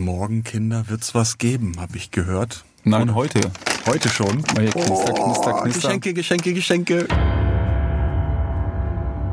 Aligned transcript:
Morgen, 0.00 0.44
Kinder, 0.44 0.84
wird's 0.88 1.14
was 1.14 1.38
geben, 1.38 1.74
habe 1.78 1.96
ich 1.96 2.10
gehört. 2.10 2.64
Nein, 2.84 3.14
heute. 3.14 3.40
Heute 3.86 4.08
schon. 4.08 4.42
Mal 4.54 4.62
hier 4.62 4.70
knister, 4.70 5.12
knister, 5.12 5.52
knister. 5.62 5.88
Geschenke, 5.88 6.14
Geschenke, 6.14 6.54
Geschenke. 6.54 7.08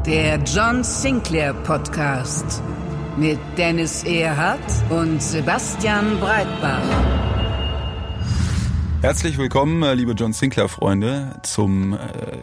Der 0.05 0.37
John 0.43 0.83
Sinclair 0.83 1.53
Podcast 1.53 2.61
mit 3.17 3.39
Dennis 3.57 4.03
Erhardt 4.03 4.59
und 4.89 5.21
Sebastian 5.21 6.19
Breitbach. 6.19 7.34
Herzlich 9.05 9.37
willkommen, 9.37 9.83
äh, 9.83 9.93
liebe 9.93 10.13
John 10.13 10.33
Sinclair-Freunde, 10.33 11.35
zum 11.43 11.93
äh, 11.93 11.97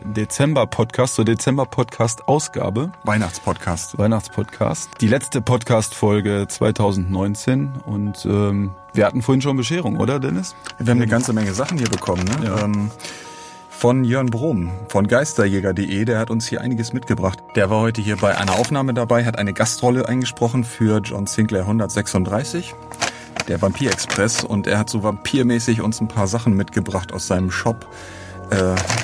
Dezember-Podcast, 0.05 1.17
zur 1.17 1.25
Dezember-Podcast-Ausgabe. 1.25 2.93
Weihnachtspodcast. 3.03 3.99
Weihnachtspodcast. 3.99 4.91
Die 5.01 5.09
letzte 5.09 5.41
Podcast-Folge 5.43 6.47
2019 6.49 7.73
und 7.85 8.25
ähm, 8.27 8.71
wir 8.95 9.07
hatten 9.07 9.23
vorhin 9.23 9.43
schon 9.43 9.57
Bescherung, 9.57 9.99
oder 9.99 10.21
Dennis? 10.21 10.55
Wir 10.79 10.93
haben 10.93 11.01
eine 11.01 11.09
ganze 11.09 11.33
Menge 11.33 11.53
Sachen 11.53 11.79
hier 11.79 11.89
bekommen. 11.89 12.23
Ne? 12.27 12.47
Ja. 12.47 12.63
Ähm, 12.63 12.93
von 13.69 14.05
Jörn 14.05 14.27
Brom 14.27 14.71
von 14.87 15.09
geisterjäger.de, 15.09 16.05
der 16.05 16.21
hat 16.21 16.31
uns 16.31 16.47
hier 16.47 16.61
einiges 16.61 16.93
mitgebracht. 16.93 17.41
Der 17.57 17.71
war 17.71 17.81
heute 17.81 18.01
hier 18.01 18.19
bei 18.19 18.39
einer 18.39 18.53
Aufnahme 18.53 18.95
dabei, 18.95 19.25
hat 19.25 19.37
eine 19.37 19.53
Gastrolle 19.53 20.07
eingesprochen 20.09 20.63
für 20.63 21.01
John 21.01 21.27
Sinclair 21.27 21.63
136, 21.63 22.73
der 23.49 23.61
Vampir-Express. 23.61 24.45
Und 24.45 24.67
er 24.67 24.79
hat 24.79 24.91
so 24.91 25.03
vampirmäßig 25.03 25.81
uns 25.81 26.01
ein 26.01 26.09
paar 26.09 26.27
Sachen 26.27 26.55
mitgebracht 26.57 27.13
aus 27.13 27.27
seinem 27.27 27.51
Shop, 27.51 27.87
äh, 28.51 28.57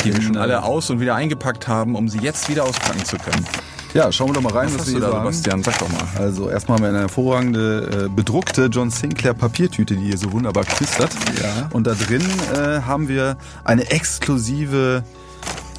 die 0.05 0.15
wir 0.15 0.23
schon 0.23 0.37
alle 0.37 0.63
aus 0.63 0.91
und 0.91 1.01
wieder 1.01 1.15
eingepackt 1.15 1.69
haben, 1.69 1.95
um 1.95 2.09
sie 2.09 2.19
jetzt 2.19 2.49
wieder 2.49 2.65
auspacken 2.65 3.05
zu 3.05 3.17
können. 3.17 3.47
Ja, 3.95 4.13
schauen 4.13 4.29
wir 4.29 4.35
doch 4.35 4.43
mal 4.43 4.53
rein, 4.53 4.69
Was 4.75 4.81
was, 4.81 4.93
wir 4.93 5.01
da, 5.01 5.09
so 5.11 5.15
haben. 5.17 5.33
Sebastian? 5.33 5.63
Sag 5.63 5.79
doch 5.79 5.89
mal. 5.89 6.07
Also 6.23 6.51
erstmal 6.51 6.77
haben 6.77 6.83
wir 6.85 6.89
eine 6.91 6.99
hervorragende 7.01 8.05
äh, 8.05 8.09
bedruckte 8.15 8.67
John 8.67 8.91
Sinclair 8.91 9.33
Papiertüte, 9.33 9.97
die 9.97 10.05
hier 10.05 10.19
so 10.19 10.31
wunderbar 10.31 10.65
knistert. 10.65 11.11
Ja. 11.43 11.69
Und 11.73 11.87
da 11.87 11.95
drin 11.95 12.23
äh, 12.55 12.83
haben 12.83 13.09
wir 13.09 13.39
eine 13.65 13.91
exklusive 13.91 15.03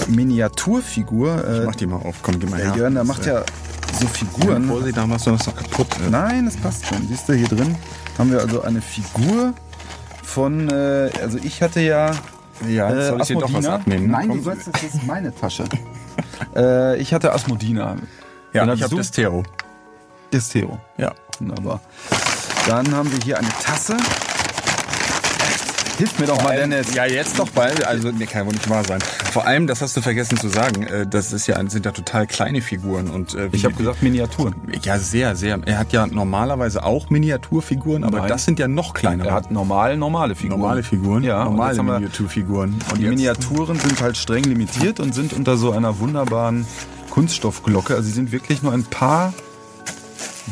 Miniaturfigur. 0.08 1.44
Äh, 1.45 1.59
Ich 1.59 1.66
mach 1.66 1.75
die 1.75 1.86
mal 1.86 1.97
auf, 1.97 2.16
komm, 2.23 2.39
geh 2.39 2.47
mal 2.47 2.59
her. 2.59 2.73
Jörn, 2.75 2.95
der 2.95 3.03
macht 3.03 3.25
ja 3.27 3.44
so 4.00 4.08
Figuren. 4.08 4.67
Vorsicht, 4.67 4.97
da 4.97 5.05
machst 5.05 5.27
du 5.27 5.31
das 5.31 5.45
noch 5.45 5.55
kaputt. 5.55 5.88
Ne? 6.00 6.09
Nein, 6.09 6.45
das 6.45 6.58
passt 6.58 6.88
schon. 6.88 7.08
Siehst 7.08 7.30
du, 7.30 7.33
hier 7.33 7.47
drin 7.47 7.75
haben 8.20 8.31
wir 8.31 8.42
also 8.42 8.62
eine 8.62 8.81
Figur 8.81 9.53
von, 10.23 10.70
äh, 10.70 11.09
also 11.22 11.39
ich 11.42 11.62
hatte 11.64 11.80
ja 11.81 12.12
Ja, 12.67 12.92
äh, 12.92 13.08
soll 13.09 13.22
ich 13.22 13.28
dir 13.28 13.38
doch 13.39 13.53
was 13.53 13.66
abnehmen? 13.66 14.06
ne? 14.08 14.11
Nein, 14.11 14.28
Komm. 14.28 14.38
du 14.38 14.44
sollst, 14.44 14.67
das 14.72 14.84
ist 14.84 15.03
meine 15.08 15.34
Tasche. 15.34 15.64
äh, 16.56 16.98
ich 16.98 17.14
hatte 17.14 17.34
Asmodina. 17.34 17.95
Ja, 18.53 18.66
Dann 18.66 18.76
ich 18.78 18.84
hattest 18.84 18.84
hab 18.84 18.89
du 18.92 18.98
das 18.98 19.11
Tero. 19.11 19.44
Distero. 20.34 20.80
Ja. 20.98 21.14
Wunderbar. 21.39 21.80
Dann 22.67 22.94
haben 22.94 23.11
wir 23.11 23.20
hier 23.23 23.38
eine 23.39 23.50
Tasse. 23.64 23.95
Hilf 26.00 26.17
mir 26.17 26.28
doch 26.28 26.42
mal, 26.42 26.55
Dennis. 26.55 26.94
Ja, 26.95 27.05
jetzt 27.05 27.38
doch 27.38 27.50
bald. 27.50 27.86
Also, 27.86 28.09
nee, 28.09 28.25
kann 28.25 28.45
wohl 28.45 28.53
nicht 28.53 28.69
wahr 28.69 28.86
sein. 28.86 29.00
Vor 29.33 29.45
allem, 29.45 29.67
das 29.67 29.81
hast 29.81 29.97
du 29.97 30.02
vergessen 30.02 30.38
zu 30.38 30.47
sagen, 30.47 30.83
äh, 30.83 31.05
das 31.05 31.33
ist 31.33 31.45
ja, 31.47 31.59
sind 31.69 31.86
ja 31.86 31.92
total 31.92 32.25
kleine 32.25 32.61
Figuren 32.61 33.09
und 33.09 33.33
äh, 33.36 33.50
Ich 33.52 33.66
habe 33.66 33.75
gesagt 33.75 34.02
Miniaturen. 34.02 34.55
ja 34.81 34.97
sehr, 34.97 35.36
sehr. 35.36 35.59
Er 35.66 35.77
hat 35.77 35.92
ja 35.92 36.08
normalerweise 36.08 36.83
auch 36.86 37.09
Miniaturfiguren, 37.09 38.05
aber 38.05 38.20
Nein. 38.20 38.27
das 38.30 38.45
sind 38.45 38.59
ja 38.59 38.70
noch 38.70 38.94
kleiner. 38.94 39.25
Er 39.25 39.33
hat 39.33 39.52
normal, 39.52 39.97
normale 39.97 40.36
Figuren. 40.36 40.58
normale 40.59 40.83
Figuren, 40.83 41.23
Ja, 41.23 41.44
und 41.44 41.55
normale 41.58 41.83
Miniaturfiguren. 41.83 42.75
Und 42.92 42.97
Die 42.97 43.02
jetzt- 43.03 43.09
Miniaturen 43.09 43.77
sind 43.77 44.02
halt 44.02 44.16
streng 44.16 44.45
limitiert 44.45 45.02
und 45.02 45.14
sind 45.14 45.33
unter 45.33 45.58
so 45.58 45.73
einer 45.73 46.00
wunderbaren 46.00 46.66
Kunststoffglocke. 47.09 47.94
Also 47.95 48.08
sie 48.08 48.14
sind 48.14 48.31
wirklich 48.31 48.64
nur 48.64 48.72
ein 48.72 48.86
paar 48.86 49.33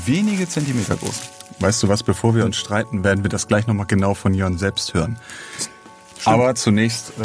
wenige 0.05 0.47
Zentimeter 0.49 0.97
groß. 0.97 1.21
Weißt 1.59 1.81
du 1.83 1.87
was? 1.87 2.03
Bevor 2.03 2.35
wir 2.35 2.45
uns 2.45 2.55
streiten, 2.57 3.03
werden 3.03 3.23
wir 3.23 3.29
das 3.29 3.47
gleich 3.47 3.67
nochmal 3.67 3.87
genau 3.87 4.13
von 4.13 4.33
Jörn 4.33 4.57
selbst 4.57 4.93
hören. 4.93 5.17
Aber 6.25 6.55
zunächst 6.55 7.09
äh, 7.19 7.23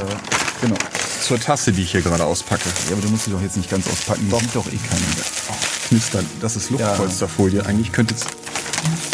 Genau. 0.62 0.76
zur 1.22 1.40
Tasse, 1.40 1.72
die 1.72 1.82
ich 1.82 1.90
hier 1.90 2.02
gerade 2.02 2.24
auspacke. 2.24 2.68
Ja, 2.88 2.92
aber 2.92 3.02
du 3.02 3.08
musst 3.08 3.24
sie 3.24 3.32
doch 3.32 3.40
jetzt 3.42 3.56
nicht 3.56 3.68
ganz 3.70 3.86
auspacken. 3.88 4.30
Die 4.30 4.38
sieht 4.38 4.54
doch 4.54 4.66
eh 4.66 4.76
keiner. 4.76 5.56
Knistern. 5.88 6.26
Das 6.40 6.54
ist 6.56 6.70
Luftpolsterfolie. 6.70 7.66
Eigentlich 7.66 7.90
könnte 7.92 8.14
es 8.14 8.24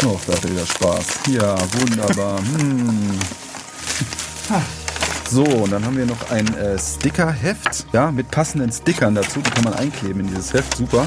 Oh, 0.05 0.19
da 0.27 0.33
hat 0.33 0.49
wieder 0.49 0.65
Spaß. 0.65 1.05
Ja, 1.29 1.55
wunderbar. 1.79 2.39
Hm. 4.49 4.61
So, 5.29 5.43
und 5.43 5.71
dann 5.71 5.85
haben 5.85 5.95
wir 5.95 6.07
noch 6.07 6.31
ein 6.31 6.47
äh, 6.55 6.79
Stickerheft, 6.79 7.85
ja, 7.93 8.09
mit 8.11 8.31
passenden 8.31 8.71
Stickern 8.71 9.13
dazu. 9.13 9.41
Die 9.41 9.49
kann 9.51 9.63
man 9.63 9.73
einkleben 9.75 10.21
in 10.21 10.27
dieses 10.27 10.53
Heft. 10.53 10.75
Super. 10.77 11.05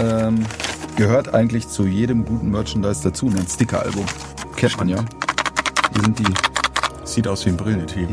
Ähm, 0.00 0.46
gehört 0.96 1.34
eigentlich 1.34 1.68
zu 1.68 1.86
jedem 1.86 2.24
guten 2.24 2.50
Merchandise 2.50 3.02
dazu, 3.02 3.26
ein 3.26 3.46
Stickeralbum. 3.46 4.04
Kennt 4.56 4.76
man 4.78 4.88
ja. 4.88 5.04
Hier 5.92 6.02
sind 6.02 6.18
die, 6.18 6.34
sieht 7.04 7.28
aus 7.28 7.44
wie 7.46 7.50
ein 7.50 7.56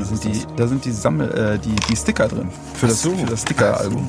sind 0.06 0.24
die, 0.24 0.42
da 0.56 0.68
sind 0.68 0.86
die 0.86 0.92
Sammel, 0.92 1.32
äh, 1.32 1.60
die, 1.60 1.74
die 1.90 1.96
Sticker 1.96 2.28
drin. 2.28 2.50
Für 2.76 2.88
das, 2.88 3.00
Ach 3.00 3.04
so. 3.04 3.16
für 3.16 3.26
das 3.26 3.42
Stickeralbum. 3.42 4.08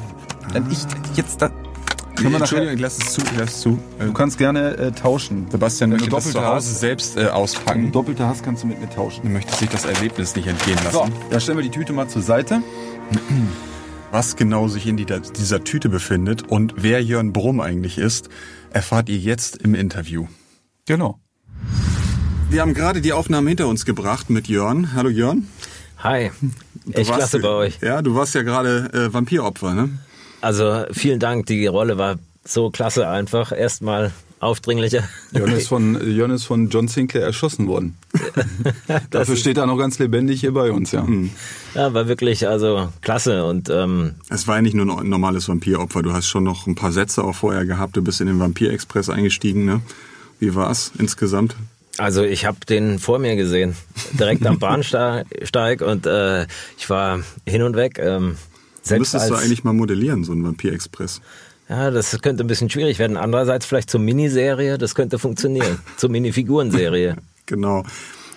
Dann 0.53 0.71
ich 0.71 0.79
jetzt 1.17 1.41
da. 1.41 1.49
Können 1.49 2.31
wir 2.33 2.39
nachher, 2.39 2.41
Entschuldigung, 2.43 2.75
ich 2.75 2.81
lass 2.81 2.99
es 2.99 3.13
zu. 3.13 3.23
Lass 3.37 3.51
es 3.51 3.61
zu. 3.61 3.79
Du 3.99 4.13
kannst 4.13 4.39
gerne 4.39 4.77
äh, 4.77 4.93
tauschen. 4.93 5.47
Sebastian 5.51 5.91
Wenn 5.91 5.97
möchte 5.97 6.11
du 6.11 6.17
das 6.17 6.31
zu 6.31 6.41
Hause 6.41 6.69
hast, 6.69 6.81
selbst 6.81 7.17
äh, 7.17 7.21
wenn 7.21 7.25
du 7.27 7.33
auspacken. 7.35 7.93
doppelte 7.93 8.27
hast, 8.27 8.45
kannst 8.45 8.63
du 8.63 8.69
mit 8.69 8.81
mir 8.81 8.91
tauschen. 8.91 9.23
Du 9.25 9.31
möchtest 9.31 9.59
sich 9.59 9.69
das 9.69 9.85
Erlebnis 9.85 10.37
nicht 10.37 10.47
entgehen 10.47 10.79
lassen. 10.85 10.93
So, 10.93 11.09
dann 11.31 11.41
stellen 11.41 11.59
wir 11.59 11.65
die 11.65 11.71
Tüte 11.71 11.93
mal 11.93 12.09
zur 12.09 12.23
Seite. 12.23 12.63
Was 14.15 14.37
genau 14.37 14.69
sich 14.69 14.87
in 14.87 14.97
die, 14.97 15.07
dieser 15.07 15.65
Tüte 15.65 15.89
befindet 15.89 16.49
und 16.49 16.75
wer 16.77 17.03
Jörn 17.03 17.33
Brumm 17.33 17.59
eigentlich 17.59 17.99
ist, 17.99 18.29
erfahrt 18.71 19.09
ihr 19.09 19.17
jetzt 19.17 19.57
im 19.57 19.75
Interview. 19.75 20.29
Genau. 20.87 21.19
Wir 22.49 22.61
haben 22.61 22.75
gerade 22.75 23.01
die 23.01 23.13
Aufnahmen 23.13 23.49
hinter 23.49 23.67
uns 23.67 23.85
gebracht 23.85 24.31
mit 24.31 24.47
Jörn. 24.47 24.95
Hallo 24.95 25.09
Jörn. 25.09 25.49
Hi, 25.99 26.31
echt 26.93 27.09
warst- 27.09 27.13
klasse 27.13 27.41
bei 27.41 27.49
euch. 27.49 27.81
Ja, 27.81 28.03
du 28.03 28.15
warst 28.15 28.37
ja 28.37 28.43
gerade 28.43 28.89
äh, 28.93 29.13
Vampiropfer, 29.13 29.75
ne? 29.75 29.99
Also 30.41 30.85
vielen 30.93 31.19
Dank, 31.19 31.47
die 31.47 31.67
Rolle 31.67 31.99
war 31.99 32.15
so 32.45 32.71
klasse 32.71 33.09
einfach. 33.09 33.51
Erstmal 33.51 34.13
aufdringlicher. 34.41 35.05
Jörn 35.33 35.53
ist 35.53 35.69
von, 35.69 36.11
Jörn 36.11 36.31
ist 36.31 36.45
von 36.45 36.69
John 36.69 36.89
Sinclair 36.89 37.25
erschossen 37.25 37.67
worden. 37.67 37.97
Dafür 39.11 39.37
steht 39.37 39.57
er 39.57 39.67
noch 39.67 39.79
ganz 39.79 39.99
lebendig 39.99 40.41
hier 40.41 40.53
bei 40.53 40.71
uns, 40.71 40.93
ja. 40.93 41.07
Ja, 41.75 41.95
war 41.95 42.09
wirklich 42.09 42.47
also 42.47 42.89
klasse 43.01 43.45
und 43.45 43.71
ähm, 43.71 44.15
Es 44.29 44.47
war 44.47 44.57
ja 44.57 44.63
nicht 44.63 44.75
nur 44.75 45.01
ein 45.01 45.09
normales 45.09 45.49
Vampiropfer. 45.49 46.03
Du 46.03 46.13
hast 46.13 46.27
schon 46.27 46.45
noch 46.45 46.67
ein 46.67 46.75
paar 46.75 46.93
Sätze 46.93 47.25
auch 47.25 47.35
vorher 47.35 47.65
gehabt. 47.65 47.97
Du 47.97 48.03
bist 48.03 48.21
in 48.21 48.27
den 48.27 48.39
Vampir-Express 48.39 49.09
eingestiegen, 49.09 49.65
ne? 49.65 49.81
Wie 50.41 50.55
war's 50.55 50.93
insgesamt? 50.99 51.57
also 51.99 52.25
ich 52.25 52.45
habe 52.45 52.59
den 52.69 52.99
vor 52.99 53.19
mir 53.19 53.37
gesehen, 53.37 53.77
direkt 54.19 54.45
am 54.47 54.59
Bahnsteig 54.59 55.81
und 55.81 56.07
äh, 56.07 56.47
ich 56.77 56.91
war 56.91 57.21
hin 57.47 57.63
und 57.63 57.77
weg. 57.77 57.99
Ähm, 57.99 58.37
selbst 58.83 59.13
Müsstest 59.13 59.25
als, 59.25 59.29
du 59.31 59.37
eigentlich 59.37 59.65
mal 59.65 59.73
modellieren, 59.73 60.25
so 60.25 60.33
ein 60.33 60.45
Vampir-Express. 60.45 61.21
Ja, 61.69 61.91
das 61.91 62.21
könnte 62.21 62.45
ein 62.45 62.47
bisschen 62.47 62.71
schwierig 62.71 62.99
werden. 62.99 63.17
Andererseits 63.17 63.67
vielleicht 63.67 63.91
zur 63.91 64.01
Miniserie, 64.01 64.79
das 64.79 64.95
könnte 64.95 65.19
funktionieren. 65.19 65.79
zur 65.97 66.11
Minifigurenserie. 66.11 67.17
Genau. 67.47 67.85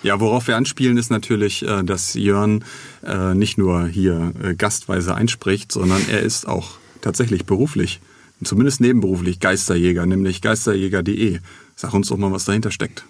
Ja, 0.02 0.20
worauf 0.20 0.46
wir 0.46 0.56
anspielen, 0.56 0.96
ist 0.96 1.10
natürlich, 1.10 1.66
äh, 1.66 1.82
dass 1.82 2.14
Jörn 2.14 2.64
äh, 3.04 3.34
nicht 3.34 3.58
nur 3.58 3.86
hier 3.86 4.32
äh, 4.42 4.54
gastweise 4.54 5.14
einspricht, 5.14 5.72
sondern 5.72 6.02
er 6.08 6.20
ist 6.20 6.46
auch 6.46 6.78
tatsächlich 7.00 7.46
beruflich, 7.46 8.00
zumindest 8.44 8.80
nebenberuflich 8.80 9.40
Geisterjäger, 9.40 10.06
nämlich 10.06 10.40
geisterjäger.de. 10.40 11.40
Sag 11.74 11.94
uns 11.94 12.08
doch 12.08 12.16
mal, 12.16 12.32
was 12.32 12.44
dahinter 12.44 12.70
steckt. 12.70 13.04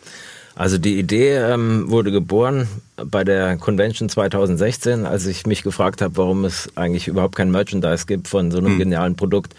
Also 0.59 0.77
die 0.77 0.99
Idee 0.99 1.37
ähm, 1.37 1.89
wurde 1.89 2.11
geboren 2.11 2.67
bei 2.97 3.23
der 3.23 3.57
Convention 3.59 4.09
2016, 4.09 5.07
als 5.07 5.25
ich 5.27 5.47
mich 5.47 5.63
gefragt 5.63 6.03
habe, 6.03 6.17
warum 6.17 6.45
es 6.45 6.69
eigentlich 6.75 7.07
überhaupt 7.07 7.37
kein 7.37 7.53
Merchandise 7.53 8.07
gibt 8.07 8.27
von 8.27 8.51
so 8.51 8.59
einem 8.59 8.77
genialen 8.77 9.15
Produkt. 9.15 9.55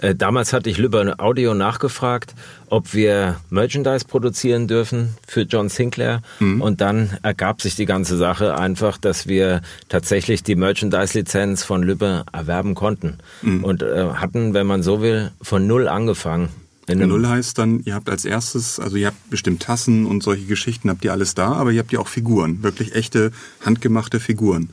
Äh, 0.00 0.14
damals 0.14 0.52
hatte 0.52 0.70
ich 0.70 0.78
Lübber 0.78 1.16
Audio 1.18 1.52
nachgefragt, 1.54 2.32
ob 2.70 2.94
wir 2.94 3.40
Merchandise 3.50 4.04
produzieren 4.04 4.68
dürfen 4.68 5.16
für 5.26 5.42
John 5.42 5.68
Sinclair. 5.68 6.22
Und 6.60 6.80
dann 6.80 7.18
ergab 7.24 7.60
sich 7.60 7.74
die 7.74 7.86
ganze 7.86 8.16
Sache 8.16 8.56
einfach, 8.56 8.98
dass 8.98 9.26
wir 9.26 9.62
tatsächlich 9.88 10.44
die 10.44 10.54
Merchandise-Lizenz 10.54 11.64
von 11.64 11.82
Lübbe 11.82 12.22
erwerben 12.32 12.76
konnten. 12.76 13.18
Und 13.64 13.82
äh, 13.82 14.10
hatten, 14.14 14.54
wenn 14.54 14.68
man 14.68 14.84
so 14.84 15.02
will, 15.02 15.32
von 15.42 15.66
null 15.66 15.88
angefangen. 15.88 16.50
Einem- 16.88 17.08
Null 17.08 17.26
heißt 17.26 17.58
dann, 17.58 17.80
ihr 17.84 17.94
habt 17.94 18.08
als 18.08 18.24
erstes, 18.24 18.78
also 18.78 18.96
ihr 18.96 19.08
habt 19.08 19.30
bestimmt 19.30 19.62
Tassen 19.62 20.06
und 20.06 20.22
solche 20.22 20.44
Geschichten, 20.46 20.88
habt 20.88 21.04
ihr 21.04 21.12
alles 21.12 21.34
da, 21.34 21.52
aber 21.52 21.72
ihr 21.72 21.80
habt 21.80 21.92
ja 21.92 21.98
auch 21.98 22.08
Figuren, 22.08 22.62
wirklich 22.62 22.94
echte, 22.94 23.32
handgemachte 23.64 24.20
Figuren. 24.20 24.70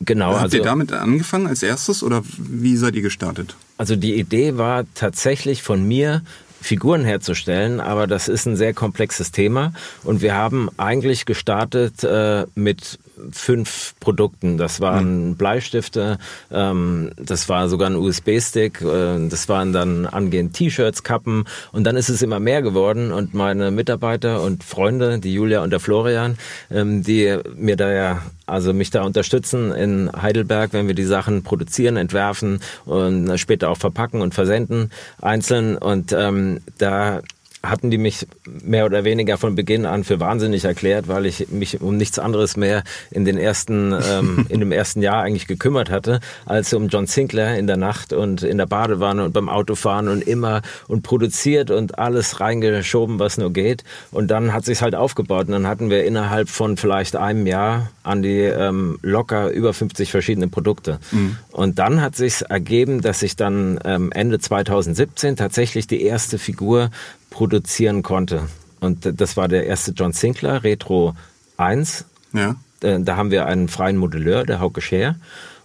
Genau, 0.00 0.32
habt 0.32 0.42
also 0.42 0.56
ihr 0.58 0.62
damit 0.62 0.92
angefangen 0.92 1.46
als 1.46 1.62
erstes 1.62 2.02
oder 2.02 2.22
wie 2.36 2.76
seid 2.76 2.96
ihr 2.96 3.02
gestartet? 3.02 3.56
Also 3.78 3.96
die 3.96 4.14
Idee 4.14 4.56
war 4.56 4.84
tatsächlich 4.94 5.62
von 5.62 5.86
mir, 5.86 6.22
Figuren 6.60 7.04
herzustellen, 7.04 7.80
aber 7.80 8.06
das 8.06 8.28
ist 8.28 8.46
ein 8.46 8.56
sehr 8.56 8.74
komplexes 8.74 9.32
Thema 9.32 9.72
und 10.04 10.22
wir 10.22 10.34
haben 10.34 10.68
eigentlich 10.76 11.26
gestartet 11.26 12.02
äh, 12.04 12.46
mit 12.54 12.98
fünf 13.32 13.94
Produkten. 14.00 14.58
Das 14.58 14.80
waren 14.80 15.30
mhm. 15.30 15.36
Bleistifte, 15.36 16.18
ähm, 16.50 17.10
das 17.16 17.48
war 17.48 17.68
sogar 17.68 17.90
ein 17.90 17.96
USB-Stick, 17.96 18.82
äh, 18.82 19.28
das 19.28 19.48
waren 19.48 19.72
dann 19.72 20.06
angehend 20.06 20.54
T-Shirts, 20.54 21.02
Kappen 21.02 21.44
und 21.72 21.84
dann 21.84 21.96
ist 21.96 22.08
es 22.08 22.22
immer 22.22 22.40
mehr 22.40 22.62
geworden 22.62 23.12
und 23.12 23.34
meine 23.34 23.70
Mitarbeiter 23.70 24.42
und 24.42 24.64
Freunde, 24.64 25.18
die 25.18 25.32
Julia 25.32 25.62
und 25.62 25.70
der 25.70 25.80
Florian, 25.80 26.36
ähm, 26.70 27.02
die 27.02 27.38
mir 27.56 27.76
da 27.76 27.92
ja 27.92 28.22
also 28.46 28.72
mich 28.72 28.90
da 28.90 29.02
unterstützen 29.02 29.72
in 29.72 30.10
Heidelberg, 30.10 30.72
wenn 30.72 30.86
wir 30.86 30.94
die 30.94 31.04
Sachen 31.04 31.42
produzieren, 31.42 31.96
entwerfen 31.96 32.60
und 32.84 33.38
später 33.38 33.70
auch 33.70 33.78
verpacken 33.78 34.20
und 34.20 34.34
versenden 34.34 34.90
einzeln. 35.20 35.76
Und 35.76 36.12
ähm, 36.12 36.60
da 36.78 37.22
hatten 37.70 37.90
die 37.90 37.98
mich 37.98 38.26
mehr 38.44 38.86
oder 38.86 39.04
weniger 39.04 39.38
von 39.38 39.54
Beginn 39.54 39.86
an 39.86 40.04
für 40.04 40.20
wahnsinnig 40.20 40.64
erklärt, 40.64 41.08
weil 41.08 41.26
ich 41.26 41.48
mich 41.48 41.80
um 41.80 41.96
nichts 41.96 42.18
anderes 42.18 42.56
mehr 42.56 42.82
in 43.10 43.24
den 43.24 43.38
ersten, 43.38 43.92
ähm, 43.92 44.46
in 44.48 44.60
dem 44.60 44.72
ersten 44.72 45.02
Jahr 45.02 45.22
eigentlich 45.22 45.46
gekümmert 45.46 45.90
hatte, 45.90 46.20
als 46.44 46.72
um 46.72 46.88
John 46.88 47.06
Sinclair 47.06 47.58
in 47.58 47.66
der 47.66 47.76
Nacht 47.76 48.12
und 48.12 48.42
in 48.42 48.58
der 48.58 48.66
Badewanne 48.66 49.24
und 49.24 49.32
beim 49.32 49.48
Autofahren 49.48 50.08
und 50.08 50.22
immer 50.22 50.62
und 50.88 51.02
produziert 51.02 51.70
und 51.70 51.98
alles 51.98 52.40
reingeschoben, 52.40 53.18
was 53.18 53.38
nur 53.38 53.52
geht. 53.52 53.84
Und 54.10 54.30
dann 54.30 54.52
hat 54.52 54.64
sich's 54.64 54.82
halt 54.82 54.94
aufgebaut 54.94 55.46
und 55.46 55.52
dann 55.52 55.66
hatten 55.66 55.90
wir 55.90 56.04
innerhalb 56.04 56.48
von 56.48 56.76
vielleicht 56.76 57.16
einem 57.16 57.46
Jahr 57.46 57.90
an 58.02 58.22
die 58.22 58.40
ähm, 58.40 58.98
locker 59.02 59.50
über 59.50 59.72
50 59.72 60.10
verschiedene 60.10 60.48
Produkte. 60.48 60.98
Mhm. 61.10 61.36
Und 61.50 61.78
dann 61.78 62.00
hat 62.00 62.16
sich's 62.16 62.42
ergeben, 62.42 63.00
dass 63.00 63.22
ich 63.22 63.36
dann 63.36 63.78
ähm, 63.84 64.12
Ende 64.12 64.38
2017 64.38 65.36
tatsächlich 65.36 65.86
die 65.86 66.02
erste 66.02 66.38
Figur 66.38 66.90
produzieren 67.36 68.02
konnte. 68.02 68.48
Und 68.80 69.20
das 69.20 69.36
war 69.36 69.46
der 69.46 69.66
erste 69.66 69.90
John 69.90 70.12
Sinclair, 70.12 70.64
Retro 70.64 71.14
1. 71.58 72.06
Ja. 72.32 72.56
Äh, 72.80 73.00
da 73.00 73.16
haben 73.16 73.30
wir 73.30 73.44
einen 73.44 73.68
freien 73.68 73.98
Modelleur, 73.98 74.44
der 74.44 74.58
Hauke 74.58 74.80
Scher. 74.80 75.16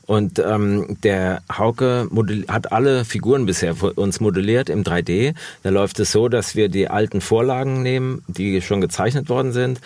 Und 0.06 0.38
ähm, 0.40 0.98
der 1.02 1.44
Hauke 1.50 2.10
hat 2.50 2.74
alle 2.74 3.06
Figuren 3.06 3.46
bisher 3.46 3.74
für 3.74 3.94
uns 3.94 4.20
modelliert 4.20 4.70
im 4.70 4.84
3D. 4.84 5.34
Da 5.64 5.70
läuft 5.70 6.02
es 6.02 6.12
so, 6.12 6.28
dass 6.28 6.58
wir 6.58 6.68
die 6.68 6.90
alten 6.90 7.22
Vorlagen 7.22 7.82
nehmen, 7.82 8.22
die 8.28 8.62
schon 8.62 8.82
gezeichnet 8.82 9.30
worden 9.30 9.54
sind, 9.54 9.80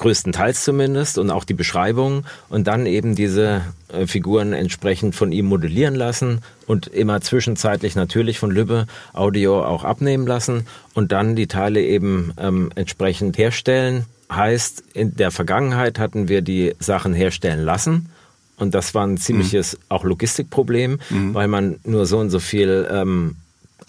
größtenteils 0.00 0.64
zumindest 0.64 1.18
und 1.18 1.30
auch 1.30 1.44
die 1.44 1.54
Beschreibung 1.54 2.24
und 2.48 2.66
dann 2.66 2.86
eben 2.86 3.14
diese 3.14 3.60
äh, 3.92 4.06
Figuren 4.06 4.52
entsprechend 4.52 5.14
von 5.14 5.30
ihm 5.30 5.46
modellieren 5.46 5.94
lassen 5.94 6.40
und 6.66 6.86
immer 6.86 7.20
zwischenzeitlich 7.20 7.94
natürlich 7.96 8.38
von 8.38 8.50
Lübbe 8.50 8.86
Audio 9.12 9.62
auch 9.62 9.84
abnehmen 9.84 10.26
lassen 10.26 10.66
und 10.94 11.12
dann 11.12 11.36
die 11.36 11.46
Teile 11.46 11.82
eben 11.82 12.32
ähm, 12.38 12.72
entsprechend 12.74 13.36
herstellen. 13.36 14.06
Heißt, 14.32 14.82
in 14.94 15.16
der 15.16 15.30
Vergangenheit 15.30 15.98
hatten 15.98 16.28
wir 16.28 16.40
die 16.40 16.74
Sachen 16.78 17.12
herstellen 17.12 17.64
lassen. 17.64 18.08
Und 18.56 18.74
das 18.74 18.94
war 18.94 19.06
ein 19.06 19.16
ziemliches 19.16 19.74
mhm. 19.74 19.78
auch 19.88 20.04
Logistikproblem, 20.04 20.98
mhm. 21.10 21.34
weil 21.34 21.48
man 21.48 21.76
nur 21.84 22.06
so 22.06 22.18
und 22.18 22.30
so 22.30 22.40
viel 22.40 22.88
ähm, 22.90 23.36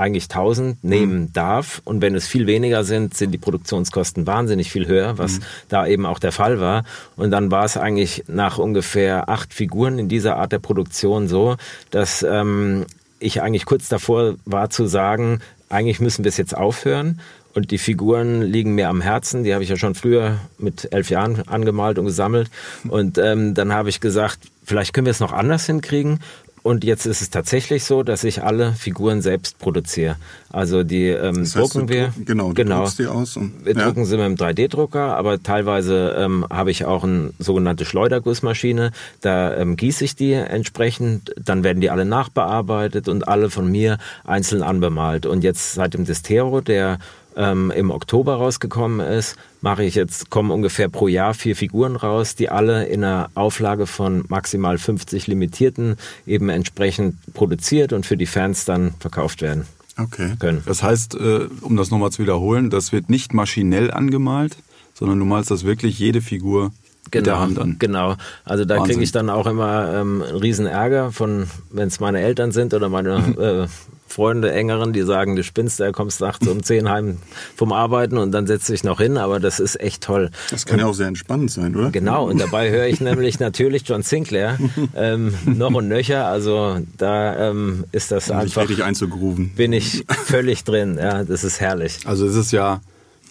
eigentlich 0.01 0.25
1000 0.25 0.83
nehmen 0.83 1.19
mhm. 1.19 1.33
darf. 1.33 1.81
Und 1.85 2.01
wenn 2.01 2.15
es 2.15 2.27
viel 2.27 2.47
weniger 2.47 2.83
sind, 2.83 3.15
sind 3.15 3.31
die 3.31 3.37
Produktionskosten 3.37 4.27
wahnsinnig 4.27 4.71
viel 4.71 4.87
höher, 4.87 5.17
was 5.17 5.39
mhm. 5.39 5.43
da 5.69 5.87
eben 5.87 6.05
auch 6.05 6.19
der 6.19 6.31
Fall 6.31 6.59
war. 6.59 6.83
Und 7.15 7.31
dann 7.31 7.51
war 7.51 7.65
es 7.65 7.77
eigentlich 7.77 8.23
nach 8.27 8.57
ungefähr 8.57 9.29
acht 9.29 9.53
Figuren 9.53 9.99
in 9.99 10.09
dieser 10.09 10.35
Art 10.37 10.51
der 10.51 10.59
Produktion 10.59 11.27
so, 11.27 11.55
dass 11.91 12.23
ähm, 12.23 12.85
ich 13.19 13.41
eigentlich 13.41 13.65
kurz 13.65 13.87
davor 13.87 14.35
war 14.45 14.69
zu 14.69 14.87
sagen, 14.87 15.39
eigentlich 15.69 15.99
müssen 15.99 16.23
wir 16.23 16.29
es 16.29 16.37
jetzt 16.37 16.55
aufhören. 16.55 17.21
Und 17.53 17.71
die 17.71 17.77
Figuren 17.77 18.41
liegen 18.41 18.75
mir 18.75 18.87
am 18.87 19.01
Herzen. 19.01 19.43
Die 19.43 19.53
habe 19.53 19.63
ich 19.63 19.69
ja 19.69 19.75
schon 19.75 19.93
früher 19.93 20.37
mit 20.57 20.91
elf 20.93 21.09
Jahren 21.09 21.47
angemalt 21.47 21.99
und 21.99 22.05
gesammelt. 22.05 22.49
Und 22.87 23.17
ähm, 23.17 23.53
dann 23.53 23.73
habe 23.73 23.89
ich 23.89 23.99
gesagt, 23.99 24.39
vielleicht 24.63 24.93
können 24.93 25.05
wir 25.05 25.11
es 25.11 25.19
noch 25.19 25.33
anders 25.33 25.65
hinkriegen. 25.65 26.19
Und 26.63 26.83
jetzt 26.83 27.07
ist 27.07 27.21
es 27.21 27.31
tatsächlich 27.31 27.85
so, 27.85 28.03
dass 28.03 28.23
ich 28.23 28.43
alle 28.43 28.73
Figuren 28.73 29.21
selbst 29.21 29.57
produziere. 29.57 30.17
Also 30.51 30.83
die 30.83 31.07
ähm, 31.07 31.39
das 31.39 31.55
heißt, 31.55 31.73
drucken 31.73 31.89
wir. 31.89 32.09
Druck, 32.09 32.25
genau, 32.25 32.49
genau. 32.49 32.87
die 32.97 33.07
aus. 33.07 33.35
Und, 33.35 33.65
wir 33.65 33.75
ja. 33.75 33.85
drucken 33.85 34.05
sie 34.05 34.15
mit 34.15 34.25
einem 34.25 34.35
3D-Drucker, 34.35 35.15
aber 35.15 35.41
teilweise 35.41 36.15
ähm, 36.17 36.45
habe 36.51 36.69
ich 36.69 36.85
auch 36.85 37.03
eine 37.03 37.33
sogenannte 37.39 37.85
Schleudergussmaschine. 37.85 38.91
Da 39.21 39.55
ähm, 39.55 39.75
gieße 39.75 40.05
ich 40.05 40.15
die 40.15 40.33
entsprechend, 40.33 41.33
dann 41.43 41.63
werden 41.63 41.81
die 41.81 41.89
alle 41.89 42.05
nachbearbeitet 42.05 43.07
und 43.07 43.27
alle 43.27 43.49
von 43.49 43.71
mir 43.71 43.97
einzeln 44.23 44.61
anbemalt. 44.61 45.25
Und 45.25 45.43
jetzt 45.43 45.73
seit 45.73 45.95
dem 45.95 46.05
Destero, 46.05 46.61
der 46.61 46.99
ähm, 47.35 47.71
im 47.71 47.91
Oktober 47.91 48.35
rausgekommen 48.35 48.99
ist, 48.99 49.35
mache 49.61 49.83
ich 49.83 49.95
jetzt, 49.95 50.29
kommen 50.29 50.51
ungefähr 50.51 50.89
pro 50.89 51.07
Jahr 51.07 51.33
vier 51.33 51.55
Figuren 51.55 51.95
raus, 51.95 52.35
die 52.35 52.49
alle 52.49 52.85
in 52.85 53.03
einer 53.03 53.29
Auflage 53.35 53.87
von 53.87 54.25
maximal 54.27 54.77
50 54.77 55.27
limitierten 55.27 55.97
eben 56.25 56.49
entsprechend 56.49 57.15
produziert 57.33 57.93
und 57.93 58.05
für 58.05 58.17
die 58.17 58.25
Fans 58.25 58.65
dann 58.65 58.93
verkauft 58.99 59.41
werden. 59.41 59.65
Okay. 59.97 60.35
Können. 60.39 60.63
Das 60.65 60.83
heißt, 60.83 61.15
äh, 61.15 61.47
um 61.61 61.77
das 61.77 61.91
nochmal 61.91 62.11
zu 62.11 62.21
wiederholen, 62.21 62.69
das 62.69 62.91
wird 62.91 63.09
nicht 63.09 63.33
maschinell 63.33 63.91
angemalt, 63.91 64.57
sondern 64.93 65.19
du 65.19 65.25
malst 65.25 65.51
das 65.51 65.63
wirklich 65.63 65.99
jede 65.99 66.21
Figur 66.21 66.71
genau, 67.11 67.25
der 67.25 67.39
Hand 67.39 67.59
an. 67.59 67.75
Genau. 67.79 68.15
Also 68.45 68.65
da 68.65 68.83
kriege 68.83 69.01
ich 69.01 69.11
dann 69.11 69.29
auch 69.29 69.47
immer 69.47 69.93
ähm, 69.93 70.21
einen 70.21 70.37
riesen 70.37 70.65
Ärger 70.65 71.11
von, 71.11 71.47
wenn 71.71 71.87
es 71.87 71.99
meine 71.99 72.21
Eltern 72.21 72.51
sind 72.51 72.73
oder 72.73 72.89
meine 72.89 73.67
äh, 73.67 73.67
Freunde, 74.11 74.51
engeren, 74.51 74.93
die 74.93 75.01
sagen, 75.01 75.35
du 75.35 75.43
spinnst, 75.43 75.79
da 75.79 75.91
kommst 75.91 76.21
nachts 76.21 76.47
um 76.47 76.61
zehn 76.63 76.89
heim 76.89 77.17
vom 77.55 77.71
Arbeiten 77.71 78.17
und 78.17 78.31
dann 78.31 78.45
setzt 78.45 78.69
dich 78.69 78.83
noch 78.83 78.99
hin, 78.99 79.17
aber 79.17 79.39
das 79.39 79.59
ist 79.59 79.79
echt 79.79 80.03
toll. 80.03 80.31
Das 80.49 80.65
kann 80.65 80.75
und, 80.75 80.79
ja 80.81 80.85
auch 80.87 80.93
sehr 80.93 81.07
entspannend 81.07 81.51
sein, 81.51 81.75
oder? 81.75 81.91
Genau, 81.91 82.29
und 82.29 82.39
dabei 82.39 82.69
höre 82.69 82.87
ich 82.87 82.99
nämlich 83.01 83.39
natürlich 83.39 83.83
John 83.87 84.03
Sinclair 84.03 84.59
ähm, 84.95 85.33
noch 85.45 85.73
und 85.73 85.87
nöcher, 85.87 86.27
also 86.27 86.79
da 86.97 87.49
ähm, 87.49 87.85
ist 87.91 88.11
das 88.11 88.29
um 88.29 88.37
einfach... 88.37 88.63
Richtig 88.63 88.83
einzugrooven. 88.83 89.51
Bin 89.55 89.73
ich 89.73 90.05
völlig 90.25 90.63
drin, 90.63 90.97
ja, 90.97 91.23
das 91.23 91.43
ist 91.43 91.59
herrlich. 91.59 91.99
Also 92.05 92.27
es 92.27 92.35
ist 92.35 92.51
ja 92.51 92.81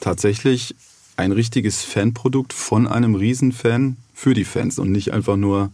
tatsächlich 0.00 0.75
ein 1.17 1.32
richtiges 1.32 1.82
Fanprodukt 1.82 2.53
von 2.53 2.88
einem 2.88 3.15
Riesenfan 3.15 3.97
für 4.15 4.35
die 4.35 4.44
Fans 4.44 4.79
und 4.79 4.91
nicht 4.91 5.12
einfach 5.12 5.37
nur 5.37 5.71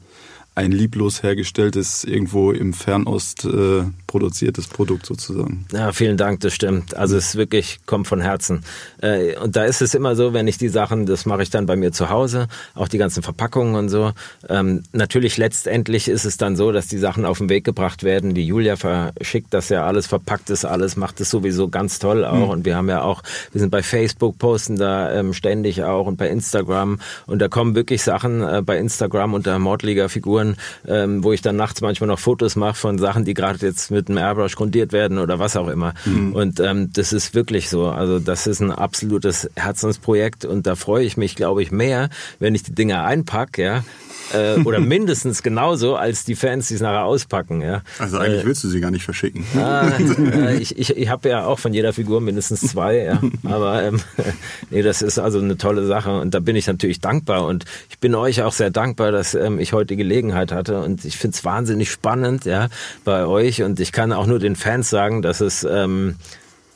ein 0.57 0.73
lieblos 0.73 1.23
hergestelltes, 1.23 2.03
irgendwo 2.03 2.51
im 2.51 2.73
Fernost 2.73 3.45
äh, 3.45 3.85
produziertes 4.17 4.67
Produkt 4.67 5.05
sozusagen. 5.05 5.67
Ja, 5.75 5.93
vielen 5.93 6.17
Dank, 6.17 6.41
das 6.41 6.55
stimmt. 6.55 6.97
Also 6.97 7.19
es 7.19 7.37
wirklich 7.37 7.81
kommt 7.85 8.07
von 8.07 8.23
Herzen. 8.23 8.63
Äh, 9.03 9.37
und 9.37 9.57
da 9.57 9.65
ist 9.65 9.83
es 9.83 9.95
immer 9.95 10.17
so, 10.17 10.33
wenn 10.33 10.49
ich 10.49 10.57
die 10.57 10.71
Sachen, 10.71 11.05
das 11.05 11.27
mache 11.27 11.43
ich 11.43 11.51
dann 11.51 11.67
bei 11.67 11.77
mir 11.77 11.93
zu 11.93 12.09
Hause, 12.09 12.49
auch 12.75 12.89
die 12.89 12.97
ganzen 12.97 13.23
Verpackungen 13.23 13.75
und 13.75 13.91
so. 13.91 14.13
Ähm, 14.49 14.85
natürlich 14.93 15.37
letztendlich 15.37 16.09
ist 16.09 16.25
es 16.25 16.39
dann 16.39 16.57
so, 16.57 16.73
dass 16.73 16.87
die 16.87 16.97
Sachen 16.97 17.27
auf 17.27 17.37
den 17.37 17.51
Weg 17.51 17.65
gebracht 17.65 18.05
werden. 18.05 18.33
Die 18.33 18.47
Julia 18.47 18.77
verschickt 18.77 19.53
das 19.53 19.69
ja 19.69 19.87
alles, 19.87 20.07
verpackt 20.07 20.49
ist 20.49 20.65
alles, 20.65 20.97
macht 20.97 21.21
es 21.21 21.29
sowieso 21.29 21.69
ganz 21.69 21.99
toll 21.99 22.25
auch. 22.25 22.47
Mhm. 22.47 22.49
Und 22.49 22.65
wir 22.65 22.75
haben 22.75 22.89
ja 22.89 23.03
auch, 23.03 23.23
wir 23.53 23.61
sind 23.61 23.69
bei 23.69 23.83
Facebook, 23.83 24.39
posten 24.39 24.77
da 24.77 25.13
ähm, 25.13 25.35
ständig 25.35 25.85
auch 25.85 26.07
und 26.07 26.17
bei 26.17 26.31
Instagram. 26.31 27.01
Und 27.27 27.43
da 27.43 27.49
kommen 27.49 27.75
wirklich 27.75 28.03
Sachen 28.03 28.41
äh, 28.41 28.63
bei 28.65 28.79
Instagram 28.79 29.35
unter 29.35 29.59
Mordliga-Figuren, 29.59 30.57
ähm, 30.89 31.23
wo 31.23 31.35
ich 31.35 31.43
dann 31.43 31.57
nachts 31.57 31.83
manchmal 31.83 32.09
noch 32.09 32.19
Fotos 32.19 32.57
mache 32.57 32.77
von 32.77 32.97
Sachen, 32.97 33.27
die 33.27 33.35
gerade 33.35 33.59
jetzt 33.59 33.91
mit 33.91 34.06
mit 34.09 34.19
einem 34.19 34.27
Airbrush 34.27 34.57
grundiert 34.57 34.93
werden 34.93 35.19
oder 35.19 35.39
was 35.39 35.57
auch 35.57 35.69
immer. 35.69 35.95
Mhm. 36.05 36.33
Und 36.33 36.61
ähm, 36.61 36.93
das 36.93 37.13
ist 37.13 37.35
wirklich 37.35 37.69
so. 37.69 37.87
Also 37.89 38.19
das 38.19 38.47
ist 38.47 38.61
ein 38.61 38.71
absolutes 38.71 39.49
Herzensprojekt 39.57 40.45
und 40.45 40.67
da 40.67 40.75
freue 40.75 41.05
ich 41.05 41.17
mich, 41.17 41.37
glaube 41.37 41.63
ich, 41.63 41.71
mehr, 41.71 42.11
wenn 42.39 42.55
ich 42.55 42.63
die 42.63 42.75
Dinger 42.75 43.05
einpacke, 43.05 43.63
ja, 43.63 43.85
äh, 44.33 44.61
oder 44.61 44.81
mindestens 44.97 45.43
genauso 45.43 45.97
als 45.97 46.25
die 46.25 46.35
Fans, 46.35 46.69
die 46.69 46.75
es 46.75 46.81
nachher 46.81 47.05
auspacken. 47.05 47.61
Ja. 47.61 47.83
Also 47.99 48.19
eigentlich 48.19 48.43
äh, 48.43 48.47
willst 48.47 48.65
du 48.65 48.69
sie 48.69 48.81
gar 48.81 48.91
nicht 48.91 49.05
verschicken. 49.05 49.45
Ah, 49.57 49.93
äh, 49.99 50.57
ich 50.61 50.79
ich, 50.79 50.97
ich 50.97 51.09
habe 51.09 51.29
ja 51.29 51.47
auch 51.47 51.59
von 51.59 51.73
jeder 51.73 51.93
Figur 51.93 52.21
mindestens 52.21 52.61
zwei, 52.61 52.99
ja. 52.99 53.21
aber 53.45 53.83
ähm, 53.83 54.01
nee, 54.71 54.83
das 54.83 55.03
ist 55.03 55.19
also 55.19 55.39
eine 55.39 55.57
tolle 55.57 55.87
Sache 55.87 56.21
und 56.21 56.35
da 56.35 56.41
bin 56.41 56.57
ich 56.57 56.67
natürlich 56.67 57.01
dankbar 57.01 57.47
und 57.47 57.65
ich 57.91 57.99
bin 57.99 58.15
euch 58.15 58.43
auch 58.43 58.53
sehr 58.53 58.71
dankbar, 58.71 59.13
dass 59.13 59.35
ähm, 59.35 59.59
ich 59.59 59.73
heute 59.73 59.87
die 59.87 59.97
Gelegenheit 59.97 60.53
hatte 60.53 60.81
und 60.81 61.05
ich 61.05 61.17
finde 61.17 61.37
es 61.37 61.45
wahnsinnig 61.45 61.91
spannend 61.91 62.45
ja, 62.45 62.69
bei 63.05 63.27
euch 63.27 63.63
und 63.63 63.81
ich 63.81 63.93
kann 63.97 64.13
auch 64.13 64.27
nur 64.27 64.39
den 64.39 64.57
Fans 64.57 64.91
sagen, 64.91 65.23
dass 65.23 65.41
es, 65.41 65.65
ähm, 65.65 66.17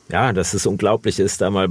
ja, 0.09 0.33
dass 0.33 0.55
es 0.55 0.65
unglaublich 0.65 1.21
ist, 1.21 1.43
da 1.43 1.50
mal 1.50 1.69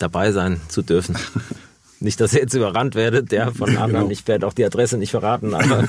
dabei 0.00 0.32
sein 0.32 0.60
zu 0.66 0.82
dürfen. 0.82 1.16
Nicht, 2.00 2.20
dass 2.20 2.34
ihr 2.34 2.40
jetzt 2.40 2.54
überrannt 2.54 2.96
werdet, 2.96 3.30
der 3.30 3.52
von 3.52 3.68
anderen. 3.76 3.92
Genau. 3.92 4.10
Ich 4.10 4.26
werde 4.26 4.44
auch 4.44 4.52
die 4.52 4.64
Adresse 4.64 4.98
nicht 4.98 5.12
verraten, 5.12 5.54
aber. 5.54 5.84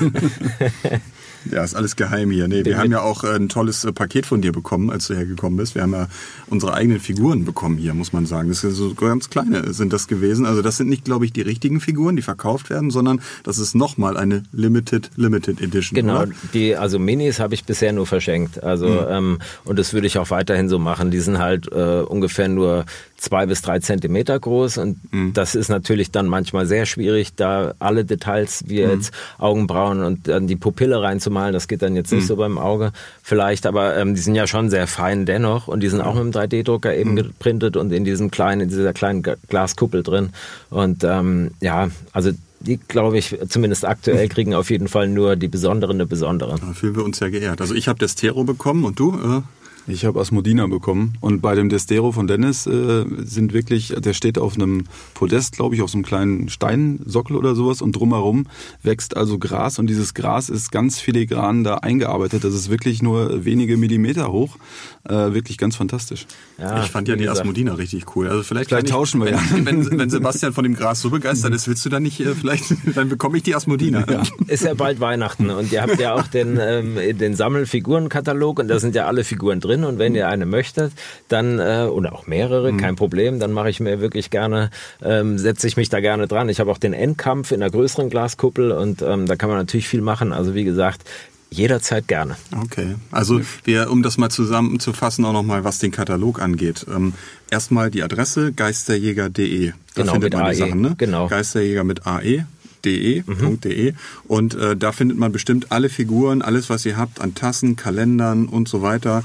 Ja, 1.50 1.64
ist 1.64 1.74
alles 1.74 1.96
geheim 1.96 2.30
hier. 2.30 2.48
Nee, 2.48 2.64
wir 2.64 2.78
haben 2.78 2.90
ja 2.90 3.00
auch 3.00 3.24
ein 3.24 3.48
tolles 3.48 3.84
äh, 3.84 3.92
Paket 3.92 4.26
von 4.26 4.40
dir 4.42 4.52
bekommen, 4.52 4.90
als 4.90 5.06
du 5.06 5.14
hergekommen 5.14 5.56
bist. 5.56 5.74
Wir 5.74 5.82
haben 5.82 5.92
ja 5.92 6.08
unsere 6.48 6.74
eigenen 6.74 7.00
Figuren 7.00 7.44
bekommen 7.44 7.76
hier, 7.78 7.94
muss 7.94 8.12
man 8.12 8.26
sagen. 8.26 8.48
Das 8.48 8.60
sind 8.60 8.72
so 8.72 8.94
ganz 8.94 9.30
kleine 9.30 9.72
sind 9.72 9.92
das 9.92 10.08
gewesen. 10.08 10.46
Also 10.46 10.62
das 10.62 10.76
sind 10.76 10.88
nicht, 10.88 11.04
glaube 11.04 11.24
ich, 11.24 11.32
die 11.32 11.42
richtigen 11.42 11.80
Figuren, 11.80 12.16
die 12.16 12.22
verkauft 12.22 12.70
werden, 12.70 12.90
sondern 12.90 13.20
das 13.44 13.58
ist 13.58 13.74
nochmal 13.74 14.16
eine 14.16 14.42
Limited 14.52 15.10
Limited 15.16 15.60
Edition. 15.60 15.94
Genau, 15.94 16.22
oder? 16.22 16.32
die 16.54 16.76
also 16.76 16.98
Minis 16.98 17.40
habe 17.40 17.54
ich 17.54 17.64
bisher 17.64 17.92
nur 17.92 18.06
verschenkt. 18.06 18.62
Also 18.62 18.86
Mhm. 18.86 19.06
ähm, 19.10 19.38
und 19.64 19.78
das 19.78 19.92
würde 19.92 20.06
ich 20.06 20.18
auch 20.18 20.30
weiterhin 20.30 20.68
so 20.68 20.78
machen. 20.78 21.10
Die 21.10 21.20
sind 21.20 21.38
halt 21.38 21.70
äh, 21.72 22.00
ungefähr 22.00 22.48
nur 22.48 22.84
zwei 23.18 23.46
bis 23.46 23.62
drei 23.62 23.78
Zentimeter 23.78 24.38
groß 24.38 24.78
und 24.78 24.98
Mhm. 25.12 25.32
das 25.32 25.54
ist 25.54 25.68
natürlich 25.68 26.10
dann 26.10 26.26
manchmal 26.26 26.66
sehr 26.66 26.84
schwierig, 26.86 27.34
da 27.34 27.74
alle 27.78 28.04
Details 28.04 28.64
wie 28.66 28.82
Mhm. 28.84 28.90
jetzt 28.90 29.12
Augenbrauen 29.38 30.02
und 30.02 30.28
dann 30.28 30.46
die 30.46 30.56
Pupille 30.56 31.00
reinzumalen. 31.02 31.52
Das 31.52 31.66
geht 31.68 31.82
dann 31.82 31.96
jetzt 31.96 32.10
Mhm. 32.12 32.18
nicht 32.18 32.26
so 32.26 32.36
beim 32.36 32.58
Auge 32.58 32.92
vielleicht, 33.22 33.66
aber 33.66 33.96
ähm, 33.96 34.14
die 34.14 34.20
sind 34.20 34.34
ja 34.34 34.46
schon 34.46 34.68
sehr 34.70 34.86
fein 34.86 35.24
dennoch 35.26 35.66
und 35.66 35.80
die 35.80 35.88
sind 35.88 36.00
auch 36.02 36.14
mit 36.14 36.24
dem 36.24 36.32
3D-Drucker 36.32 36.94
eben 36.94 37.12
Mhm. 37.12 37.16
geprintet 37.16 37.76
und 37.76 37.90
in 37.92 38.04
diesem 38.04 38.30
kleinen, 38.30 38.62
in 38.62 38.68
dieser 38.68 38.92
kleinen 38.92 39.22
Glaskuppel 39.48 40.02
drin. 40.02 40.30
Und 40.70 41.02
ähm, 41.04 41.52
ja, 41.60 41.88
also 42.12 42.32
die, 42.60 42.78
glaube 42.88 43.16
ich, 43.18 43.36
zumindest 43.48 43.82
Mhm. 43.84 43.88
aktuell 43.88 44.28
kriegen 44.28 44.54
auf 44.54 44.70
jeden 44.70 44.88
Fall 44.88 45.08
nur 45.08 45.36
die 45.36 45.48
besonderen 45.48 45.96
eine 45.96 46.06
besondere. 46.06 46.56
Da 46.60 46.72
fühlen 46.74 46.96
wir 46.96 47.04
uns 47.04 47.20
ja 47.20 47.28
geehrt. 47.30 47.60
Also 47.60 47.74
ich 47.74 47.88
habe 47.88 47.98
Destero 47.98 48.44
bekommen 48.44 48.84
und 48.84 48.98
du? 48.98 49.12
Äh, 49.14 49.42
Ich 49.88 50.04
habe 50.04 50.18
Asmodina 50.20 50.66
bekommen 50.66 51.14
und 51.20 51.40
bei 51.40 51.54
dem 51.54 51.68
Destero 51.68 52.10
von 52.10 52.26
Dennis 52.26 52.66
äh, 52.66 53.04
sind 53.18 53.52
wirklich, 53.52 53.94
der 53.96 54.14
steht 54.14 54.36
auf 54.36 54.54
einem 54.54 54.84
Podest, 55.14 55.52
glaube 55.52 55.76
ich, 55.76 55.82
auf 55.82 55.90
so 55.90 55.98
einem 55.98 56.04
kleinen 56.04 56.48
Steinsockel 56.48 57.36
oder 57.36 57.54
sowas 57.54 57.82
und 57.82 57.92
drumherum 57.92 58.46
wächst 58.82 59.16
also 59.16 59.38
Gras 59.38 59.78
und 59.78 59.86
dieses 59.86 60.14
Gras 60.14 60.48
ist 60.48 60.72
ganz 60.72 60.98
filigran 60.98 61.62
da 61.62 61.76
eingearbeitet. 61.76 62.42
Das 62.42 62.52
ist 62.52 62.68
wirklich 62.68 63.00
nur 63.00 63.44
wenige 63.44 63.76
Millimeter 63.76 64.32
hoch, 64.32 64.56
äh, 65.04 65.12
wirklich 65.12 65.56
ganz 65.56 65.76
fantastisch. 65.76 66.26
Ja, 66.58 66.82
ich 66.82 66.90
fand 66.90 67.06
ja 67.06 67.14
die. 67.14 67.28
Asmodina 67.28 67.74
richtig 67.74 68.16
cool. 68.16 68.28
Also 68.28 68.42
vielleicht, 68.42 68.70
Vielleicht 68.70 68.86
ich, 68.86 68.92
tauschen 68.92 69.20
wir 69.20 69.30
ja. 69.30 69.40
wenn, 69.52 69.66
wenn, 69.66 69.98
wenn 69.98 70.10
Sebastian 70.10 70.52
von 70.52 70.64
dem 70.64 70.74
Gras 70.74 71.00
so 71.00 71.10
begeistert 71.10 71.54
ist, 71.54 71.68
willst 71.68 71.84
du 71.84 71.90
dann 71.90 72.02
nicht 72.02 72.18
äh, 72.18 72.34
vielleicht, 72.34 72.74
dann 72.96 73.08
bekomme 73.08 73.36
ich 73.36 73.44
die 73.44 73.54
Asmodina. 73.54 74.04
Ist 74.48 74.64
ja 74.64 74.74
bald 74.74 74.98
Weihnachten 74.98 75.50
und 75.50 75.70
ihr 75.70 75.82
habt 75.82 76.00
ja 76.00 76.14
auch 76.14 76.26
den, 76.26 76.58
ähm, 76.60 76.96
den 77.18 77.36
Sammelfigurenkatalog 77.36 78.58
und 78.58 78.68
da 78.68 78.80
sind 78.80 78.96
ja 78.96 79.06
alle 79.06 79.22
Figuren 79.22 79.60
drin 79.60 79.75
und 79.84 79.98
wenn 79.98 80.14
ihr 80.14 80.28
eine 80.28 80.46
möchtet, 80.46 80.92
dann, 81.28 81.58
äh, 81.58 81.88
oder 81.90 82.12
auch 82.14 82.26
mehrere, 82.26 82.72
Mhm. 82.72 82.76
kein 82.78 82.96
Problem, 82.96 83.38
dann 83.40 83.52
mache 83.52 83.70
ich 83.70 83.80
mir 83.80 84.00
wirklich 84.00 84.30
gerne, 84.30 84.70
ähm, 85.02 85.38
setze 85.38 85.66
ich 85.66 85.76
mich 85.76 85.88
da 85.88 86.00
gerne 86.00 86.26
dran. 86.28 86.48
Ich 86.48 86.60
habe 86.60 86.70
auch 86.70 86.78
den 86.78 86.92
Endkampf 86.92 87.52
in 87.52 87.60
der 87.60 87.70
größeren 87.70 88.10
Glaskuppel 88.10 88.72
und 88.72 89.02
ähm, 89.02 89.26
da 89.26 89.36
kann 89.36 89.48
man 89.48 89.58
natürlich 89.58 89.88
viel 89.88 90.00
machen. 90.02 90.32
Also 90.32 90.54
wie 90.54 90.64
gesagt, 90.64 91.02
jederzeit 91.50 92.08
gerne. 92.08 92.36
Okay, 92.64 92.96
also 93.12 93.40
wir, 93.64 93.90
um 93.90 94.02
das 94.02 94.18
mal 94.18 94.30
zusammenzufassen, 94.30 95.24
auch 95.24 95.32
nochmal, 95.32 95.62
was 95.64 95.78
den 95.78 95.92
Katalog 95.92 96.40
angeht. 96.42 96.84
Ähm, 96.92 97.12
erstmal 97.50 97.90
die 97.90 98.02
Adresse 98.02 98.52
geisterjäger.de. 98.52 99.68
Da 99.70 99.74
Genau, 100.02 100.12
findet 100.12 100.32
man 100.34 100.42
die 100.44 100.48
AE. 100.50 100.54
Sachen, 100.54 100.80
ne? 100.80 100.94
Genau. 100.98 101.28
Geisterjäger 101.28 101.84
mit 101.84 102.06
AE. 102.06 102.46
De, 102.84 103.24
Mhm. 103.26 103.58
.de 103.60 103.94
und 104.28 104.54
äh, 104.54 104.76
da 104.76 104.92
findet 104.92 105.18
man 105.18 105.32
bestimmt 105.32 105.72
alle 105.72 105.88
Figuren, 105.88 106.40
alles 106.40 106.70
was 106.70 106.86
ihr 106.86 106.96
habt 106.96 107.20
an 107.20 107.34
Tassen, 107.34 107.74
Kalendern 107.74 108.46
und 108.46 108.68
so 108.68 108.80
weiter. 108.80 109.24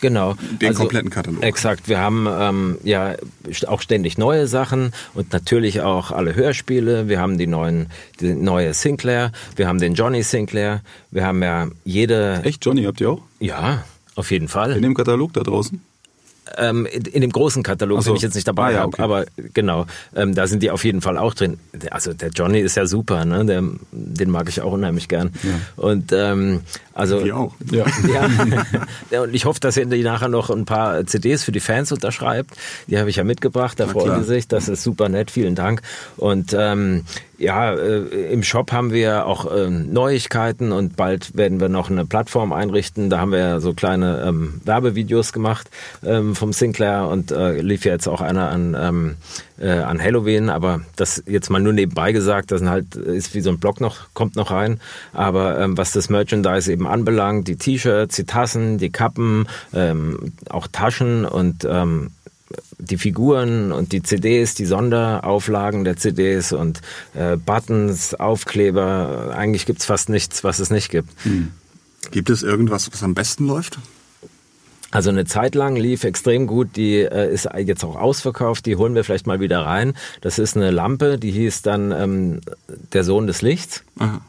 Genau. 0.00 0.34
Den 0.60 0.74
kompletten 0.74 1.10
Katalog. 1.10 1.42
Exakt. 1.42 1.88
Wir 1.88 1.98
haben 1.98 2.26
ähm, 2.28 2.78
ja 2.84 3.14
auch 3.66 3.80
ständig 3.80 4.18
neue 4.18 4.46
Sachen 4.46 4.92
und 5.14 5.32
natürlich 5.32 5.80
auch 5.80 6.10
alle 6.10 6.34
Hörspiele. 6.34 7.08
Wir 7.08 7.20
haben 7.20 7.38
die 7.38 7.46
neuen, 7.46 7.88
die 8.20 8.34
neue 8.34 8.74
Sinclair. 8.74 9.32
Wir 9.56 9.68
haben 9.68 9.78
den 9.78 9.94
Johnny 9.94 10.22
Sinclair. 10.22 10.82
Wir 11.10 11.24
haben 11.24 11.42
ja 11.42 11.68
jede. 11.84 12.42
Echt, 12.44 12.64
Johnny, 12.64 12.84
habt 12.84 13.00
ihr 13.00 13.10
auch? 13.10 13.22
Ja, 13.40 13.84
auf 14.14 14.30
jeden 14.30 14.48
Fall. 14.48 14.72
In 14.72 14.82
dem 14.82 14.94
Katalog 14.94 15.32
da 15.32 15.42
draußen? 15.42 15.80
Ähm, 16.56 16.86
in, 16.86 17.02
in 17.02 17.20
dem 17.20 17.30
großen 17.32 17.62
Katalog, 17.62 18.02
so. 18.02 18.10
den 18.10 18.16
ich 18.16 18.22
jetzt 18.22 18.34
nicht 18.34 18.46
dabei 18.46 18.66
Ah, 18.66 18.70
ja, 18.70 18.78
habe, 18.80 18.88
okay. 18.88 19.02
aber 19.02 19.24
genau, 19.54 19.86
ähm, 20.14 20.34
da 20.34 20.46
sind 20.46 20.62
die 20.62 20.70
auf 20.70 20.84
jeden 20.84 21.00
Fall 21.00 21.18
auch 21.18 21.34
drin. 21.34 21.58
Also 21.90 22.12
der 22.12 22.30
Johnny 22.30 22.60
ist 22.60 22.76
ja 22.76 22.86
super, 22.86 23.24
ne? 23.24 23.44
Der, 23.44 23.62
den 23.92 24.30
mag 24.30 24.48
ich 24.48 24.60
auch 24.60 24.72
unheimlich 24.72 25.08
gern. 25.08 25.32
Und 25.76 26.12
ähm, 26.12 26.60
also 26.94 27.24
Wir 27.24 27.36
auch. 27.36 27.54
Ja. 27.70 27.84
ja. 28.08 28.28
ja, 29.10 29.22
und 29.22 29.34
ich 29.34 29.44
hoffe, 29.44 29.60
dass 29.60 29.76
ihr 29.76 29.86
die 29.86 30.02
nachher 30.02 30.28
noch 30.28 30.48
ein 30.50 30.64
paar 30.64 31.04
CDs 31.06 31.44
für 31.44 31.52
die 31.52 31.60
Fans 31.60 31.92
unterschreibt. 31.92 32.56
Die 32.86 32.98
habe 32.98 33.10
ich 33.10 33.16
ja 33.16 33.24
mitgebracht, 33.24 33.78
da 33.78 33.86
freuen 33.86 34.20
die 34.20 34.24
sich. 34.24 34.48
Das 34.48 34.68
ist 34.68 34.82
super 34.82 35.08
nett, 35.08 35.30
vielen 35.30 35.54
Dank. 35.54 35.82
Und 36.16 36.54
ähm, 36.58 37.04
ja, 37.38 37.74
äh, 37.74 38.32
im 38.32 38.42
Shop 38.42 38.72
haben 38.72 38.92
wir 38.92 39.26
auch 39.26 39.46
ähm, 39.54 39.92
Neuigkeiten 39.92 40.72
und 40.72 40.96
bald 40.96 41.36
werden 41.36 41.60
wir 41.60 41.68
noch 41.68 41.90
eine 41.90 42.06
Plattform 42.06 42.52
einrichten. 42.52 43.10
Da 43.10 43.20
haben 43.20 43.32
wir 43.32 43.38
ja 43.38 43.60
so 43.60 43.74
kleine 43.74 44.24
ähm, 44.26 44.60
Werbevideos 44.64 45.32
gemacht 45.32 45.68
ähm, 46.04 46.34
vom 46.34 46.52
Sinclair 46.52 47.08
und 47.08 47.30
äh, 47.32 47.60
lief 47.60 47.84
ja 47.84 47.92
jetzt 47.92 48.08
auch 48.08 48.20
einer 48.20 48.48
an, 48.48 48.76
ähm, 48.78 49.16
äh, 49.58 49.70
an 49.70 50.02
Halloween, 50.02 50.48
aber 50.48 50.80
das 50.96 51.22
jetzt 51.26 51.50
mal 51.50 51.60
nur 51.60 51.72
nebenbei 51.72 52.12
gesagt, 52.12 52.50
das 52.50 52.60
sind 52.60 52.70
halt 52.70 52.96
ist 52.96 53.34
wie 53.34 53.40
so 53.40 53.50
ein 53.50 53.58
Blog 53.58 53.80
noch, 53.80 54.14
kommt 54.14 54.36
noch 54.36 54.50
rein. 54.50 54.80
Aber 55.12 55.58
ähm, 55.58 55.76
was 55.76 55.92
das 55.92 56.08
Merchandise 56.08 56.72
eben 56.72 56.86
anbelangt, 56.86 57.48
die 57.48 57.56
T-Shirts, 57.56 58.16
die 58.16 58.24
Tassen, 58.24 58.78
die 58.78 58.90
Kappen, 58.90 59.46
ähm, 59.74 60.32
auch 60.48 60.66
Taschen 60.68 61.24
und 61.24 61.66
die 62.78 62.98
Figuren 62.98 63.72
und 63.72 63.92
die 63.92 64.02
CDs, 64.02 64.54
die 64.54 64.66
Sonderauflagen 64.66 65.84
der 65.84 65.96
CDs 65.96 66.52
und 66.52 66.80
äh, 67.14 67.36
Buttons, 67.36 68.14
Aufkleber. 68.14 69.34
Eigentlich 69.36 69.66
gibt's 69.66 69.84
fast 69.84 70.08
nichts, 70.08 70.44
was 70.44 70.58
es 70.58 70.70
nicht 70.70 70.90
gibt. 70.90 71.10
Gibt 72.10 72.30
es 72.30 72.42
irgendwas, 72.42 72.90
was 72.92 73.02
am 73.02 73.14
besten 73.14 73.46
läuft? 73.46 73.78
Also 74.92 75.10
eine 75.10 75.24
Zeit 75.24 75.54
lang 75.54 75.76
lief 75.76 76.04
extrem 76.04 76.46
gut, 76.46 76.76
die 76.76 77.00
äh, 77.00 77.32
ist 77.32 77.48
jetzt 77.58 77.84
auch 77.84 77.96
ausverkauft, 77.96 78.66
die 78.66 78.76
holen 78.76 78.94
wir 78.94 79.04
vielleicht 79.04 79.26
mal 79.26 79.40
wieder 79.40 79.60
rein. 79.60 79.94
Das 80.20 80.38
ist 80.38 80.56
eine 80.56 80.70
Lampe, 80.70 81.18
die 81.18 81.32
hieß 81.32 81.62
dann 81.62 81.92
ähm, 81.92 82.40
Der 82.92 83.02
Sohn 83.04 83.26
des 83.26 83.42
Lichts. 83.42 83.82
Aha. 83.98 84.20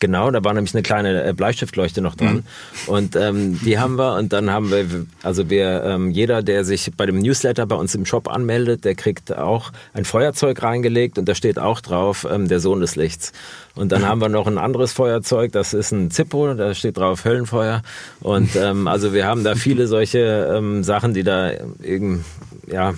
Genau, 0.00 0.30
da 0.30 0.42
war 0.42 0.54
nämlich 0.54 0.74
eine 0.74 0.82
kleine 0.82 1.24
äh, 1.24 1.34
Bleistiftleuchte 1.34 2.00
noch 2.00 2.14
dran. 2.14 2.44
Und 2.86 3.16
ähm, 3.16 3.60
die 3.62 3.78
haben 3.78 3.96
wir 3.96 4.16
und 4.16 4.32
dann 4.32 4.50
haben 4.50 4.70
wir, 4.70 4.86
also 5.22 5.50
wir, 5.50 5.84
ähm, 5.84 6.10
jeder, 6.10 6.42
der 6.42 6.64
sich 6.64 6.90
bei 6.96 7.04
dem 7.04 7.18
Newsletter 7.18 7.66
bei 7.66 7.76
uns 7.76 7.94
im 7.94 8.06
Shop 8.06 8.26
anmeldet, 8.26 8.86
der 8.86 8.94
kriegt 8.94 9.36
auch 9.36 9.72
ein 9.92 10.06
Feuerzeug 10.06 10.62
reingelegt 10.62 11.18
und 11.18 11.28
da 11.28 11.34
steht 11.34 11.58
auch 11.58 11.82
drauf, 11.82 12.26
ähm, 12.28 12.48
der 12.48 12.60
Sohn 12.60 12.80
des 12.80 12.96
Lichts. 12.96 13.32
Und 13.74 13.92
dann 13.92 14.08
haben 14.08 14.22
wir 14.22 14.30
noch 14.30 14.46
ein 14.46 14.56
anderes 14.56 14.94
Feuerzeug, 14.94 15.52
das 15.52 15.74
ist 15.74 15.92
ein 15.92 16.10
Zippo, 16.10 16.54
da 16.54 16.72
steht 16.72 16.96
drauf 16.96 17.26
Höllenfeuer. 17.26 17.82
Und 18.20 18.56
ähm, 18.56 18.88
also 18.88 19.12
wir 19.12 19.26
haben 19.26 19.44
da 19.44 19.54
viele 19.54 19.86
solche 19.86 20.50
ähm, 20.56 20.82
Sachen, 20.82 21.12
die 21.12 21.24
da 21.24 21.52
eben, 21.82 22.24
ja, 22.66 22.94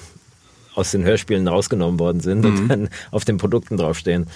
aus 0.75 0.92
den 0.92 1.04
Hörspielen 1.04 1.49
rausgenommen 1.49 1.99
worden 1.99 2.21
sind 2.21 2.47
und 2.47 2.68
dann 2.68 2.88
auf 3.11 3.25
den 3.25 3.37
Produkten 3.37 3.76
draufstehen. 3.76 4.26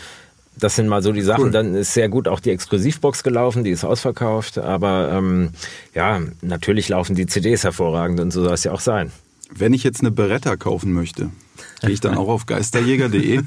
Das 0.59 0.77
sind 0.77 0.89
mal 0.89 1.03
so 1.03 1.13
die 1.13 1.23
Sachen. 1.23 1.45
Cool. 1.45 1.51
Dann 1.51 1.75
ist 1.75 1.93
sehr 1.93 2.09
gut 2.09 2.29
auch 2.29 2.41
die 2.41 2.51
Exklusivbox 2.51 3.23
gelaufen, 3.23 3.63
die 3.63 3.71
ist 3.71 3.85
ausverkauft. 3.85 4.59
Aber 4.59 5.11
ähm, 5.13 5.51
ja, 5.95 6.21
natürlich 6.43 6.89
laufen 6.89 7.15
die 7.15 7.27
CDs 7.27 7.65
hervorragend 7.65 8.21
und 8.21 8.31
so 8.31 8.43
soll 8.43 8.55
es 8.55 8.65
ja 8.65 8.73
auch 8.73 8.81
sein. 8.81 9.13
Wenn 9.51 9.73
ich 9.73 9.85
jetzt 9.85 10.01
eine 10.01 10.11
Beretta 10.11 10.57
kaufen 10.57 10.93
möchte, 10.93 11.31
gehe 11.81 11.91
ich 11.91 12.01
dann 12.01 12.15
auch 12.19 12.29
auf 12.29 12.47
geisterjäger.de. 12.47 13.43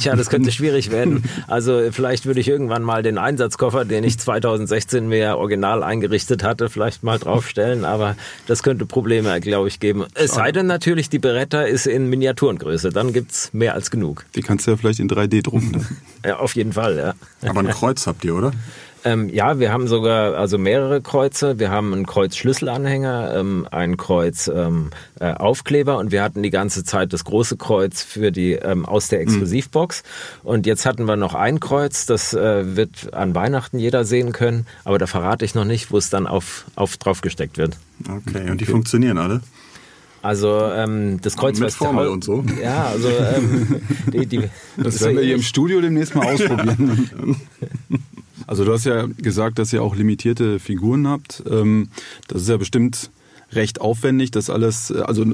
Tja, 0.00 0.16
das 0.16 0.30
könnte 0.30 0.50
schwierig 0.50 0.90
werden. 0.90 1.24
Also 1.46 1.90
vielleicht 1.92 2.26
würde 2.26 2.40
ich 2.40 2.48
irgendwann 2.48 2.82
mal 2.82 3.02
den 3.02 3.18
Einsatzkoffer, 3.18 3.84
den 3.84 4.04
ich 4.04 4.18
2016 4.18 5.08
mir 5.08 5.36
original 5.36 5.82
eingerichtet 5.82 6.42
hatte, 6.42 6.68
vielleicht 6.68 7.02
mal 7.02 7.18
draufstellen. 7.18 7.84
Aber 7.84 8.16
das 8.46 8.62
könnte 8.62 8.84
Probleme, 8.84 9.40
glaube 9.40 9.68
ich, 9.68 9.80
geben. 9.80 10.06
Es 10.14 10.32
sei 10.32 10.50
denn 10.50 10.66
natürlich, 10.66 11.08
die 11.08 11.18
Beretta 11.20 11.62
ist 11.62 11.86
in 11.86 12.08
Miniaturengröße. 12.08 12.90
Dann 12.90 13.12
gibt's 13.12 13.50
mehr 13.52 13.74
als 13.74 13.90
genug. 13.90 14.24
Die 14.34 14.42
kannst 14.42 14.66
du 14.66 14.72
ja 14.72 14.76
vielleicht 14.76 14.98
in 15.00 15.08
3D 15.08 15.42
drucken. 15.42 15.86
Ja, 16.24 16.38
auf 16.38 16.56
jeden 16.56 16.72
Fall, 16.72 16.96
ja. 16.96 17.14
Aber 17.48 17.60
ein 17.60 17.68
Kreuz 17.68 18.06
habt 18.06 18.24
ihr, 18.24 18.34
oder? 18.34 18.52
Ähm, 19.04 19.28
ja, 19.28 19.58
wir 19.58 19.72
haben 19.72 19.86
sogar 19.86 20.34
also 20.34 20.58
mehrere 20.58 21.00
Kreuze. 21.00 21.58
Wir 21.58 21.70
haben 21.70 21.92
einen 21.92 22.06
Kreuz-Schlüsselanhänger, 22.06 23.34
ähm, 23.36 23.66
ein 23.70 23.96
Kreuz 23.96 24.48
ähm, 24.48 24.90
äh, 25.20 25.32
Aufkleber 25.32 25.98
und 25.98 26.10
wir 26.10 26.22
hatten 26.22 26.42
die 26.42 26.50
ganze 26.50 26.84
Zeit 26.84 27.12
das 27.12 27.24
große 27.24 27.56
Kreuz 27.56 28.02
für 28.02 28.32
die 28.32 28.52
ähm, 28.52 28.84
aus 28.86 29.08
der 29.08 29.20
Exklusivbox. 29.20 30.02
Und 30.42 30.66
jetzt 30.66 30.86
hatten 30.86 31.04
wir 31.04 31.16
noch 31.16 31.34
ein 31.34 31.60
Kreuz, 31.60 32.06
das 32.06 32.34
äh, 32.34 32.76
wird 32.76 33.14
an 33.14 33.34
Weihnachten 33.34 33.78
jeder 33.78 34.04
sehen 34.04 34.32
können, 34.32 34.66
aber 34.84 34.98
da 34.98 35.06
verrate 35.06 35.44
ich 35.44 35.54
noch 35.54 35.64
nicht, 35.64 35.92
wo 35.92 35.98
es 35.98 36.10
dann 36.10 36.26
auf, 36.26 36.64
auf 36.74 36.96
drauf 36.96 37.20
gesteckt 37.20 37.58
wird. 37.58 37.76
Okay, 38.08 38.50
und 38.50 38.60
die 38.60 38.66
funktionieren 38.66 39.18
alle? 39.18 39.40
Also 40.20 40.60
ähm, 40.72 41.20
das 41.22 41.36
Kreuz 41.36 41.60
Mit 41.60 41.72
Formel 41.72 42.08
und 42.08 42.24
so? 42.24 42.44
Ja, 42.60 42.86
also 42.86 43.08
ähm, 43.08 43.80
die, 44.12 44.26
die, 44.26 44.50
Das 44.76 45.00
werden 45.00 45.16
wir 45.16 45.24
hier 45.24 45.36
im 45.36 45.42
Studio 45.42 45.80
demnächst 45.80 46.14
mal 46.14 46.26
ausprobieren. 46.34 47.36
Also 48.46 48.64
du 48.64 48.72
hast 48.72 48.84
ja 48.84 49.06
gesagt, 49.16 49.58
dass 49.58 49.72
ihr 49.72 49.82
auch 49.82 49.96
limitierte 49.96 50.58
Figuren 50.58 51.06
habt. 51.08 51.42
Ähm, 51.50 51.88
Das 52.28 52.42
ist 52.42 52.48
ja 52.48 52.56
bestimmt 52.56 53.10
recht 53.52 53.80
aufwendig, 53.80 54.30
das 54.30 54.50
alles, 54.50 54.90
äh, 54.90 55.00
also 55.00 55.24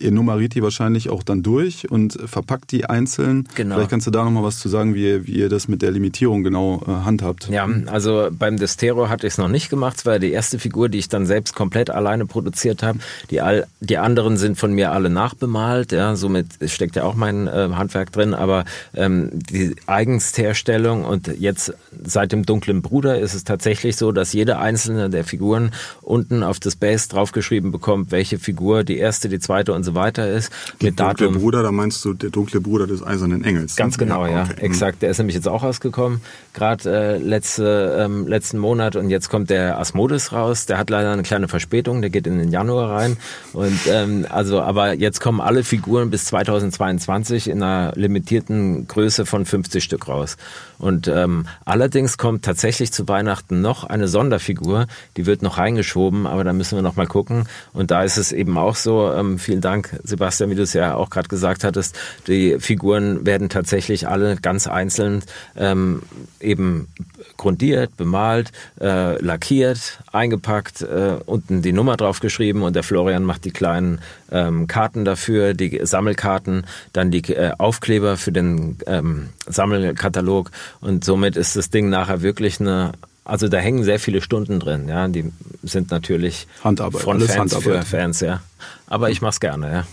ihr 0.00 0.10
nummeriert 0.10 0.54
die 0.54 0.62
wahrscheinlich 0.62 1.10
auch 1.10 1.22
dann 1.22 1.42
durch 1.42 1.90
und 1.90 2.18
verpackt 2.24 2.72
die 2.72 2.86
einzeln. 2.86 3.48
Genau. 3.54 3.74
Vielleicht 3.76 3.90
kannst 3.90 4.06
du 4.06 4.10
da 4.10 4.24
nochmal 4.24 4.42
was 4.42 4.58
zu 4.58 4.68
sagen, 4.68 4.94
wie, 4.94 5.26
wie 5.26 5.32
ihr 5.32 5.48
das 5.48 5.68
mit 5.68 5.82
der 5.82 5.90
Limitierung 5.90 6.42
genau 6.42 6.82
äh, 6.86 6.90
handhabt. 6.90 7.48
Ja, 7.48 7.68
also 7.86 8.28
beim 8.32 8.56
Destero 8.56 9.08
hatte 9.08 9.26
ich 9.26 9.34
es 9.34 9.38
noch 9.38 9.48
nicht 9.48 9.68
gemacht. 9.68 9.98
Es 9.98 10.06
war 10.06 10.18
die 10.18 10.32
erste 10.32 10.58
Figur, 10.58 10.88
die 10.88 10.98
ich 10.98 11.08
dann 11.08 11.26
selbst 11.26 11.54
komplett 11.54 11.90
alleine 11.90 12.26
produziert 12.26 12.82
habe. 12.82 12.98
Die, 13.30 13.40
all, 13.40 13.66
die 13.80 13.98
anderen 13.98 14.36
sind 14.36 14.58
von 14.58 14.72
mir 14.72 14.92
alle 14.92 15.10
nachbemalt. 15.10 15.92
Ja, 15.92 16.16
somit 16.16 16.46
steckt 16.66 16.96
ja 16.96 17.04
auch 17.04 17.14
mein 17.14 17.46
äh, 17.46 17.68
Handwerk 17.72 18.12
drin. 18.12 18.34
Aber 18.34 18.64
ähm, 18.94 19.30
die 19.32 19.76
Eigensherstellung 19.86 21.04
und 21.04 21.28
jetzt 21.38 21.74
seit 22.02 22.32
dem 22.32 22.46
dunklen 22.46 22.80
Bruder 22.82 23.18
ist 23.18 23.34
es 23.34 23.44
tatsächlich 23.44 23.96
so, 23.96 24.12
dass 24.12 24.32
jede 24.32 24.58
einzelne 24.58 25.10
der 25.10 25.24
Figuren 25.24 25.72
unten 26.00 26.42
auf 26.42 26.58
das 26.58 26.76
Base 26.76 27.08
draufgeschrieben 27.08 27.70
bekommt, 27.70 28.10
welche 28.10 28.38
Figur 28.38 28.84
die 28.84 28.96
erste, 28.96 29.28
die 29.28 29.38
zweite 29.38 29.74
und 29.74 29.84
so 29.84 29.89
weiter 29.94 30.28
ist. 30.30 30.52
Der 30.80 30.92
dunkle 30.92 31.30
Bruder, 31.30 31.62
da 31.62 31.72
meinst 31.72 32.04
du 32.04 32.14
der 32.14 32.30
dunkle 32.30 32.60
Bruder 32.60 32.86
des 32.86 33.02
Eisernen 33.02 33.44
Engels. 33.44 33.76
Ganz 33.76 33.98
genau, 33.98 34.26
ja, 34.26 34.42
okay. 34.42 34.60
exakt. 34.60 35.02
Der 35.02 35.10
ist 35.10 35.18
nämlich 35.18 35.34
jetzt 35.34 35.48
auch 35.48 35.62
rausgekommen, 35.62 36.20
gerade 36.52 36.90
äh, 36.90 37.18
letzte, 37.18 37.96
ähm, 37.98 38.26
letzten 38.26 38.58
Monat 38.58 38.96
und 38.96 39.10
jetzt 39.10 39.28
kommt 39.28 39.50
der 39.50 39.78
Asmodis 39.78 40.32
raus. 40.32 40.66
Der 40.66 40.78
hat 40.78 40.90
leider 40.90 41.12
eine 41.12 41.22
kleine 41.22 41.48
Verspätung, 41.48 42.00
der 42.00 42.10
geht 42.10 42.26
in 42.26 42.38
den 42.38 42.50
Januar 42.50 42.90
rein. 42.90 43.16
Und 43.52 43.80
ähm, 43.88 44.26
also, 44.28 44.60
aber 44.60 44.94
jetzt 44.94 45.20
kommen 45.20 45.40
alle 45.40 45.64
Figuren 45.64 46.10
bis 46.10 46.26
2022 46.26 47.48
in 47.48 47.62
einer 47.62 47.92
limitierten 47.94 48.86
Größe 48.86 49.26
von 49.26 49.44
50 49.44 49.82
Stück 49.82 50.08
raus. 50.08 50.36
Und 50.78 51.08
ähm, 51.08 51.46
allerdings 51.64 52.16
kommt 52.16 52.44
tatsächlich 52.44 52.90
zu 52.92 53.06
Weihnachten 53.06 53.60
noch 53.60 53.84
eine 53.84 54.08
Sonderfigur, 54.08 54.86
die 55.16 55.26
wird 55.26 55.42
noch 55.42 55.58
reingeschoben, 55.58 56.26
aber 56.26 56.42
da 56.42 56.52
müssen 56.52 56.76
wir 56.76 56.82
noch 56.82 56.96
mal 56.96 57.06
gucken. 57.06 57.44
Und 57.72 57.90
da 57.90 58.02
ist 58.02 58.16
es 58.16 58.32
eben 58.32 58.56
auch 58.56 58.76
so, 58.76 59.12
ähm, 59.12 59.38
vielen 59.38 59.60
Dank, 59.60 59.79
Sebastian, 60.02 60.50
wie 60.50 60.54
du 60.54 60.62
es 60.62 60.72
ja 60.72 60.94
auch 60.94 61.10
gerade 61.10 61.28
gesagt 61.28 61.64
hattest, 61.64 61.96
die 62.26 62.58
Figuren 62.58 63.26
werden 63.26 63.48
tatsächlich 63.48 64.08
alle 64.08 64.36
ganz 64.36 64.66
einzeln 64.66 65.22
ähm, 65.56 66.02
eben 66.40 66.88
grundiert, 67.36 67.96
bemalt, 67.96 68.52
äh, 68.80 69.20
lackiert, 69.22 70.00
eingepackt, 70.12 70.82
äh, 70.82 71.16
unten 71.26 71.62
die 71.62 71.72
Nummer 71.72 71.96
draufgeschrieben 71.96 72.62
und 72.62 72.76
der 72.76 72.82
Florian 72.82 73.24
macht 73.24 73.44
die 73.44 73.50
kleinen 73.50 74.00
ähm, 74.30 74.66
Karten 74.66 75.04
dafür, 75.04 75.54
die 75.54 75.80
Sammelkarten, 75.82 76.66
dann 76.92 77.10
die 77.10 77.22
äh, 77.32 77.52
Aufkleber 77.58 78.16
für 78.16 78.32
den 78.32 78.78
ähm, 78.86 79.30
Sammelkatalog 79.46 80.50
und 80.80 81.04
somit 81.04 81.36
ist 81.36 81.56
das 81.56 81.70
Ding 81.70 81.88
nachher 81.88 82.22
wirklich 82.22 82.60
eine 82.60 82.92
also 83.24 83.48
da 83.48 83.58
hängen 83.58 83.84
sehr 83.84 84.00
viele 84.00 84.22
Stunden 84.22 84.60
drin, 84.60 84.88
ja. 84.88 85.08
Die 85.08 85.32
sind 85.62 85.90
natürlich 85.90 86.46
Handarbeit, 86.64 87.02
von 87.02 87.16
alles 87.16 87.32
Fans 87.32 87.54
Handarbeit. 87.54 87.84
für 87.84 87.96
Fans, 87.96 88.20
ja. 88.20 88.42
Aber 88.86 89.10
ich 89.10 89.20
mach's 89.22 89.40
gerne, 89.40 89.72
ja. 89.72 89.86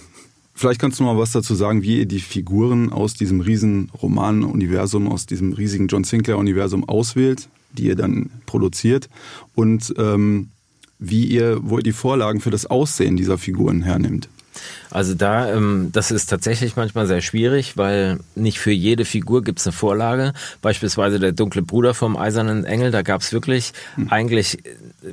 Vielleicht 0.54 0.82
kannst 0.82 1.00
du 1.00 1.04
mal 1.04 1.18
was 1.18 1.34
dazu 1.34 1.54
sagen, 1.54 1.84
wie 1.84 2.00
ihr 2.00 2.08
die 2.08 2.20
Figuren 2.20 2.92
aus 2.92 3.14
diesem 3.14 3.42
riesen 3.42 3.92
Roman-Universum, 4.02 5.08
aus 5.08 5.28
diesem 5.28 5.54
riesigen 5.54 5.88
John 5.88 6.04
Sinclair-Universum 6.04 6.90
auswählt, 6.90 7.48
die 7.74 7.84
ihr 7.84 7.96
dann 7.96 8.32
produziert 8.48 9.08
und 9.54 9.94
ähm, 10.00 10.50
wie 10.98 11.26
ihr, 11.26 11.60
wo 11.62 11.78
ihr 11.78 11.84
die 11.84 11.92
Vorlagen 11.92 12.42
für 12.42 12.50
das 12.50 12.66
Aussehen 12.66 13.18
dieser 13.18 13.38
Figuren 13.38 13.84
hernimmt. 13.84 14.30
Also 14.92 15.14
da, 15.14 15.52
ähm, 15.54 15.90
das 15.92 16.12
ist 16.12 16.28
tatsächlich 16.28 16.76
manchmal 16.76 17.08
sehr 17.08 17.22
schwierig, 17.22 17.78
weil 17.78 18.20
nicht 18.36 18.60
für 18.60 18.72
jede 18.72 19.06
Figur 19.06 19.44
gibt 19.44 19.60
es 19.60 19.68
eine 19.68 19.74
Vorlage. 19.74 20.34
Beispielsweise 20.62 21.20
der 21.20 21.32
dunkle 21.32 21.62
Bruder 21.62 21.94
vom 21.94 22.18
Eisernen 22.18 22.66
Engel, 22.66 22.92
da 22.92 23.02
gab 23.02 23.22
es 23.22 23.34
wirklich 23.34 23.74
Hm. 23.96 24.10
eigentlich 24.10 24.58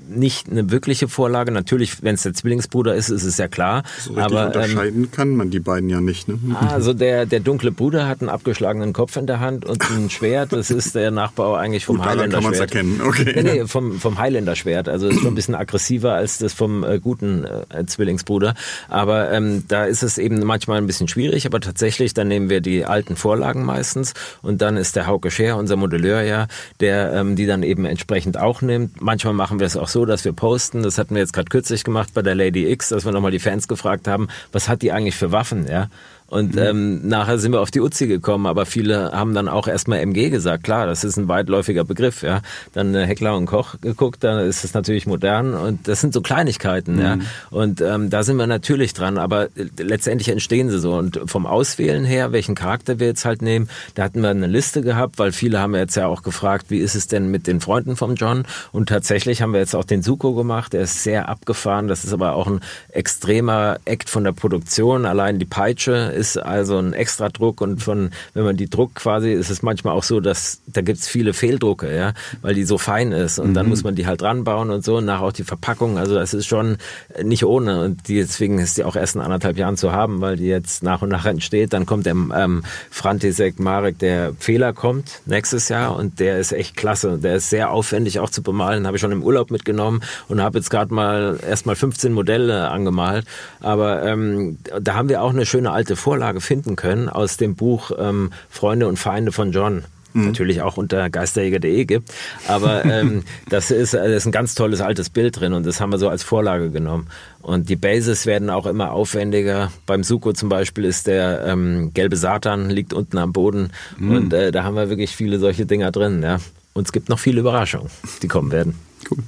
nicht 0.08 0.50
eine 0.50 0.70
wirkliche 0.70 1.08
Vorlage. 1.08 1.52
Natürlich, 1.52 2.02
wenn 2.02 2.14
es 2.14 2.22
der 2.22 2.34
Zwillingsbruder 2.34 2.94
ist, 2.94 3.08
ist 3.10 3.24
es 3.24 3.36
ja 3.38 3.48
klar. 3.48 3.82
So 4.00 4.16
aber 4.16 4.40
ähm, 4.42 4.46
unterscheiden 4.46 5.10
kann 5.10 5.36
man 5.36 5.50
die 5.50 5.60
beiden 5.60 5.88
ja 5.88 6.00
nicht. 6.00 6.28
Ne? 6.28 6.38
also 6.68 6.92
der, 6.92 7.26
der 7.26 7.40
dunkle 7.40 7.70
Bruder 7.72 8.06
hat 8.08 8.20
einen 8.20 8.30
abgeschlagenen 8.30 8.92
Kopf 8.92 9.16
in 9.16 9.26
der 9.26 9.40
Hand 9.40 9.64
und 9.64 9.82
ein 9.90 10.10
Schwert. 10.10 10.52
Das 10.52 10.70
ist 10.70 10.94
der 10.94 11.10
Nachbau 11.10 11.54
eigentlich 11.54 11.84
vom 11.84 11.96
Gut, 11.96 12.06
daran 12.06 12.30
kann 12.30 12.44
Highlander-Schwert. 12.44 12.74
erkennen, 12.74 13.00
okay. 13.04 13.32
Nee, 13.36 13.42
nee, 13.42 13.66
vom, 13.66 14.00
vom 14.00 14.18
Highlander-Schwert. 14.18 14.88
Also 14.88 15.08
ist 15.08 15.20
schon 15.20 15.28
ein 15.28 15.34
bisschen 15.34 15.54
aggressiver 15.54 16.14
als 16.14 16.38
das 16.38 16.52
vom 16.52 16.84
äh, 16.84 16.98
guten 16.98 17.44
äh, 17.44 17.84
Zwillingsbruder. 17.86 18.54
Aber 18.88 19.30
ähm, 19.32 19.63
da 19.68 19.84
ist 19.84 20.02
es 20.02 20.18
eben 20.18 20.40
manchmal 20.44 20.78
ein 20.78 20.86
bisschen 20.86 21.08
schwierig. 21.08 21.46
Aber 21.46 21.60
tatsächlich, 21.60 22.14
dann 22.14 22.28
nehmen 22.28 22.50
wir 22.50 22.60
die 22.60 22.84
alten 22.84 23.16
Vorlagen 23.16 23.64
meistens 23.64 24.14
und 24.42 24.62
dann 24.62 24.76
ist 24.76 24.96
der 24.96 25.06
Hauke 25.06 25.30
Scher, 25.30 25.56
unser 25.56 25.76
Modelleur 25.76 26.22
ja, 26.22 26.46
der 26.80 27.12
ähm, 27.12 27.36
die 27.36 27.46
dann 27.46 27.62
eben 27.62 27.84
entsprechend 27.84 28.38
auch 28.38 28.62
nimmt. 28.62 29.00
Manchmal 29.00 29.34
machen 29.34 29.58
wir 29.60 29.66
es 29.66 29.76
auch 29.76 29.88
so, 29.88 30.04
dass 30.04 30.24
wir 30.24 30.32
posten. 30.32 30.82
Das 30.82 30.98
hatten 30.98 31.14
wir 31.14 31.20
jetzt 31.20 31.32
gerade 31.32 31.48
kürzlich 31.48 31.84
gemacht 31.84 32.10
bei 32.14 32.22
der 32.22 32.34
Lady 32.34 32.70
X, 32.70 32.88
dass 32.90 33.04
wir 33.04 33.12
nochmal 33.12 33.30
die 33.30 33.38
Fans 33.38 33.68
gefragt 33.68 34.08
haben, 34.08 34.28
was 34.52 34.68
hat 34.68 34.82
die 34.82 34.92
eigentlich 34.92 35.16
für 35.16 35.32
Waffen, 35.32 35.66
ja? 35.68 35.88
Und 36.34 36.56
ähm, 36.56 37.06
nachher 37.06 37.38
sind 37.38 37.52
wir 37.52 37.60
auf 37.60 37.70
die 37.70 37.80
Uzi 37.80 38.08
gekommen, 38.08 38.46
aber 38.46 38.66
viele 38.66 39.12
haben 39.12 39.34
dann 39.34 39.46
auch 39.46 39.68
erstmal 39.68 40.00
MG 40.00 40.30
gesagt. 40.30 40.64
Klar, 40.64 40.84
das 40.84 41.04
ist 41.04 41.16
ein 41.16 41.28
weitläufiger 41.28 41.84
Begriff, 41.84 42.24
ja. 42.24 42.40
Dann 42.72 42.92
äh, 42.92 43.06
Heckler 43.06 43.36
und 43.36 43.46
Koch 43.46 43.76
geguckt, 43.80 44.24
dann 44.24 44.44
ist 44.44 44.64
es 44.64 44.74
natürlich 44.74 45.06
modern 45.06 45.54
und 45.54 45.86
das 45.86 46.00
sind 46.00 46.12
so 46.12 46.22
Kleinigkeiten, 46.22 47.00
ja. 47.00 47.18
Und 47.50 47.80
ähm, 47.80 48.10
da 48.10 48.24
sind 48.24 48.36
wir 48.36 48.48
natürlich 48.48 48.94
dran, 48.94 49.16
aber 49.16 49.44
äh, 49.44 49.68
letztendlich 49.78 50.28
entstehen 50.28 50.70
sie 50.70 50.80
so. 50.80 50.94
Und 50.94 51.20
vom 51.26 51.46
Auswählen 51.46 52.04
her, 52.04 52.32
welchen 52.32 52.56
Charakter 52.56 52.98
wir 52.98 53.06
jetzt 53.06 53.24
halt 53.24 53.40
nehmen, 53.40 53.68
da 53.94 54.02
hatten 54.02 54.20
wir 54.20 54.30
eine 54.30 54.48
Liste 54.48 54.82
gehabt, 54.82 55.20
weil 55.20 55.30
viele 55.30 55.60
haben 55.60 55.76
jetzt 55.76 55.94
ja 55.94 56.08
auch 56.08 56.24
gefragt, 56.24 56.66
wie 56.68 56.78
ist 56.78 56.96
es 56.96 57.06
denn 57.06 57.30
mit 57.30 57.46
den 57.46 57.60
Freunden 57.60 57.94
vom 57.94 58.16
John? 58.16 58.42
Und 58.72 58.88
tatsächlich 58.88 59.40
haben 59.40 59.52
wir 59.52 59.60
jetzt 59.60 59.76
auch 59.76 59.84
den 59.84 60.02
Suko 60.02 60.34
gemacht, 60.34 60.72
der 60.72 60.80
ist 60.80 61.04
sehr 61.04 61.28
abgefahren, 61.28 61.86
das 61.86 62.02
ist 62.02 62.12
aber 62.12 62.34
auch 62.34 62.48
ein 62.48 62.58
extremer 62.88 63.78
Act 63.84 64.10
von 64.10 64.24
der 64.24 64.32
Produktion. 64.32 65.06
Allein 65.06 65.38
die 65.38 65.44
Peitsche 65.44 65.92
ist 65.92 66.23
also 66.36 66.78
ein 66.78 66.92
Extradruck 66.92 67.60
und 67.60 67.82
von, 67.82 68.10
wenn 68.32 68.44
man 68.44 68.56
die 68.56 68.68
druckt 68.68 68.96
quasi, 68.96 69.32
ist 69.32 69.50
es 69.50 69.62
manchmal 69.62 69.94
auch 69.94 70.02
so, 70.02 70.20
dass 70.20 70.60
da 70.66 70.80
gibt's 70.80 71.08
viele 71.08 71.34
Fehldrucke, 71.34 71.94
ja, 71.94 72.14
weil 72.42 72.54
die 72.54 72.64
so 72.64 72.78
fein 72.78 73.12
ist 73.12 73.38
und 73.38 73.54
dann 73.54 73.68
muss 73.68 73.84
man 73.84 73.94
die 73.94 74.06
halt 74.06 74.22
ranbauen 74.22 74.70
und 74.70 74.84
so 74.84 74.96
und 74.96 75.04
nachher 75.04 75.24
auch 75.24 75.32
die 75.32 75.44
Verpackung, 75.44 75.98
also 75.98 76.14
das 76.14 76.34
ist 76.34 76.46
schon 76.46 76.78
nicht 77.22 77.44
ohne 77.44 77.82
und 77.82 78.08
die, 78.08 78.16
deswegen 78.16 78.58
ist 78.58 78.76
die 78.76 78.84
auch 78.84 78.96
erst 78.96 79.14
in 79.14 79.20
anderthalb 79.20 79.56
Jahren 79.56 79.76
zu 79.76 79.92
haben, 79.92 80.20
weil 80.20 80.36
die 80.36 80.46
jetzt 80.46 80.82
nach 80.82 81.02
und 81.02 81.10
nach 81.10 81.26
entsteht. 81.26 81.72
Dann 81.72 81.86
kommt 81.86 82.06
der 82.06 82.14
ähm, 82.14 82.62
Frantisek 82.90 83.58
Marek, 83.58 83.98
der 83.98 84.32
Fehler 84.38 84.72
kommt 84.72 85.20
nächstes 85.26 85.68
Jahr 85.68 85.96
und 85.96 86.20
der 86.20 86.38
ist 86.38 86.52
echt 86.52 86.76
klasse. 86.76 87.18
Der 87.18 87.36
ist 87.36 87.50
sehr 87.50 87.70
aufwendig 87.70 88.20
auch 88.20 88.30
zu 88.30 88.42
bemalen, 88.42 88.86
habe 88.86 88.96
ich 88.96 89.00
schon 89.00 89.12
im 89.12 89.22
Urlaub 89.22 89.50
mitgenommen 89.50 90.02
und 90.28 90.40
habe 90.40 90.58
jetzt 90.58 90.70
gerade 90.70 90.92
mal 90.92 91.38
erst 91.46 91.66
mal 91.66 91.76
15 91.76 92.12
Modelle 92.12 92.70
angemalt. 92.70 93.26
Aber 93.60 94.02
ähm, 94.04 94.58
da 94.80 94.94
haben 94.94 95.08
wir 95.08 95.22
auch 95.22 95.30
eine 95.30 95.46
schöne 95.46 95.70
alte 95.70 95.96
Vorlage 96.14 96.40
finden 96.40 96.76
können 96.76 97.08
aus 97.08 97.38
dem 97.38 97.56
Buch 97.56 97.90
ähm, 97.98 98.30
Freunde 98.48 98.86
und 98.86 99.00
Feinde 99.00 99.32
von 99.32 99.50
John. 99.50 99.82
Natürlich 100.16 100.62
auch 100.62 100.76
unter 100.76 101.10
geisterjäger.de 101.10 101.86
gibt. 101.86 102.14
Aber 102.46 102.84
ähm, 102.84 103.24
das, 103.48 103.72
ist, 103.72 103.94
das 103.94 104.06
ist 104.06 104.26
ein 104.26 104.30
ganz 104.30 104.54
tolles 104.54 104.80
altes 104.80 105.10
Bild 105.10 105.40
drin 105.40 105.54
und 105.54 105.66
das 105.66 105.80
haben 105.80 105.90
wir 105.90 105.98
so 105.98 106.08
als 106.08 106.22
Vorlage 106.22 106.70
genommen. 106.70 107.08
Und 107.42 107.68
die 107.68 107.74
Bases 107.74 108.26
werden 108.26 108.48
auch 108.48 108.66
immer 108.66 108.92
aufwendiger. 108.92 109.72
Beim 109.86 110.04
Suko 110.04 110.32
zum 110.32 110.48
Beispiel 110.48 110.84
ist 110.84 111.08
der 111.08 111.44
ähm, 111.46 111.90
gelbe 111.94 112.16
Satan, 112.16 112.70
liegt 112.70 112.92
unten 112.92 113.18
am 113.18 113.32
Boden. 113.32 113.72
Und 113.98 114.32
äh, 114.32 114.52
da 114.52 114.62
haben 114.62 114.76
wir 114.76 114.88
wirklich 114.88 115.16
viele 115.16 115.40
solche 115.40 115.66
Dinger 115.66 115.90
drin. 115.90 116.22
Ja. 116.22 116.38
Und 116.74 116.86
es 116.86 116.92
gibt 116.92 117.08
noch 117.08 117.18
viele 117.18 117.40
Überraschungen, 117.40 117.90
die 118.22 118.28
kommen 118.28 118.52
werden. 118.52 118.78
Cool. 119.10 119.18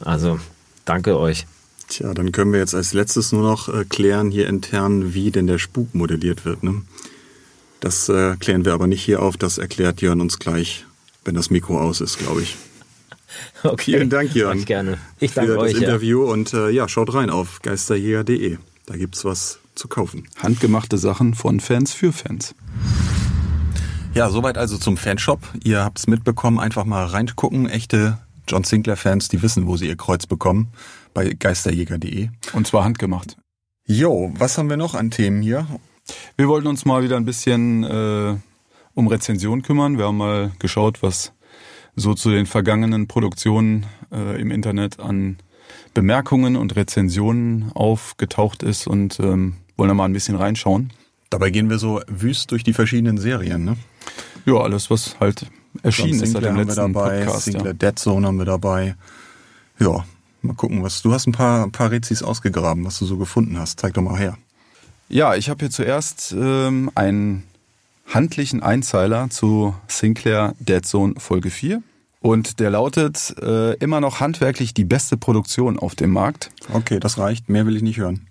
Also 0.00 0.40
danke 0.86 1.18
euch. 1.18 1.44
Tja, 1.90 2.14
dann 2.14 2.30
können 2.30 2.52
wir 2.52 2.60
jetzt 2.60 2.74
als 2.74 2.92
letztes 2.92 3.32
nur 3.32 3.42
noch 3.42 3.68
äh, 3.68 3.84
klären 3.84 4.30
hier 4.30 4.46
intern, 4.46 5.12
wie 5.12 5.32
denn 5.32 5.48
der 5.48 5.58
Spuk 5.58 5.92
modelliert 5.92 6.44
wird. 6.44 6.62
Ne? 6.62 6.82
Das 7.80 8.08
äh, 8.08 8.36
klären 8.36 8.64
wir 8.64 8.74
aber 8.74 8.86
nicht 8.86 9.02
hier 9.02 9.20
auf, 9.20 9.36
das 9.36 9.58
erklärt 9.58 10.00
Jörn 10.00 10.20
uns 10.20 10.38
gleich, 10.38 10.86
wenn 11.24 11.34
das 11.34 11.50
Mikro 11.50 11.80
aus 11.80 12.00
ist, 12.00 12.18
glaube 12.18 12.42
ich. 12.42 12.56
Okay. 13.62 13.92
Vielen 13.92 14.10
Dank, 14.10 14.34
Jörn. 14.34 14.58
Ich 14.58 14.66
gerne. 14.66 14.98
Ich 15.20 15.30
Für 15.30 15.42
danke 15.42 15.54
das 15.54 15.62
euch. 15.62 15.72
Ja. 15.74 15.78
Interview 15.78 16.24
und 16.24 16.52
äh, 16.52 16.70
ja, 16.70 16.88
schaut 16.88 17.14
rein 17.14 17.30
auf 17.30 17.62
geisterjäger.de. 17.62 18.58
Da 18.86 18.96
gibt's 18.96 19.24
was 19.24 19.60
zu 19.76 19.86
kaufen. 19.86 20.26
Handgemachte 20.42 20.98
Sachen 20.98 21.34
von 21.34 21.60
Fans 21.60 21.92
für 21.92 22.12
Fans. 22.12 22.56
Ja, 24.14 24.30
soweit 24.30 24.58
also 24.58 24.78
zum 24.78 24.96
Fanshop. 24.96 25.42
Ihr 25.62 25.84
habt's 25.84 26.08
mitbekommen, 26.08 26.58
einfach 26.58 26.84
mal 26.84 27.04
reingucken. 27.04 27.68
Echte 27.68 28.18
John 28.48 28.64
Sinclair-Fans, 28.64 29.28
die 29.28 29.42
wissen, 29.42 29.68
wo 29.68 29.76
sie 29.76 29.86
ihr 29.86 29.96
Kreuz 29.96 30.26
bekommen. 30.26 30.72
Bei 31.14 31.32
geisterjäger.de. 31.32 32.28
Und 32.52 32.66
zwar 32.66 32.84
handgemacht. 32.84 33.36
Jo, 33.86 34.32
was 34.36 34.56
haben 34.56 34.70
wir 34.70 34.76
noch 34.76 34.94
an 34.94 35.10
Themen 35.10 35.42
hier? 35.42 35.66
Wir 36.36 36.48
wollten 36.48 36.68
uns 36.68 36.84
mal 36.84 37.02
wieder 37.02 37.16
ein 37.16 37.24
bisschen 37.24 37.84
äh, 37.84 38.36
um 38.94 39.06
Rezension 39.08 39.62
kümmern. 39.62 39.98
Wir 39.98 40.06
haben 40.06 40.16
mal 40.16 40.52
geschaut, 40.58 41.02
was 41.02 41.32
so 41.96 42.14
zu 42.14 42.30
den 42.30 42.46
vergangenen 42.46 43.08
Produktionen 43.08 43.86
äh, 44.12 44.40
im 44.40 44.50
Internet 44.50 45.00
an 45.00 45.38
Bemerkungen 45.94 46.56
und 46.56 46.76
Rezensionen 46.76 47.72
aufgetaucht 47.72 48.62
ist 48.62 48.86
und 48.86 49.18
ähm, 49.20 49.56
wollen 49.76 49.88
da 49.88 49.94
mal 49.94 50.04
ein 50.04 50.12
bisschen 50.12 50.36
reinschauen. 50.36 50.92
Dabei 51.30 51.50
gehen 51.50 51.70
wir 51.70 51.78
so 51.78 52.00
wüst 52.06 52.50
durch 52.50 52.64
die 52.64 52.72
verschiedenen 52.72 53.18
Serien, 53.18 53.64
ne? 53.64 53.76
Ja, 54.46 54.54
alles, 54.54 54.90
was 54.90 55.18
halt 55.20 55.46
erschienen 55.82 56.22
ist 56.22 56.32
seit 56.32 56.42
dem 56.42 56.50
haben 56.50 56.58
wir 56.58 56.64
letzten 56.64 56.92
dabei, 56.92 57.24
Podcast. 57.24 57.44
Sinclair 57.44 57.66
Ja. 57.66 57.72
Dead 57.90 57.98
Zone 57.98 58.26
haben 58.26 58.38
wir 58.38 58.44
dabei. 58.44 58.96
Ja, 59.78 60.04
mal 60.42 60.54
gucken, 60.54 60.82
was 60.82 61.02
du 61.02 61.12
hast 61.12 61.26
ein 61.26 61.32
paar, 61.32 61.64
ein 61.64 61.72
paar 61.72 61.90
Rezis 61.90 62.22
ausgegraben, 62.22 62.84
was 62.84 62.98
du 62.98 63.06
so 63.06 63.16
gefunden 63.16 63.58
hast. 63.58 63.80
Zeig 63.80 63.94
doch 63.94 64.02
mal 64.02 64.18
her. 64.18 64.36
Ja, 65.08 65.34
ich 65.34 65.50
habe 65.50 65.60
hier 65.60 65.70
zuerst 65.70 66.34
ähm, 66.38 66.90
einen 66.94 67.44
handlichen 68.06 68.62
Einzeiler 68.62 69.30
zu 69.30 69.74
Sinclair 69.88 70.54
Dead 70.60 70.84
Zone 70.84 71.14
Folge 71.18 71.50
4. 71.50 71.82
Und 72.20 72.60
der 72.60 72.70
lautet 72.70 73.34
äh, 73.42 73.74
immer 73.76 74.00
noch 74.00 74.20
handwerklich 74.20 74.74
die 74.74 74.84
beste 74.84 75.16
Produktion 75.16 75.78
auf 75.78 75.94
dem 75.94 76.10
Markt. 76.10 76.50
Okay, 76.72 77.00
das 77.00 77.16
reicht. 77.18 77.48
Mehr 77.48 77.66
will 77.66 77.76
ich 77.76 77.82
nicht 77.82 77.98
hören. 77.98 78.26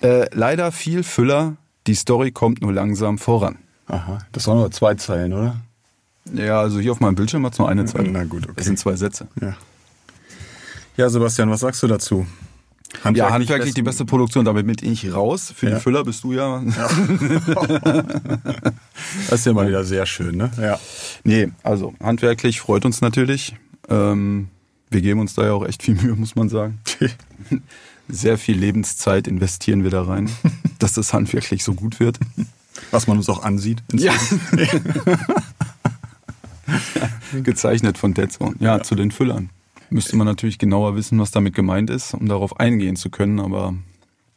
Äh, 0.00 0.26
leider 0.32 0.70
viel 0.72 1.02
Füller. 1.02 1.56
Die 1.86 1.94
Story 1.94 2.30
kommt 2.30 2.62
nur 2.62 2.72
langsam 2.72 3.18
voran. 3.18 3.58
Aha, 3.86 4.18
das 4.32 4.46
waren 4.46 4.58
nur 4.58 4.70
zwei 4.70 4.94
Zeilen, 4.94 5.32
oder? 5.32 5.56
Ja, 6.32 6.60
also 6.60 6.78
hier 6.78 6.92
auf 6.92 7.00
meinem 7.00 7.16
Bildschirm 7.16 7.44
hat 7.44 7.54
es 7.54 7.58
nur 7.58 7.68
eine 7.68 7.84
Zeile. 7.86 8.10
Na 8.10 8.24
gut, 8.24 8.44
okay. 8.44 8.54
Es 8.56 8.66
sind 8.66 8.78
zwei 8.78 8.94
Sätze. 8.94 9.26
Ja. 9.40 9.56
Ja, 11.00 11.08
Sebastian, 11.08 11.48
was 11.50 11.60
sagst 11.60 11.82
du 11.82 11.86
dazu? 11.86 12.26
ja, 13.14 13.30
handwerklich 13.30 13.72
die 13.72 13.80
beste 13.80 14.04
Produktion, 14.04 14.44
damit 14.44 14.66
bin 14.66 14.76
ich 14.92 15.14
raus. 15.14 15.50
Für 15.56 15.70
Ja. 15.70 15.76
die 15.76 15.80
Füller 15.80 16.04
bist 16.04 16.22
du 16.24 16.34
ja. 16.34 16.62
Das 19.30 19.40
ist 19.40 19.46
ja 19.46 19.54
mal 19.54 19.66
wieder 19.66 19.82
sehr 19.82 20.04
schön, 20.04 20.36
ne? 20.36 20.50
Ja. 20.60 20.78
Nee, 21.24 21.48
also 21.62 21.94
handwerklich 22.02 22.60
freut 22.60 22.84
uns 22.84 23.00
natürlich. 23.00 23.56
Ähm, 23.88 24.48
wir 24.90 25.00
geben 25.00 25.20
uns 25.20 25.32
da 25.32 25.44
ja 25.46 25.52
auch 25.54 25.64
echt 25.64 25.82
viel 25.82 25.94
Mühe, 25.94 26.14
muss 26.16 26.36
man 26.36 26.50
sagen. 26.50 26.80
Sehr 28.08 28.36
viel 28.36 28.58
Lebenszeit 28.58 29.26
investieren 29.26 29.84
wir 29.84 29.90
da 29.90 30.02
rein, 30.02 30.28
dass 30.80 30.92
das 30.92 31.14
handwerklich 31.14 31.64
so 31.64 31.72
gut 31.72 31.98
wird. 31.98 32.18
Was 32.90 33.06
man 33.06 33.16
uns 33.16 33.28
auch 33.30 33.42
ansieht. 33.42 33.82
Ja. 33.92 34.12
Gezeichnet 37.42 37.96
von 37.98 38.12
Dead 38.12 38.30
Zone. 38.30 38.56
Ja, 38.58 38.82
zu 38.82 38.96
den 38.96 39.12
Füllern. 39.12 39.48
Müsste 39.90 40.16
man 40.16 40.26
natürlich 40.26 40.58
genauer 40.58 40.94
wissen, 40.96 41.18
was 41.18 41.32
damit 41.32 41.54
gemeint 41.54 41.90
ist, 41.90 42.14
um 42.14 42.28
darauf 42.28 42.58
eingehen 42.60 42.96
zu 42.96 43.10
können, 43.10 43.40
aber 43.40 43.74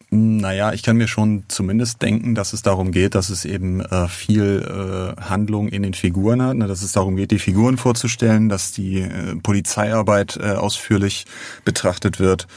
Naja, 0.10 0.74
ich 0.74 0.84
kann 0.84 0.98
mir 0.98 1.08
schon 1.08 1.44
zumindest 1.48 2.02
denken, 2.04 2.36
dass 2.36 2.54
es 2.54 2.62
darum 2.62 2.92
geht, 2.92 3.16
dass 3.16 3.30
es 3.30 3.46
eben 3.46 3.82
äh, 3.82 4.08
viel 4.08 5.16
äh, 5.18 5.22
Handlung 5.22 5.70
in 5.70 5.82
den 5.82 5.96
Figuren 5.96 6.42
hat, 6.42 6.56
ne? 6.56 6.68
dass 6.68 6.84
es 6.84 6.92
darum 6.92 7.16
geht, 7.16 7.32
die 7.32 7.40
Figuren 7.40 7.78
vorzustellen, 7.78 8.48
dass 8.48 8.72
die 8.72 9.02
äh, 9.02 9.36
Polizeiarbeit 9.42 10.38
äh, 10.38 10.52
ausführlich 10.52 11.26
betrachtet 11.66 12.20
wird, 12.20 12.48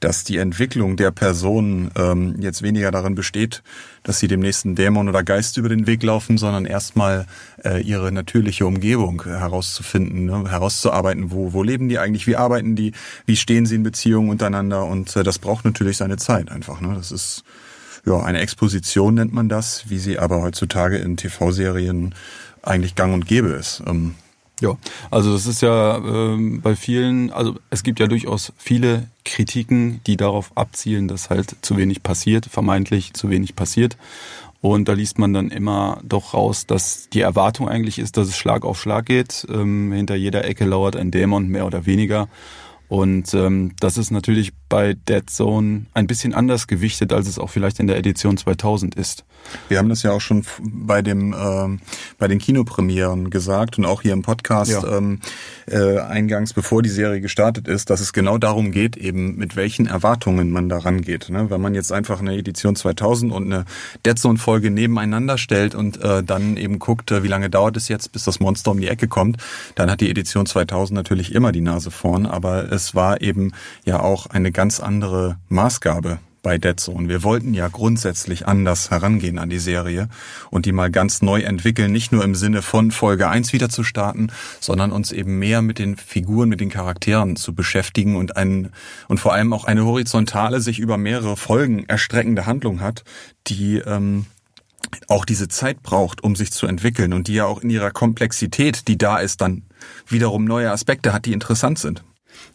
dass 0.00 0.24
die 0.24 0.36
Entwicklung 0.36 0.96
der 0.96 1.10
Personen 1.10 1.90
ähm, 1.96 2.36
jetzt 2.38 2.62
weniger 2.62 2.90
darin 2.90 3.14
besteht, 3.14 3.62
dass 4.02 4.18
sie 4.18 4.28
dem 4.28 4.40
nächsten 4.40 4.74
Dämon 4.74 5.08
oder 5.08 5.22
Geist 5.24 5.56
über 5.56 5.68
den 5.68 5.86
Weg 5.86 6.02
laufen, 6.02 6.38
sondern 6.38 6.66
erstmal 6.66 7.26
äh, 7.64 7.80
ihre 7.82 8.12
natürliche 8.12 8.66
Umgebung 8.66 9.24
herauszufinden, 9.24 10.26
ne? 10.26 10.50
herauszuarbeiten, 10.50 11.30
wo, 11.30 11.52
wo 11.52 11.62
leben 11.62 11.88
die 11.88 11.98
eigentlich, 11.98 12.26
wie 12.26 12.36
arbeiten 12.36 12.76
die, 12.76 12.92
wie 13.24 13.36
stehen 13.36 13.66
sie 13.66 13.76
in 13.76 13.82
Beziehungen 13.82 14.30
untereinander 14.30 14.84
und 14.84 15.16
äh, 15.16 15.22
das 15.22 15.38
braucht 15.38 15.64
natürlich 15.64 15.96
seine 15.96 16.18
Zeit 16.18 16.50
einfach. 16.50 16.80
Ne? 16.80 16.94
Das 16.94 17.10
ist 17.10 17.42
ja 18.04 18.20
eine 18.20 18.40
Exposition 18.40 19.14
nennt 19.14 19.32
man 19.32 19.48
das, 19.48 19.88
wie 19.88 19.98
sie 19.98 20.18
aber 20.18 20.42
heutzutage 20.42 20.98
in 20.98 21.16
TV-Serien 21.16 22.14
eigentlich 22.62 22.94
gang 22.94 23.14
und 23.14 23.26
gäbe 23.26 23.48
ist. 23.48 23.82
Ähm, 23.86 24.14
Ja, 24.60 24.78
also 25.10 25.34
das 25.34 25.46
ist 25.46 25.60
ja 25.60 25.98
ähm, 25.98 26.62
bei 26.62 26.76
vielen, 26.76 27.30
also 27.30 27.56
es 27.68 27.82
gibt 27.82 28.00
ja 28.00 28.06
durchaus 28.06 28.54
viele 28.56 29.08
Kritiken, 29.24 30.00
die 30.06 30.16
darauf 30.16 30.50
abzielen, 30.54 31.08
dass 31.08 31.28
halt 31.28 31.56
zu 31.60 31.76
wenig 31.76 32.02
passiert, 32.02 32.46
vermeintlich 32.46 33.12
zu 33.12 33.28
wenig 33.28 33.54
passiert. 33.54 33.98
Und 34.62 34.88
da 34.88 34.94
liest 34.94 35.18
man 35.18 35.34
dann 35.34 35.50
immer 35.50 36.00
doch 36.02 36.32
raus, 36.32 36.66
dass 36.66 37.10
die 37.10 37.20
Erwartung 37.20 37.68
eigentlich 37.68 37.98
ist, 37.98 38.16
dass 38.16 38.28
es 38.28 38.36
Schlag 38.36 38.64
auf 38.64 38.80
Schlag 38.80 39.04
geht. 39.04 39.46
Ähm, 39.50 39.92
hinter 39.92 40.16
jeder 40.16 40.44
Ecke 40.46 40.64
lauert 40.64 40.96
ein 40.96 41.10
Dämon, 41.10 41.48
mehr 41.48 41.66
oder 41.66 41.84
weniger. 41.84 42.28
Und 42.88 43.34
ähm, 43.34 43.72
das 43.80 43.98
ist 43.98 44.10
natürlich 44.10 44.52
bei 44.68 44.94
Dead 44.94 45.28
Zone 45.28 45.86
ein 45.94 46.06
bisschen 46.06 46.34
anders 46.34 46.66
gewichtet, 46.66 47.12
als 47.12 47.28
es 47.28 47.38
auch 47.38 47.50
vielleicht 47.50 47.80
in 47.80 47.86
der 47.86 47.96
Edition 47.98 48.36
2000 48.36 48.94
ist. 48.94 49.24
Wir 49.68 49.78
haben 49.78 49.88
das 49.88 50.02
ja 50.02 50.12
auch 50.12 50.20
schon 50.20 50.44
bei 50.60 51.02
dem 51.02 51.34
ähm, 51.38 51.80
bei 52.18 52.26
den 52.26 52.38
Kinopremieren 52.38 53.30
gesagt 53.30 53.78
und 53.78 53.84
auch 53.84 54.02
hier 54.02 54.12
im 54.12 54.22
Podcast 54.22 54.70
Ja. 54.72 54.96
ähm, 54.96 55.20
äh, 55.70 55.98
eingangs, 55.98 56.52
bevor 56.52 56.82
die 56.82 56.88
Serie 56.88 57.20
gestartet 57.20 57.68
ist, 57.68 57.90
dass 57.90 58.00
es 58.00 58.12
genau 58.12 58.38
darum 58.38 58.72
geht, 58.72 58.96
eben 58.96 59.36
mit 59.36 59.56
welchen 59.56 59.86
Erwartungen 59.86 60.50
man 60.50 60.68
da 60.68 60.78
rangeht. 60.78 61.28
Ne? 61.28 61.50
Wenn 61.50 61.60
man 61.60 61.74
jetzt 61.74 61.92
einfach 61.92 62.20
eine 62.20 62.36
Edition 62.36 62.74
2000 62.76 63.32
und 63.32 63.52
eine 63.52 63.64
Dead 64.04 64.18
Zone 64.18 64.38
Folge 64.38 64.70
nebeneinander 64.70 65.38
stellt 65.38 65.74
und 65.74 66.00
äh, 66.02 66.22
dann 66.24 66.56
eben 66.56 66.78
guckt, 66.78 67.10
äh, 67.12 67.22
wie 67.22 67.28
lange 67.28 67.50
dauert 67.50 67.76
es 67.76 67.88
jetzt, 67.88 68.12
bis 68.12 68.24
das 68.24 68.40
Monster 68.40 68.72
um 68.72 68.80
die 68.80 68.88
Ecke 68.88 69.06
kommt, 69.08 69.36
dann 69.74 69.90
hat 69.90 70.00
die 70.00 70.10
Edition 70.10 70.46
2000 70.46 70.94
natürlich 70.96 71.34
immer 71.34 71.52
die 71.52 71.60
Nase 71.60 71.90
vorn, 71.90 72.26
aber 72.26 72.72
es 72.76 72.94
war 72.94 73.20
eben 73.20 73.52
ja 73.84 74.00
auch 74.00 74.26
eine 74.26 74.52
ganz 74.52 74.78
andere 74.78 75.38
Maßgabe 75.48 76.20
bei 76.46 76.58
Dead 76.58 76.78
Zone. 76.78 77.08
Wir 77.08 77.24
wollten 77.24 77.54
ja 77.54 77.66
grundsätzlich 77.66 78.46
anders 78.46 78.92
herangehen 78.92 79.40
an 79.40 79.50
die 79.50 79.58
Serie 79.58 80.08
und 80.48 80.64
die 80.64 80.70
mal 80.70 80.92
ganz 80.92 81.20
neu 81.20 81.40
entwickeln, 81.40 81.90
nicht 81.90 82.12
nur 82.12 82.22
im 82.22 82.36
Sinne 82.36 82.62
von 82.62 82.92
Folge 82.92 83.28
1 83.28 83.52
wieder 83.52 83.68
zu 83.68 83.82
starten, 83.82 84.28
sondern 84.60 84.92
uns 84.92 85.10
eben 85.10 85.40
mehr 85.40 85.60
mit 85.60 85.80
den 85.80 85.96
Figuren, 85.96 86.48
mit 86.48 86.60
den 86.60 86.70
Charakteren 86.70 87.34
zu 87.34 87.52
beschäftigen 87.52 88.14
und 88.14 88.36
ein, 88.36 88.70
und 89.08 89.18
vor 89.18 89.32
allem 89.32 89.52
auch 89.52 89.64
eine 89.64 89.84
horizontale, 89.84 90.60
sich 90.60 90.78
über 90.78 90.98
mehrere 90.98 91.36
Folgen 91.36 91.84
erstreckende 91.88 92.46
Handlung 92.46 92.80
hat, 92.80 93.02
die, 93.48 93.78
ähm, 93.78 94.26
auch 95.08 95.24
diese 95.24 95.48
Zeit 95.48 95.82
braucht, 95.82 96.22
um 96.22 96.36
sich 96.36 96.52
zu 96.52 96.68
entwickeln 96.68 97.12
und 97.12 97.26
die 97.26 97.34
ja 97.34 97.46
auch 97.46 97.60
in 97.60 97.70
ihrer 97.70 97.90
Komplexität, 97.90 98.86
die 98.86 98.98
da 98.98 99.18
ist, 99.18 99.40
dann 99.40 99.64
wiederum 100.06 100.44
neue 100.44 100.70
Aspekte 100.70 101.12
hat, 101.12 101.26
die 101.26 101.32
interessant 101.32 101.80
sind. 101.80 102.04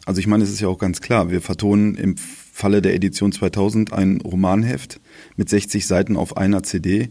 Also 0.04 0.20
ich 0.20 0.26
meine, 0.26 0.44
es 0.44 0.50
ist 0.50 0.60
ja 0.60 0.68
auch 0.68 0.78
ganz 0.78 1.00
klar, 1.00 1.30
wir 1.30 1.40
vertonen 1.40 1.94
im 1.94 2.16
Falle 2.16 2.82
der 2.82 2.94
Edition 2.94 3.32
2000 3.32 3.92
ein 3.92 4.20
Romanheft 4.20 5.00
mit 5.36 5.48
60 5.48 5.86
Seiten 5.86 6.16
auf 6.16 6.36
einer 6.36 6.62
CD 6.62 7.10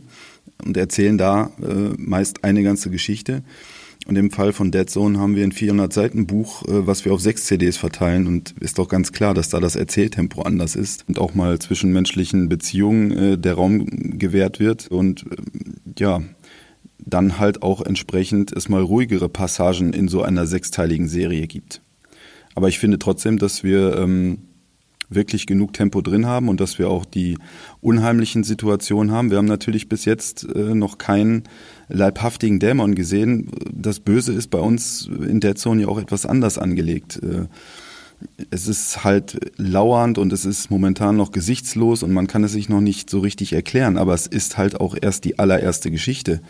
und 0.64 0.78
erzählen 0.78 1.18
da 1.18 1.52
äh, 1.62 1.96
meist 1.98 2.44
eine 2.44 2.64
ganze 2.64 2.90
Geschichte. 2.90 3.44
Und 4.08 4.16
im 4.16 4.32
Fall 4.32 4.52
von 4.52 4.72
Dead 4.72 4.90
Zone 4.90 5.20
haben 5.20 5.36
wir 5.36 5.44
ein 5.44 5.52
400 5.52 5.94
Seiten 5.94 6.26
Buch, 6.26 6.64
äh, 6.64 6.88
was 6.88 7.06
wir 7.06 7.14
auf 7.14 7.22
sechs 7.22 7.46
CDs 7.46 7.78
verteilen 7.78 8.28
und 8.28 8.56
ist 8.60 8.80
doch 8.80 8.88
ganz 8.88 9.12
klar, 9.12 9.34
dass 9.34 9.50
da 9.50 9.60
das 9.60 9.76
Erzähltempo 9.76 10.42
anders 10.42 10.76
ist 10.76 11.06
und 11.08 11.20
auch 11.20 11.36
mal 11.36 11.60
zwischen 11.60 11.92
menschlichen 11.92 12.50
Beziehungen 12.50 13.12
äh, 13.12 13.38
der 13.38 13.54
Raum 13.54 13.86
gewährt 14.18 14.60
wird 14.60 14.88
und 14.88 15.24
äh, 15.24 15.36
ja, 16.00 16.22
dann 16.98 17.40
halt 17.40 17.62
auch 17.62 17.82
entsprechend 17.82 18.52
es 18.52 18.70
mal 18.70 18.82
ruhigere 18.82 19.30
Passagen 19.30 19.94
in 19.94 20.08
so 20.08 20.24
einer 20.24 20.48
sechsteiligen 20.48 21.08
Serie 21.08 21.48
gibt. 21.48 21.82
Aber 22.56 22.68
ich 22.68 22.80
finde 22.80 23.00
trotzdem, 23.00 23.38
dass 23.38 23.64
wir 23.64 23.98
ähm, 23.98 24.40
wirklich 25.12 25.46
genug 25.46 25.74
Tempo 25.74 26.02
drin 26.02 26.26
haben 26.26 26.48
und 26.50 26.60
dass 26.60 26.80
wir 26.80 26.90
auch 26.90 27.06
die 27.06 27.38
unheimlichen 27.82 28.44
Situationen 28.44 29.12
haben. 29.12 29.30
Wir 29.30 29.38
haben 29.38 29.46
natürlich 29.46 29.90
bis 29.90 30.06
jetzt 30.06 30.48
äh, 30.56 30.74
noch 30.74 30.98
keinen 30.98 31.44
leibhaftigen 31.90 32.60
Dämon 32.60 32.96
gesehen. 32.96 33.52
Das 33.72 34.00
Böse 34.00 34.34
ist 34.34 34.50
bei 34.50 34.60
uns 34.60 35.08
in 35.08 35.40
Dead 35.42 35.58
Zone 35.58 35.84
ja 35.84 35.88
auch 35.90 36.00
etwas 36.00 36.26
anders 36.26 36.58
angelegt. 36.58 37.20
Äh, 37.22 37.48
es 38.50 38.68
ist 38.68 39.04
halt 39.04 39.52
lauernd 39.58 40.18
und 40.18 40.32
es 40.32 40.46
ist 40.46 40.70
momentan 40.70 41.18
noch 41.18 41.32
gesichtslos 41.32 42.04
und 42.04 42.12
man 42.14 42.28
kann 42.28 42.44
es 42.44 42.52
sich 42.52 42.70
noch 42.70 42.82
nicht 42.82 43.10
so 43.10 43.20
richtig 43.20 43.54
erklären, 43.54 43.98
aber 43.98 44.14
es 44.14 44.28
ist 44.28 44.58
halt 44.58 44.80
auch 44.80 44.96
erst 45.00 45.26
die 45.26 45.40
allererste 45.40 45.92
Geschichte. 45.92 46.42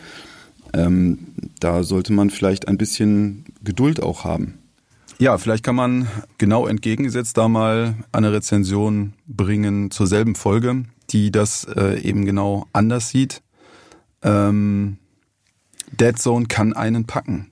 Ähm, 0.73 1.27
da 1.59 1.83
sollte 1.83 2.13
man 2.13 2.29
vielleicht 2.29 2.67
ein 2.67 2.77
bisschen 2.77 3.45
Geduld 3.63 4.03
auch 4.03 4.23
haben. 4.25 4.61
Ja, 5.21 5.38
vielleicht 5.38 5.63
kann 5.63 5.75
man 5.75 6.07
genau 6.39 6.65
entgegengesetzt 6.65 7.38
da 7.38 7.47
mal 7.47 7.93
eine 8.12 8.34
Rezension 8.34 9.13
bringen 9.27 9.91
zur 9.91 10.07
selben 10.07 10.34
Folge, 10.34 10.86
die 11.12 11.31
das 11.31 11.63
äh, 11.75 12.01
eben 12.01 12.25
genau 12.25 12.65
anders 12.73 13.10
sieht. 13.10 13.43
Ähm, 14.23 14.97
Dead 15.91 16.17
Zone 16.17 16.47
kann 16.47 16.73
einen 16.73 17.05
packen. 17.05 17.51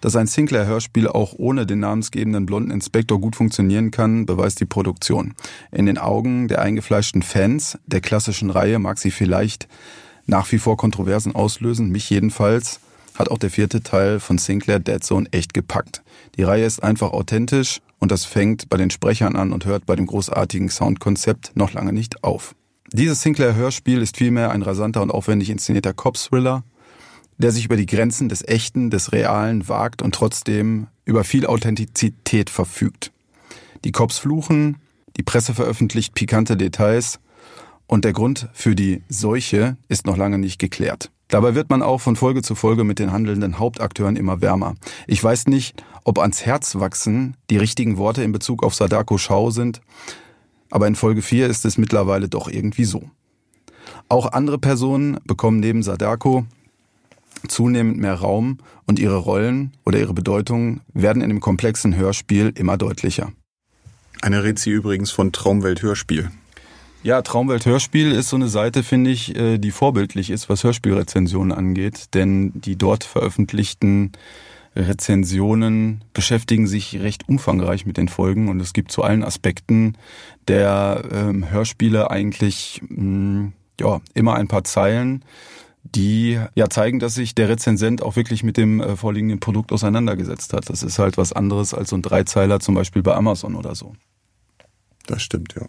Dass 0.00 0.16
ein 0.16 0.26
Sinclair-Hörspiel 0.26 1.06
auch 1.06 1.32
ohne 1.36 1.64
den 1.64 1.78
namensgebenden 1.78 2.44
blonden 2.44 2.72
Inspektor 2.72 3.20
gut 3.20 3.36
funktionieren 3.36 3.92
kann, 3.92 4.26
beweist 4.26 4.58
die 4.58 4.66
Produktion. 4.66 5.34
In 5.70 5.86
den 5.86 5.96
Augen 5.96 6.48
der 6.48 6.60
eingefleischten 6.60 7.22
Fans 7.22 7.78
der 7.86 8.00
klassischen 8.00 8.50
Reihe 8.50 8.80
mag 8.80 8.98
sie 8.98 9.12
vielleicht 9.12 9.68
nach 10.26 10.50
wie 10.50 10.58
vor 10.58 10.76
Kontroversen 10.76 11.36
auslösen, 11.36 11.90
mich 11.90 12.10
jedenfalls 12.10 12.80
hat 13.20 13.30
auch 13.30 13.38
der 13.38 13.50
vierte 13.50 13.82
Teil 13.82 14.18
von 14.18 14.38
Sinclair 14.38 14.80
Dead 14.80 15.02
Zone 15.04 15.28
echt 15.30 15.54
gepackt. 15.54 16.02
Die 16.36 16.42
Reihe 16.42 16.64
ist 16.64 16.82
einfach 16.82 17.12
authentisch 17.12 17.80
und 17.98 18.10
das 18.10 18.24
fängt 18.24 18.68
bei 18.68 18.76
den 18.76 18.90
Sprechern 18.90 19.36
an 19.36 19.52
und 19.52 19.66
hört 19.66 19.86
bei 19.86 19.94
dem 19.94 20.06
großartigen 20.06 20.68
Soundkonzept 20.68 21.52
noch 21.54 21.72
lange 21.72 21.92
nicht 21.92 22.24
auf. 22.24 22.54
Dieses 22.92 23.22
Sinclair-Hörspiel 23.22 24.02
ist 24.02 24.16
vielmehr 24.16 24.50
ein 24.50 24.62
rasanter 24.62 25.02
und 25.02 25.10
aufwendig 25.10 25.50
inszenierter 25.50 25.92
Cop-Thriller, 25.92 26.64
der 27.38 27.52
sich 27.52 27.66
über 27.66 27.76
die 27.76 27.86
Grenzen 27.86 28.28
des 28.28 28.46
Echten, 28.46 28.90
des 28.90 29.12
Realen 29.12 29.68
wagt 29.68 30.02
und 30.02 30.14
trotzdem 30.14 30.88
über 31.04 31.22
viel 31.22 31.46
Authentizität 31.46 32.50
verfügt. 32.50 33.12
Die 33.84 33.92
Cops 33.92 34.18
fluchen, 34.18 34.78
die 35.16 35.22
Presse 35.22 35.54
veröffentlicht 35.54 36.14
pikante 36.14 36.56
Details 36.56 37.20
und 37.90 38.04
der 38.04 38.12
Grund 38.12 38.48
für 38.52 38.76
die 38.76 39.02
Seuche 39.08 39.76
ist 39.88 40.06
noch 40.06 40.16
lange 40.16 40.38
nicht 40.38 40.60
geklärt. 40.60 41.10
Dabei 41.26 41.56
wird 41.56 41.70
man 41.70 41.82
auch 41.82 42.00
von 42.00 42.14
Folge 42.14 42.40
zu 42.40 42.54
Folge 42.54 42.84
mit 42.84 43.00
den 43.00 43.10
handelnden 43.10 43.58
Hauptakteuren 43.58 44.14
immer 44.14 44.40
wärmer. 44.40 44.76
Ich 45.08 45.22
weiß 45.22 45.48
nicht, 45.48 45.82
ob 46.04 46.20
ans 46.20 46.46
Herz 46.46 46.76
wachsen 46.76 47.36
die 47.50 47.56
richtigen 47.56 47.96
Worte 47.96 48.22
in 48.22 48.30
Bezug 48.30 48.62
auf 48.62 48.76
Sadako 48.76 49.18
Schau 49.18 49.50
sind, 49.50 49.80
aber 50.70 50.86
in 50.86 50.94
Folge 50.94 51.20
4 51.20 51.48
ist 51.48 51.64
es 51.64 51.78
mittlerweile 51.78 52.28
doch 52.28 52.48
irgendwie 52.48 52.84
so. 52.84 53.10
Auch 54.08 54.30
andere 54.30 54.58
Personen 54.58 55.18
bekommen 55.24 55.58
neben 55.58 55.82
Sadako 55.82 56.44
zunehmend 57.48 57.98
mehr 57.98 58.14
Raum 58.14 58.58
und 58.86 59.00
ihre 59.00 59.16
Rollen 59.16 59.72
oder 59.84 59.98
ihre 59.98 60.14
Bedeutung 60.14 60.80
werden 60.94 61.22
in 61.22 61.28
dem 61.28 61.40
komplexen 61.40 61.96
Hörspiel 61.96 62.52
immer 62.54 62.76
deutlicher. 62.76 63.32
Eine 64.22 64.44
Rezi 64.44 64.70
übrigens 64.70 65.10
von 65.10 65.32
Traumwelt 65.32 65.82
Hörspiel. 65.82 66.30
Ja, 67.02 67.22
Traumwelt 67.22 67.64
Hörspiel 67.64 68.12
ist 68.12 68.28
so 68.28 68.36
eine 68.36 68.48
Seite, 68.48 68.82
finde 68.82 69.10
ich, 69.10 69.34
äh, 69.34 69.56
die 69.56 69.70
vorbildlich 69.70 70.28
ist, 70.28 70.50
was 70.50 70.64
Hörspielrezensionen 70.64 71.50
angeht, 71.56 72.14
denn 72.14 72.52
die 72.54 72.76
dort 72.76 73.04
veröffentlichten 73.04 74.12
Rezensionen 74.76 76.04
beschäftigen 76.12 76.66
sich 76.66 77.00
recht 77.00 77.26
umfangreich 77.26 77.86
mit 77.86 77.96
den 77.96 78.08
Folgen 78.08 78.48
und 78.48 78.60
es 78.60 78.74
gibt 78.74 78.92
zu 78.92 79.02
allen 79.02 79.24
Aspekten 79.24 79.96
der 80.46 81.02
ähm, 81.10 81.50
Hörspiele 81.50 82.10
eigentlich 82.10 82.82
mh, 82.88 83.02
mm, 83.02 83.52
ja 83.80 84.00
immer 84.12 84.34
ein 84.34 84.48
paar 84.48 84.64
Zeilen, 84.64 85.24
die 85.82 86.38
ja 86.54 86.68
zeigen, 86.68 86.98
dass 86.98 87.14
sich 87.14 87.34
der 87.34 87.48
Rezensent 87.48 88.02
auch 88.02 88.16
wirklich 88.16 88.42
mit 88.42 88.58
dem 88.58 88.80
äh, 88.80 88.94
vorliegenden 88.94 89.40
Produkt 89.40 89.72
auseinandergesetzt 89.72 90.52
hat. 90.52 90.68
Das 90.68 90.82
ist 90.82 90.98
halt 90.98 91.16
was 91.16 91.32
anderes 91.32 91.72
als 91.72 91.88
so 91.90 91.96
ein 91.96 92.02
Dreizeiler 92.02 92.60
zum 92.60 92.74
Beispiel 92.74 93.02
bei 93.02 93.14
Amazon 93.14 93.54
oder 93.54 93.74
so. 93.74 93.94
Das 95.06 95.22
stimmt, 95.22 95.54
ja. 95.54 95.66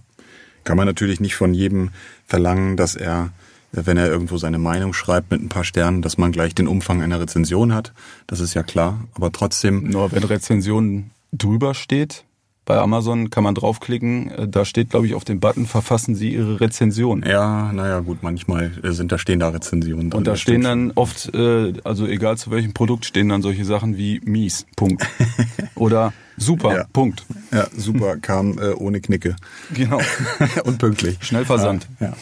Kann 0.64 0.78
man 0.78 0.88
natürlich 0.88 1.20
nicht 1.20 1.36
von 1.36 1.54
jedem 1.54 1.90
verlangen, 2.26 2.78
dass 2.78 2.96
er, 2.96 3.30
wenn 3.72 3.98
er 3.98 4.08
irgendwo 4.08 4.38
seine 4.38 4.60
Meinung 4.60 4.94
schreibt 4.94 5.32
mit 5.32 5.42
ein 5.42 5.50
paar 5.50 5.64
Sternen, 5.64 6.02
dass 6.02 6.18
man 6.18 6.32
gleich 6.32 6.56
den 6.56 6.68
Umfang 6.68 7.02
einer 7.02 7.20
Rezension 7.20 7.74
hat. 7.74 7.94
Das 8.28 8.40
ist 8.40 8.54
ja 8.54 8.64
klar. 8.64 9.06
Aber 9.14 9.32
trotzdem. 9.32 9.90
Nur 9.90 10.12
wenn 10.12 10.24
Rezension 10.24 11.12
drüber 11.32 11.74
steht, 11.74 12.26
bei 12.66 12.78
Amazon 12.78 13.30
kann 13.32 13.44
man 13.44 13.56
draufklicken, 13.56 14.30
äh, 14.32 14.48
da 14.48 14.66
steht, 14.66 14.92
glaube 14.92 15.08
ich, 15.08 15.16
auf 15.16 15.24
dem 15.24 15.40
Button, 15.40 15.66
verfassen 15.66 16.16
Sie 16.16 16.34
Ihre 16.34 16.62
Rezension. 16.62 17.24
Ja, 17.28 17.72
naja, 17.74 18.00
gut, 18.02 18.22
manchmal 18.22 18.72
äh, 18.84 18.92
sind 18.92 19.12
da 19.12 19.18
stehen 19.18 19.40
da 19.40 19.50
Rezensionen 19.50 20.12
drin. 20.12 20.20
Und 20.20 20.28
da 20.28 20.36
stehen 20.36 20.62
dann 20.62 20.92
oft, 20.96 21.34
äh, 21.34 21.74
also 21.84 22.06
egal 22.06 22.38
zu 22.38 22.52
welchem 22.52 22.74
Produkt, 22.74 23.06
stehen 23.06 23.30
dann 23.30 23.42
solche 23.42 23.66
Sachen 23.66 23.98
wie 23.98 24.22
mies, 24.24 24.66
Punkt. 24.76 25.08
Oder 25.76 26.14
super, 26.38 26.76
ja. 26.76 26.86
Punkt. 26.94 27.26
Ja, 27.52 27.68
super, 27.76 28.18
kam 28.18 28.60
äh, 28.60 28.74
ohne 28.74 29.02
Knicke. 29.02 29.36
Genau. 29.74 30.00
Und 30.64 30.78
pünktlich. 30.78 31.18
Schnell 31.22 31.46
versandt. 31.46 31.88
Ja. 32.00 32.08
ja. 32.08 32.14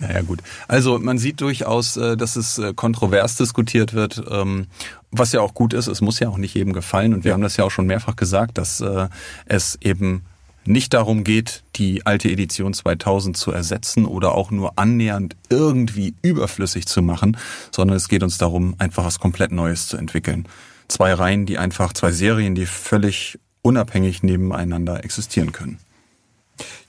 Naja 0.00 0.22
gut. 0.22 0.40
Also 0.66 0.98
man 0.98 1.18
sieht 1.18 1.40
durchaus, 1.40 1.96
äh, 1.96 2.16
dass 2.16 2.36
es 2.36 2.58
äh, 2.58 2.72
kontrovers 2.74 3.36
diskutiert 3.36 3.94
wird, 3.94 4.22
ähm, 4.30 4.66
was 5.10 5.32
ja 5.32 5.40
auch 5.40 5.54
gut 5.54 5.72
ist. 5.72 5.86
Es 5.86 6.00
muss 6.00 6.20
ja 6.20 6.28
auch 6.28 6.38
nicht 6.38 6.54
jedem 6.54 6.72
gefallen 6.72 7.14
und 7.14 7.24
wir 7.24 7.30
ja. 7.30 7.34
haben 7.34 7.42
das 7.42 7.56
ja 7.56 7.64
auch 7.64 7.70
schon 7.70 7.86
mehrfach 7.86 8.16
gesagt, 8.16 8.58
dass 8.58 8.80
äh, 8.80 9.08
es 9.46 9.78
eben 9.80 10.22
nicht 10.64 10.92
darum 10.92 11.24
geht, 11.24 11.62
die 11.76 12.04
alte 12.04 12.28
Edition 12.28 12.74
2000 12.74 13.36
zu 13.36 13.52
ersetzen 13.52 14.04
oder 14.04 14.34
auch 14.34 14.50
nur 14.50 14.78
annähernd 14.78 15.34
irgendwie 15.48 16.14
überflüssig 16.20 16.86
zu 16.86 17.00
machen, 17.00 17.38
sondern 17.70 17.96
es 17.96 18.08
geht 18.08 18.22
uns 18.22 18.38
darum, 18.38 18.74
einfach 18.78 19.04
was 19.04 19.18
komplett 19.18 19.50
Neues 19.50 19.88
zu 19.88 19.96
entwickeln. 19.96 20.46
Zwei 20.86 21.14
Reihen, 21.14 21.46
die 21.46 21.58
einfach, 21.58 21.92
zwei 21.94 22.12
Serien, 22.12 22.54
die 22.54 22.66
völlig 22.66 23.38
unabhängig 23.62 24.22
nebeneinander 24.22 25.04
existieren 25.04 25.52
können. 25.52 25.78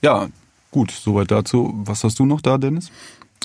Ja, 0.02 0.28
Gut, 0.70 0.92
soweit 0.92 1.30
dazu. 1.30 1.72
Was 1.84 2.04
hast 2.04 2.18
du 2.18 2.26
noch 2.26 2.40
da, 2.40 2.58
Dennis? 2.58 2.90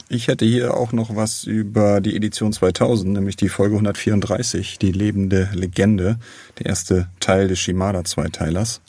Ich 0.09 0.27
hätte 0.27 0.45
hier 0.45 0.75
auch 0.75 0.91
noch 0.91 1.15
was 1.15 1.45
über 1.45 1.99
die 1.99 2.15
Edition 2.15 2.53
2000, 2.53 3.13
nämlich 3.13 3.35
die 3.35 3.49
Folge 3.49 3.75
134, 3.75 4.77
die 4.77 4.91
lebende 4.91 5.49
Legende, 5.53 6.19
der 6.59 6.67
erste 6.67 7.07
Teil 7.19 7.47
des 7.47 7.59
Shimada-Zweiteilers, 7.59 8.81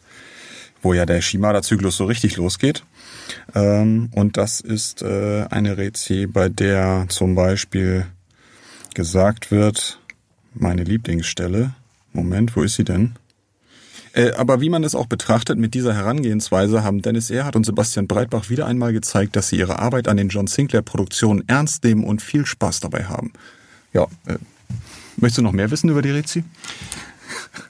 wo 0.83 0.93
ja 0.93 1.07
der 1.07 1.23
Shimada-Zyklus 1.23 1.97
so 1.97 2.05
richtig 2.05 2.37
losgeht. 2.37 2.85
Ähm, 3.55 4.11
und 4.15 4.37
das 4.37 4.61
ist 4.61 5.01
äh, 5.01 5.47
eine 5.49 5.79
Rezi, 5.79 6.27
bei 6.27 6.51
der 6.51 7.07
zum 7.09 7.35
Beispiel 7.35 8.07
gesagt 8.95 9.51
wird, 9.51 9.99
meine 10.53 10.85
Lieblingsstelle, 10.85 11.75
Moment, 12.13 12.57
wo 12.57 12.63
ist 12.63 12.77
sie 12.77 12.85
denn? 12.85 13.15
Äh, 14.17 14.33
aber 14.33 14.61
wie 14.63 14.71
man 14.71 14.83
es 14.83 14.95
auch 14.95 15.07
betrachtet, 15.07 15.59
mit 15.59 15.75
dieser 15.75 15.95
Herangehensweise 15.95 16.83
haben 16.83 17.03
Dennis 17.03 17.31
Erhardt 17.31 17.55
und 17.55 17.67
Sebastian 17.67 18.09
Breitbach 18.09 18.49
wieder 18.49 18.67
einmal 18.67 18.93
gezeigt, 18.95 19.37
dass 19.37 19.51
sie 19.51 19.59
ihre 19.59 19.79
Arbeit 19.79 20.09
an 20.09 20.17
den 20.17 20.31
John 20.31 20.47
Sinclair 20.47 20.83
Produktionen 20.83 21.45
ernst 21.47 21.85
nehmen 21.85 22.03
und 22.03 22.23
viel 22.23 22.47
Spaß 22.47 22.81
dabei 22.81 23.05
haben. 23.05 23.33
Ja, 23.93 24.05
äh, 24.27 24.39
möchtest 25.17 25.39
du 25.39 25.43
noch 25.43 25.53
mehr 25.53 25.71
wissen 25.71 25.91
über 25.91 26.01
die 26.01 26.11
Rezi? 26.11 26.45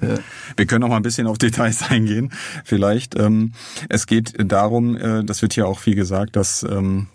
Äh. 0.00 0.18
Wir 0.56 0.66
können 0.66 0.82
noch 0.82 0.88
mal 0.88 0.96
ein 0.96 1.02
bisschen 1.02 1.26
auf 1.26 1.38
Details 1.38 1.82
eingehen, 1.90 2.32
vielleicht. 2.64 3.18
Ähm, 3.18 3.52
es 3.88 4.06
geht 4.06 4.34
darum, 4.38 4.96
äh, 4.96 5.24
das 5.24 5.42
wird 5.42 5.52
hier 5.52 5.66
auch 5.66 5.78
viel 5.78 5.94
gesagt, 5.94 6.36
dass 6.36 6.62
ähm, 6.62 7.08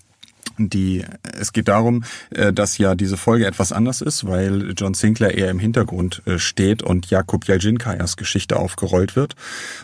die, 0.70 1.04
es 1.40 1.54
geht 1.54 1.68
darum, 1.68 2.04
äh, 2.32 2.54
dass 2.54 2.78
ja 2.78 2.96
diese 2.96 3.18
Folge 3.18 3.46
etwas 3.46 3.72
anders 3.72 4.02
ist, 4.02 4.28
weil 4.28 4.74
John 4.78 4.94
Sinclair 4.94 5.38
eher 5.38 5.50
im 5.50 5.60
Hintergrund 5.60 6.22
äh, 6.26 6.40
steht 6.40 6.84
und 6.84 7.10
Jakub 7.10 7.46
Jaljinkayas 7.48 8.18
Geschichte 8.18 8.58
aufgerollt 8.58 9.16
wird. 9.16 9.36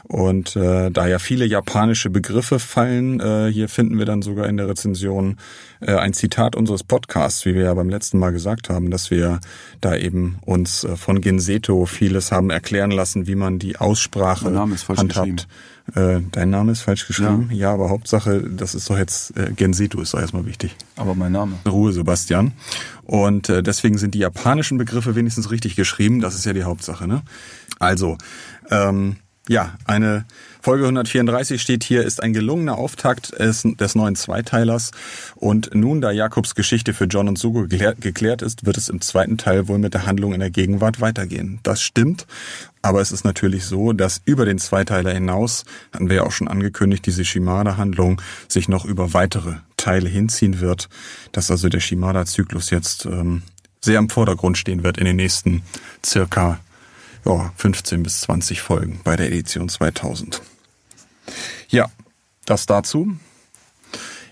Und 0.03 0.55
äh, 0.55 0.91
da 0.91 1.07
ja 1.07 1.19
viele 1.19 1.45
japanische 1.45 2.09
Begriffe 2.09 2.59
fallen, 2.59 3.19
äh, 3.19 3.51
hier 3.51 3.69
finden 3.69 3.97
wir 3.97 4.05
dann 4.05 4.21
sogar 4.21 4.47
in 4.47 4.57
der 4.57 4.67
Rezension 4.67 5.37
äh, 5.79 5.93
ein 5.93 6.13
Zitat 6.13 6.55
unseres 6.55 6.83
Podcasts, 6.83 7.45
wie 7.45 7.55
wir 7.55 7.63
ja 7.63 7.73
beim 7.73 7.89
letzten 7.89 8.19
Mal 8.19 8.31
gesagt 8.31 8.69
haben, 8.69 8.91
dass 8.91 9.11
wir 9.11 9.39
da 9.81 9.95
eben 9.95 10.39
uns 10.45 10.83
äh, 10.83 10.95
von 10.95 11.21
Genseto 11.21 11.85
vieles 11.85 12.31
haben 12.31 12.49
erklären 12.49 12.91
lassen, 12.91 13.27
wie 13.27 13.35
man 13.35 13.59
die 13.59 13.77
Aussprache 13.77 14.53
handhabt. 14.95 15.47
Äh, 15.95 16.21
dein 16.31 16.49
Name 16.49 16.71
ist 16.71 16.81
falsch 16.81 17.07
geschrieben. 17.07 17.49
Ja. 17.51 17.57
ja, 17.57 17.73
aber 17.73 17.89
Hauptsache, 17.89 18.43
das 18.49 18.75
ist 18.75 18.89
doch 18.89 18.97
jetzt 18.97 19.37
äh, 19.37 19.51
Genseto 19.53 20.01
ist 20.01 20.13
doch 20.13 20.19
erstmal 20.19 20.45
wichtig. 20.45 20.75
Aber 20.95 21.15
mein 21.15 21.31
Name. 21.31 21.55
Ruhe, 21.67 21.93
Sebastian. 21.93 22.51
Und 23.03 23.49
äh, 23.49 23.63
deswegen 23.63 23.97
sind 23.97 24.13
die 24.13 24.19
japanischen 24.19 24.77
Begriffe 24.77 25.15
wenigstens 25.15 25.49
richtig 25.49 25.75
geschrieben. 25.75 26.19
Das 26.19 26.35
ist 26.35 26.45
ja 26.45 26.53
die 26.53 26.63
Hauptsache. 26.63 27.07
Ne? 27.07 27.21
Also, 27.79 28.17
ähm, 28.69 29.17
ja, 29.47 29.75
eine 29.85 30.25
Folge 30.67 30.83
134 30.83 31.61
steht 31.61 31.85
hier, 31.85 32.03
ist 32.03 32.21
ein 32.21 32.33
gelungener 32.33 32.77
Auftakt 32.77 33.31
des, 33.39 33.95
neuen 33.95 34.17
Zweiteilers. 34.17 34.91
Und 35.37 35.73
nun, 35.73 36.01
da 36.01 36.11
Jakobs 36.11 36.55
Geschichte 36.55 36.93
für 36.93 37.05
John 37.05 37.29
und 37.29 37.39
Sugo 37.39 37.67
geklärt 37.69 38.41
ist, 38.41 38.65
wird 38.65 38.75
es 38.75 38.89
im 38.89 38.99
zweiten 38.99 39.37
Teil 39.37 39.69
wohl 39.69 39.77
mit 39.77 39.93
der 39.93 40.05
Handlung 40.05 40.33
in 40.33 40.41
der 40.41 40.49
Gegenwart 40.49 40.99
weitergehen. 40.99 41.61
Das 41.63 41.81
stimmt. 41.81 42.27
Aber 42.81 42.99
es 42.99 43.13
ist 43.13 43.23
natürlich 43.23 43.63
so, 43.63 43.93
dass 43.93 44.21
über 44.25 44.43
den 44.43 44.59
Zweiteiler 44.59 45.13
hinaus, 45.13 45.63
hatten 45.93 46.09
wir 46.09 46.17
ja 46.17 46.23
auch 46.23 46.33
schon 46.33 46.49
angekündigt, 46.49 47.05
diese 47.05 47.23
Shimada-Handlung 47.23 48.21
sich 48.49 48.67
noch 48.67 48.83
über 48.83 49.13
weitere 49.13 49.53
Teile 49.77 50.09
hinziehen 50.09 50.59
wird, 50.59 50.89
dass 51.31 51.49
also 51.49 51.69
der 51.69 51.79
Shimada-Zyklus 51.79 52.71
jetzt 52.71 53.05
ähm, 53.05 53.43
sehr 53.79 53.99
im 53.99 54.09
Vordergrund 54.09 54.57
stehen 54.57 54.83
wird 54.83 54.97
in 54.97 55.05
den 55.05 55.15
nächsten 55.15 55.63
circa 56.05 56.59
ja, 57.25 57.53
15 57.55 58.03
bis 58.03 58.19
20 58.19 58.59
Folgen 58.59 58.99
bei 59.05 59.15
der 59.15 59.27
Edition 59.27 59.69
2000. 59.69 60.41
Ja, 61.69 61.89
das 62.45 62.65
dazu. 62.65 63.17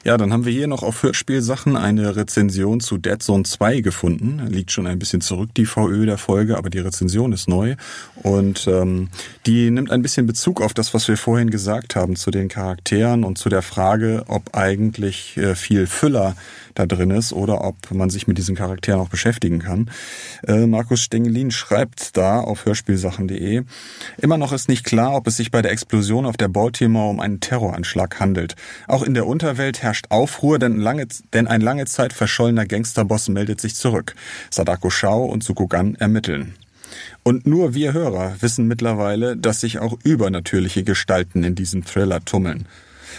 Ja, 0.05 0.17
dann 0.17 0.31
haben 0.31 0.45
wir 0.45 0.53
hier 0.53 0.67
noch 0.67 0.83
auf 0.83 1.01
Hörspielsachen 1.01 1.75
eine 1.75 2.15
Rezension 2.15 2.79
zu 2.79 2.99
Dead 2.99 3.23
Zone 3.23 3.41
2 3.41 3.81
gefunden. 3.81 4.39
Liegt 4.49 4.71
schon 4.71 4.85
ein 4.85 4.99
bisschen 4.99 5.19
zurück, 5.19 5.49
die 5.57 5.65
VÖ 5.65 6.05
der 6.05 6.19
Folge, 6.19 6.59
aber 6.59 6.69
die 6.69 6.77
Rezension 6.77 7.33
ist 7.33 7.49
neu. 7.49 7.75
Und 8.21 8.67
ähm, 8.67 9.09
die 9.47 9.71
nimmt 9.71 9.89
ein 9.89 10.03
bisschen 10.03 10.27
Bezug 10.27 10.61
auf 10.61 10.75
das, 10.75 10.93
was 10.93 11.07
wir 11.07 11.17
vorhin 11.17 11.49
gesagt 11.49 11.95
haben 11.95 12.15
zu 12.15 12.29
den 12.29 12.49
Charakteren 12.49 13.23
und 13.23 13.39
zu 13.39 13.49
der 13.49 13.63
Frage, 13.63 14.25
ob 14.27 14.55
eigentlich 14.55 15.37
äh, 15.37 15.55
viel 15.55 15.87
Füller 15.87 16.35
da 16.75 16.85
drin 16.85 17.09
ist 17.09 17.33
oder 17.33 17.63
ob 17.63 17.89
man 17.91 18.09
sich 18.09 18.27
mit 18.27 18.37
diesen 18.37 18.55
Charakteren 18.55 18.99
auch 18.99 19.09
beschäftigen 19.09 19.59
kann. 19.59 19.89
Äh, 20.45 20.67
Markus 20.67 21.01
Stengelin 21.01 21.49
schreibt 21.49 22.15
da 22.17 22.41
auf 22.41 22.65
hörspielsachen.de, 22.65 23.63
immer 24.17 24.37
noch 24.37 24.51
ist 24.51 24.69
nicht 24.69 24.83
klar, 24.83 25.15
ob 25.15 25.25
es 25.27 25.37
sich 25.37 25.51
bei 25.51 25.61
der 25.61 25.71
Explosion 25.71 26.25
auf 26.25 26.37
der 26.37 26.49
Baltimore 26.49 27.09
um 27.09 27.19
einen 27.21 27.39
Terroranschlag 27.39 28.19
handelt. 28.19 28.55
Auch 28.87 29.03
in 29.03 29.13
der 29.13 29.25
Unterwelt 29.25 29.81
herrscht 29.81 29.94
Aufruhr, 30.09 30.59
denn, 30.59 30.79
lange, 30.79 31.07
denn 31.33 31.47
ein 31.47 31.61
lange 31.61 31.85
Zeit 31.85 32.13
verschollener 32.13 32.65
Gangsterboss 32.65 33.29
meldet 33.29 33.61
sich 33.61 33.75
zurück. 33.75 34.15
Sadako 34.49 34.89
Shao 34.89 35.25
und 35.25 35.43
Sukugan 35.43 35.95
ermitteln. 35.95 36.55
Und 37.23 37.47
nur 37.47 37.73
wir 37.73 37.93
Hörer 37.93 38.35
wissen 38.41 38.67
mittlerweile, 38.67 39.35
dass 39.35 39.61
sich 39.61 39.79
auch 39.79 39.97
übernatürliche 40.03 40.83
Gestalten 40.83 41.43
in 41.43 41.55
diesem 41.55 41.83
Thriller 41.83 42.23
tummeln. 42.23 42.67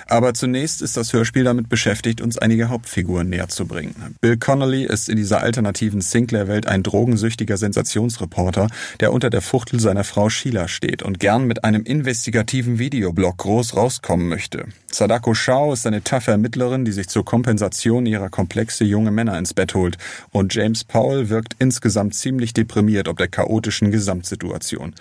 Aber 0.07 0.35
zunächst 0.35 0.83
ist 0.83 0.97
das 0.97 1.13
Hörspiel 1.13 1.45
damit 1.45 1.69
beschäftigt, 1.69 2.21
uns 2.21 2.39
einige 2.39 2.69
Hauptfiguren 2.69 3.29
näher 3.29 3.49
zu 3.49 3.67
bringen. 3.67 4.17
Bill 4.21 4.37
Connolly 4.37 4.85
ist 4.85 5.09
in 5.09 5.17
dieser 5.17 5.41
alternativen 5.41 6.01
Sinclair-Welt 6.01 6.67
ein 6.67 6.83
drogensüchtiger 6.83 7.57
Sensationsreporter, 7.57 8.69
der 9.01 9.13
unter 9.13 9.31
der 9.31 9.43
Fuchtel 9.43 9.81
seiner 9.81 10.05
Frau 10.05 10.29
Sheila 10.29 10.69
steht 10.69 11.03
und 11.03 11.21
gern 11.21 11.47
mit 11.47 11.65
einem 11.65 11.83
investigativen 11.83 12.79
Videoblog 12.79 13.39
groß 13.39 13.77
rauskommen 13.77 14.29
möchte. 14.29 14.67
Sadako 14.91 15.35
Shao 15.35 15.73
ist 15.73 15.87
eine 15.87 16.03
taffe 16.03 16.31
Ermittlerin, 16.31 16.85
die 16.85 16.93
sich 16.93 17.09
zur 17.09 17.25
Kompensation 17.25 18.07
ihrer 18.07 18.31
Komplexe 18.31 18.85
junge 18.85 19.11
Männer 19.11 19.37
ins 19.37 19.53
Bett 19.53 19.75
holt. 19.75 19.99
Und 20.33 20.55
James 20.55 20.85
Powell 20.85 21.29
wirkt 21.29 21.55
insgesamt 21.59 22.15
ziemlich 22.15 22.55
deprimiert 22.55 23.07
ob 23.09 23.19
der 23.19 23.29
chaotischen 23.29 23.91
Gesamtsituation. 23.91 24.95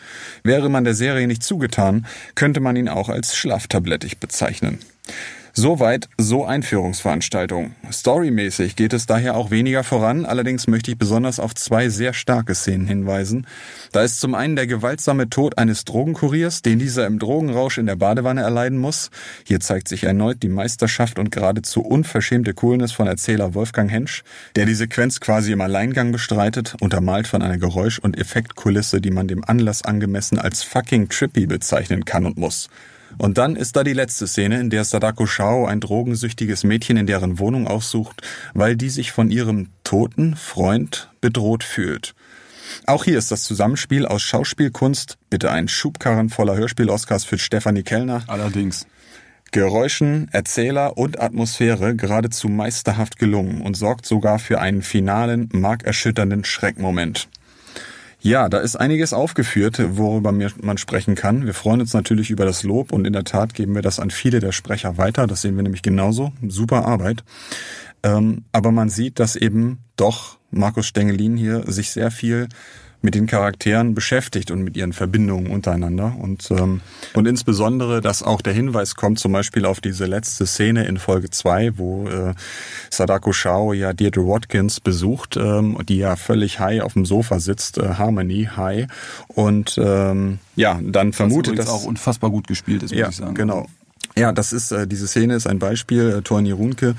Wäre 0.43 0.69
man 0.69 0.83
der 0.83 0.95
Serie 0.95 1.27
nicht 1.27 1.43
zugetan, 1.43 2.05
könnte 2.35 2.59
man 2.59 2.75
ihn 2.75 2.89
auch 2.89 3.09
als 3.09 3.35
schlaftablettig 3.35 4.17
bezeichnen. 4.17 4.79
Soweit 5.57 6.09
so 6.17 6.43
Einführungsveranstaltung. 6.43 7.75
Storymäßig 7.89 8.75
geht 8.75 8.91
es 8.91 9.05
daher 9.05 9.37
auch 9.37 9.51
weniger 9.51 9.85
voran, 9.85 10.25
allerdings 10.25 10.67
möchte 10.67 10.91
ich 10.91 10.97
besonders 10.97 11.39
auf 11.39 11.55
zwei 11.55 11.87
sehr 11.87 12.11
starke 12.11 12.53
Szenen 12.53 12.87
hinweisen. 12.87 13.47
Da 13.93 14.03
ist 14.03 14.19
zum 14.19 14.35
einen 14.35 14.57
der 14.57 14.67
gewaltsame 14.67 15.29
Tod 15.29 15.57
eines 15.57 15.85
Drogenkuriers, 15.85 16.61
den 16.61 16.77
dieser 16.77 17.07
im 17.07 17.19
Drogenrausch 17.19 17.77
in 17.77 17.85
der 17.85 17.95
Badewanne 17.95 18.41
erleiden 18.41 18.77
muss. 18.77 19.11
Hier 19.45 19.61
zeigt 19.61 19.87
sich 19.87 20.03
erneut 20.03 20.43
die 20.43 20.49
Meisterschaft 20.49 21.19
und 21.19 21.31
geradezu 21.31 21.79
unverschämte 21.81 22.53
Coolness 22.53 22.91
von 22.91 23.07
Erzähler 23.07 23.53
Wolfgang 23.53 23.89
Hensch, 23.89 24.25
der 24.57 24.65
die 24.65 24.75
Sequenz 24.75 25.21
quasi 25.21 25.53
im 25.53 25.61
Alleingang 25.61 26.11
bestreitet, 26.11 26.75
untermalt 26.81 27.27
von 27.27 27.41
einer 27.41 27.57
Geräusch- 27.57 27.99
und 27.99 28.19
Effektkulisse, 28.19 28.99
die 28.99 29.11
man 29.11 29.29
dem 29.29 29.45
Anlass 29.45 29.83
angemessen 29.83 30.37
als 30.37 30.63
fucking 30.63 31.07
trippy 31.07 31.45
bezeichnen 31.45 32.03
kann 32.03 32.25
und 32.25 32.37
muss. 32.37 32.67
Und 33.17 33.37
dann 33.37 33.55
ist 33.55 33.75
da 33.75 33.83
die 33.83 33.93
letzte 33.93 34.27
Szene, 34.27 34.59
in 34.59 34.69
der 34.69 34.83
Sadako 34.83 35.25
Shao 35.25 35.65
ein 35.65 35.79
drogensüchtiges 35.79 36.63
Mädchen 36.63 36.97
in 36.97 37.07
deren 37.07 37.39
Wohnung 37.39 37.67
aufsucht, 37.67 38.21
weil 38.53 38.75
die 38.75 38.89
sich 38.89 39.11
von 39.11 39.31
ihrem 39.31 39.69
toten 39.83 40.35
Freund 40.35 41.09
bedroht 41.21 41.63
fühlt. 41.63 42.13
Auch 42.87 43.03
hier 43.03 43.17
ist 43.17 43.31
das 43.31 43.43
Zusammenspiel 43.43 44.05
aus 44.05 44.21
Schauspielkunst, 44.21 45.17
bitte 45.29 45.51
ein 45.51 45.67
Schubkarren 45.67 46.29
voller 46.29 46.55
Hörspiel-Oscars 46.55 47.23
für 47.23 47.37
Stefanie 47.37 47.83
Kellner. 47.83 48.23
Allerdings. 48.27 48.87
Geräuschen, 49.51 50.27
Erzähler 50.31 50.97
und 50.97 51.21
Atmosphäre 51.21 51.95
geradezu 51.95 52.49
meisterhaft 52.49 53.17
gelungen 53.17 53.61
und 53.61 53.75
sorgt 53.77 54.05
sogar 54.05 54.39
für 54.39 54.59
einen 54.59 54.81
finalen, 54.81 55.49
markerschütternden 55.53 56.43
Schreckmoment. 56.43 57.29
Ja, 58.25 58.49
da 58.49 58.57
ist 58.57 58.75
einiges 58.75 59.13
aufgeführt, 59.13 59.79
worüber 59.97 60.31
man 60.31 60.79
sprechen 60.79 61.13
kann. 61.13 61.45
Wir 61.45 61.53
freuen 61.53 61.81
uns 61.81 61.93
natürlich 61.93 62.31
über 62.31 62.43
das 62.43 62.63
Lob 62.63 62.91
und 62.91 63.05
in 63.05 63.13
der 63.13 63.23
Tat 63.23 63.53
geben 63.53 63.75
wir 63.75 63.83
das 63.83 63.99
an 63.99 64.09
viele 64.09 64.39
der 64.39 64.51
Sprecher 64.51 64.97
weiter. 64.97 65.27
Das 65.27 65.43
sehen 65.43 65.55
wir 65.57 65.61
nämlich 65.61 65.83
genauso. 65.83 66.33
Super 66.47 66.87
Arbeit. 66.87 67.23
Ähm, 68.01 68.45
aber 68.51 68.71
man 68.71 68.89
sieht, 68.89 69.19
dass 69.19 69.35
eben 69.35 69.77
doch 69.95 70.39
Markus 70.49 70.87
Stengelin 70.87 71.37
hier 71.37 71.71
sich 71.71 71.91
sehr 71.91 72.09
viel 72.09 72.49
mit 73.05 73.15
den 73.15 73.27
Charakteren 73.27 73.95
beschäftigt 73.95 74.51
und 74.51 74.63
mit 74.63 74.75
ihren 74.75 74.91
Verbindungen 74.91 75.51
untereinander. 75.51 76.17
Und, 76.19 76.51
ähm, 76.51 76.81
und 77.13 77.27
insbesondere, 77.27 78.01
dass 78.01 78.23
auch 78.23 78.41
der 78.41 78.51
Hinweis 78.51 78.95
kommt 78.95 79.19
zum 79.19 79.31
Beispiel 79.31 79.65
auf 79.65 79.79
diese 79.79 80.05
letzte 80.05 80.45
Szene 80.45 80.85
in 80.85 80.97
Folge 80.97 81.29
2, 81.29 81.77
wo 81.77 82.07
äh, 82.09 82.33
Sadako 82.89 83.31
Shao 83.31 83.71
ja 83.71 83.93
Deirdre 83.93 84.27
Watkins 84.27 84.81
besucht, 84.81 85.37
ähm, 85.37 85.77
die 85.87 85.97
ja 85.97 86.17
völlig 86.17 86.59
high 86.59 86.81
auf 86.81 86.93
dem 86.93 87.05
Sofa 87.05 87.39
sitzt, 87.39 87.77
äh, 87.77 87.93
Harmony 87.93 88.49
high. 88.57 88.87
Und 89.27 89.79
ähm, 89.81 90.39
ja, 90.55 90.79
dann 90.83 91.13
vermutet, 91.13 91.59
dass 91.59 91.69
auch 91.69 91.85
unfassbar 91.85 92.31
gut 92.31 92.47
gespielt 92.47 92.83
ist, 92.83 92.91
muss 92.91 92.99
ja, 92.99 93.09
ich 93.09 93.15
sagen. 93.15 93.35
Genau. 93.35 93.67
Ja, 94.17 94.31
das 94.31 94.53
ist 94.53 94.71
äh, 94.71 94.87
diese 94.87 95.07
Szene 95.07 95.35
ist 95.35 95.45
ein 95.45 95.59
Beispiel, 95.59 96.09
äh, 96.09 96.21
Torni 96.21 96.51
Runke, 96.51 96.95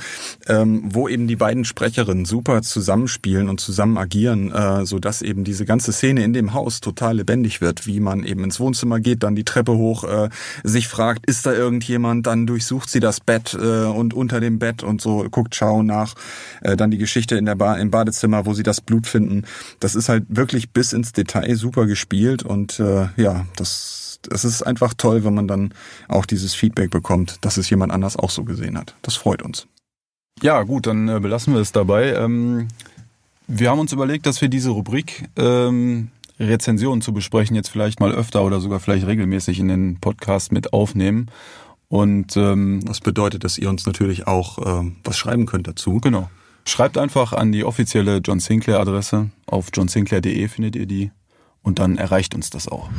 ähm, 0.48 0.82
wo 0.84 1.08
eben 1.08 1.26
die 1.26 1.36
beiden 1.36 1.64
Sprecherinnen 1.64 2.26
super 2.26 2.60
zusammenspielen 2.60 3.48
und 3.48 3.58
zusammen 3.58 3.96
agieren, 3.96 4.52
äh, 4.52 4.84
so 4.84 4.98
dass 4.98 5.22
eben 5.22 5.42
diese 5.42 5.64
ganze 5.64 5.94
Szene 5.94 6.24
in 6.24 6.34
dem 6.34 6.52
Haus 6.52 6.82
total 6.82 7.16
lebendig 7.16 7.62
wird, 7.62 7.86
wie 7.86 8.00
man 8.00 8.22
eben 8.22 8.44
ins 8.44 8.60
Wohnzimmer 8.60 9.00
geht, 9.00 9.22
dann 9.22 9.34
die 9.34 9.44
Treppe 9.44 9.72
hoch, 9.78 10.04
äh, 10.04 10.28
sich 10.62 10.88
fragt, 10.88 11.24
ist 11.24 11.46
da 11.46 11.54
irgendjemand, 11.54 12.26
dann 12.26 12.46
durchsucht 12.46 12.90
sie 12.90 13.00
das 13.00 13.20
Bett 13.20 13.54
äh, 13.54 13.84
und 13.84 14.12
unter 14.12 14.38
dem 14.38 14.58
Bett 14.58 14.82
und 14.82 15.00
so 15.00 15.26
guckt 15.30 15.54
Schau 15.54 15.82
nach, 15.82 16.16
äh, 16.60 16.76
dann 16.76 16.90
die 16.90 16.98
Geschichte 16.98 17.36
in 17.36 17.46
der 17.46 17.54
ba 17.54 17.76
im 17.76 17.90
Badezimmer, 17.90 18.44
wo 18.44 18.52
sie 18.52 18.62
das 18.62 18.82
Blut 18.82 19.06
finden. 19.06 19.44
Das 19.80 19.94
ist 19.94 20.10
halt 20.10 20.24
wirklich 20.28 20.68
bis 20.70 20.92
ins 20.92 21.12
Detail 21.12 21.56
super 21.56 21.86
gespielt 21.86 22.42
und 22.42 22.78
äh, 22.78 23.08
ja, 23.16 23.46
das 23.56 24.05
es 24.30 24.44
ist 24.44 24.62
einfach 24.62 24.94
toll, 24.94 25.24
wenn 25.24 25.34
man 25.34 25.48
dann 25.48 25.72
auch 26.08 26.26
dieses 26.26 26.54
Feedback 26.54 26.90
bekommt, 26.90 27.38
dass 27.44 27.56
es 27.56 27.68
jemand 27.70 27.92
anders 27.92 28.16
auch 28.16 28.30
so 28.30 28.44
gesehen 28.44 28.78
hat. 28.78 28.94
Das 29.02 29.16
freut 29.16 29.42
uns. 29.42 29.66
Ja, 30.42 30.62
gut, 30.62 30.86
dann 30.86 31.08
äh, 31.08 31.18
belassen 31.20 31.54
wir 31.54 31.60
es 31.60 31.72
dabei. 31.72 32.12
Ähm, 32.14 32.68
wir 33.46 33.70
haben 33.70 33.78
uns 33.78 33.92
überlegt, 33.92 34.26
dass 34.26 34.40
wir 34.40 34.48
diese 34.48 34.70
Rubrik 34.70 35.28
ähm, 35.36 36.10
Rezensionen 36.38 37.00
zu 37.00 37.12
besprechen 37.12 37.56
jetzt 37.56 37.68
vielleicht 37.68 38.00
mal 38.00 38.12
öfter 38.12 38.44
oder 38.44 38.60
sogar 38.60 38.80
vielleicht 38.80 39.06
regelmäßig 39.06 39.58
in 39.58 39.68
den 39.68 40.00
Podcast 40.00 40.52
mit 40.52 40.72
aufnehmen. 40.72 41.30
Und 41.88 42.36
ähm, 42.36 42.82
das 42.84 43.00
bedeutet, 43.00 43.44
dass 43.44 43.58
ihr 43.58 43.70
uns 43.70 43.86
natürlich 43.86 44.26
auch 44.26 44.80
ähm, 44.80 44.96
was 45.04 45.16
schreiben 45.16 45.46
könnt 45.46 45.68
dazu. 45.68 46.00
Genau. 46.00 46.28
Schreibt 46.64 46.98
einfach 46.98 47.32
an 47.32 47.52
die 47.52 47.64
offizielle 47.64 48.18
John 48.18 48.40
Sinclair 48.40 48.80
Adresse. 48.80 49.30
Auf 49.46 49.68
johnsinclair.de 49.72 50.48
findet 50.48 50.74
ihr 50.74 50.86
die 50.86 51.12
und 51.62 51.78
dann 51.78 51.96
erreicht 51.96 52.34
uns 52.34 52.50
das 52.50 52.68
auch. 52.68 52.90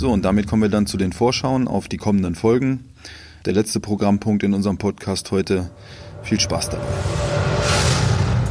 So, 0.00 0.10
und 0.10 0.24
damit 0.24 0.46
kommen 0.46 0.62
wir 0.62 0.70
dann 0.70 0.86
zu 0.86 0.96
den 0.96 1.12
Vorschauen 1.12 1.68
auf 1.68 1.86
die 1.86 1.98
kommenden 1.98 2.34
Folgen. 2.34 2.86
Der 3.44 3.52
letzte 3.52 3.80
Programmpunkt 3.80 4.42
in 4.42 4.54
unserem 4.54 4.78
Podcast 4.78 5.30
heute. 5.30 5.70
Viel 6.22 6.40
Spaß 6.40 6.70
dabei. 6.70 6.86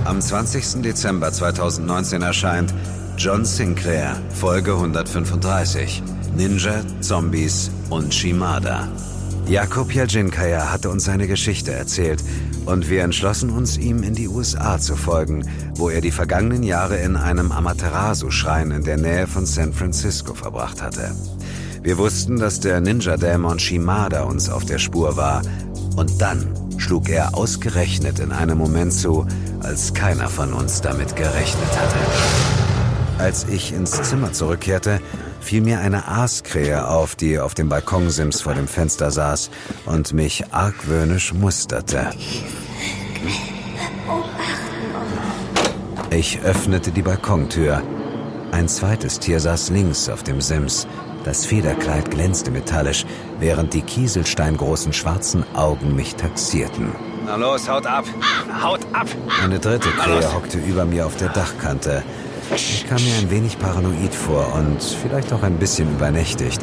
Am 0.05 0.21
20. 0.21 0.83
Dezember 0.83 1.31
2019 1.31 2.21
erscheint 2.21 2.71
John 3.17 3.45
Sinclair, 3.45 4.15
Folge 4.29 4.73
135. 4.73 6.03
Ninja, 6.37 6.83
Zombies 7.01 7.71
und 7.89 8.13
Shimada. 8.13 8.87
Jakob 9.49 9.91
Jeljinkaya 9.91 10.71
hatte 10.71 10.91
uns 10.91 11.05
seine 11.05 11.25
Geschichte 11.25 11.71
erzählt 11.71 12.23
und 12.67 12.87
wir 12.87 13.01
entschlossen 13.01 13.49
uns, 13.49 13.77
ihm 13.77 14.03
in 14.03 14.13
die 14.13 14.27
USA 14.27 14.77
zu 14.77 14.95
folgen, 14.95 15.43
wo 15.73 15.89
er 15.89 16.01
die 16.01 16.11
vergangenen 16.11 16.61
Jahre 16.61 16.97
in 16.97 17.15
einem 17.15 17.51
Amaterasu-Schrein 17.51 18.69
in 18.69 18.83
der 18.83 18.97
Nähe 18.97 19.25
von 19.25 19.47
San 19.47 19.73
Francisco 19.73 20.35
verbracht 20.35 20.83
hatte. 20.83 21.15
Wir 21.81 21.97
wussten, 21.97 22.37
dass 22.37 22.59
der 22.59 22.79
Ninja-Dämon 22.79 23.57
Shimada 23.57 24.21
uns 24.21 24.51
auf 24.51 24.65
der 24.65 24.77
Spur 24.77 25.17
war 25.17 25.41
und 25.95 26.21
dann 26.21 26.45
schlug 26.77 27.09
er 27.09 27.33
ausgerechnet 27.33 28.19
in 28.19 28.31
einem 28.31 28.59
Moment 28.59 28.93
zu, 28.93 29.25
als 29.61 29.95
keiner 29.95 30.29
von 30.29 30.53
uns 30.53 30.81
damit 30.81 31.15
gerechnet 31.15 31.71
hatte. 31.75 31.97
Als 33.17 33.47
ich 33.49 33.73
ins 33.73 33.99
Zimmer 34.03 34.31
zurückkehrte, 34.31 35.01
fiel 35.39 35.61
mir 35.61 35.79
eine 35.79 36.07
Aaskrähe 36.07 36.87
auf, 36.87 37.15
die 37.15 37.39
auf 37.39 37.53
dem 37.53 37.69
Balkonsims 37.69 38.41
vor 38.41 38.53
dem 38.53 38.67
Fenster 38.67 39.11
saß 39.11 39.49
und 39.85 40.13
mich 40.13 40.51
argwöhnisch 40.51 41.33
musterte. 41.33 42.09
Ich 46.11 46.39
öffnete 46.41 46.91
die 46.91 47.01
Balkontür. 47.01 47.81
Ein 48.51 48.67
zweites 48.67 49.19
Tier 49.19 49.39
saß 49.39 49.69
links 49.69 50.09
auf 50.09 50.23
dem 50.23 50.41
Sims. 50.41 50.87
Das 51.23 51.45
Federkleid 51.45 52.09
glänzte 52.09 52.49
metallisch, 52.49 53.05
während 53.39 53.73
die 53.73 53.81
kieselsteingroßen 53.81 54.93
schwarzen 54.93 55.43
Augen 55.55 55.95
mich 55.95 56.15
taxierten. 56.15 56.91
Na 57.25 57.35
los, 57.35 57.69
haut 57.69 57.85
ab! 57.85 58.05
Haut 58.63 58.79
ab! 58.93 59.07
Eine 59.43 59.59
dritte 59.59 59.89
Krähe 59.89 60.33
hockte 60.33 60.57
über 60.57 60.85
mir 60.85 61.05
auf 61.05 61.15
der 61.17 61.29
Dachkante. 61.29 62.03
Ich 62.55 62.87
kam 62.87 63.03
mir 63.03 63.15
ein 63.19 63.29
wenig 63.29 63.59
paranoid 63.59 64.13
vor 64.13 64.53
und 64.55 64.81
vielleicht 64.81 65.31
auch 65.33 65.43
ein 65.43 65.57
bisschen 65.57 65.91
übernächtigt. 65.91 66.61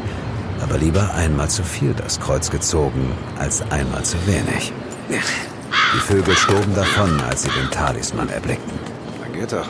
Aber 0.62 0.79
lieber 0.79 1.14
einmal 1.14 1.49
zu 1.49 1.62
viel 1.62 1.94
das 1.94 2.18
Kreuz 2.18 2.51
gezogen, 2.51 3.12
als 3.38 3.62
einmal 3.70 4.05
zu 4.05 4.16
wenig. 4.27 4.72
Die 5.09 6.01
Vögel 6.01 6.35
stoben 6.35 6.75
davon, 6.75 7.20
als 7.20 7.42
sie 7.42 7.51
den 7.51 7.70
Talisman 7.70 8.29
erblickten. 8.29 8.79
Na 9.20 9.38
geht 9.38 9.53
doch. 9.53 9.68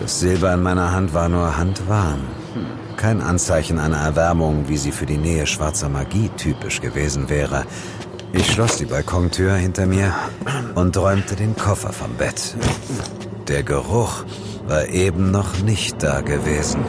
Das 0.00 0.20
Silber 0.20 0.54
in 0.54 0.62
meiner 0.62 0.92
Hand 0.92 1.14
war 1.14 1.28
nur 1.28 1.56
handwarm. 1.56 2.20
Kein 2.96 3.20
Anzeichen 3.20 3.78
einer 3.78 3.98
Erwärmung, 3.98 4.64
wie 4.68 4.76
sie 4.76 4.92
für 4.92 5.06
die 5.06 5.16
Nähe 5.16 5.46
schwarzer 5.46 5.88
Magie 5.88 6.30
typisch 6.36 6.80
gewesen 6.80 7.30
wäre. 7.30 7.64
Ich 8.32 8.52
schloss 8.52 8.76
die 8.76 8.84
Balkontür 8.84 9.54
hinter 9.54 9.86
mir 9.86 10.14
und 10.74 10.96
räumte 10.96 11.34
den 11.34 11.56
Koffer 11.56 11.92
vom 11.92 12.14
Bett. 12.14 12.54
Der 13.48 13.62
Geruch 13.62 14.24
war 14.70 14.86
eben 14.88 15.32
noch 15.32 15.58
nicht 15.58 16.00
da 16.00 16.20
gewesen. 16.20 16.80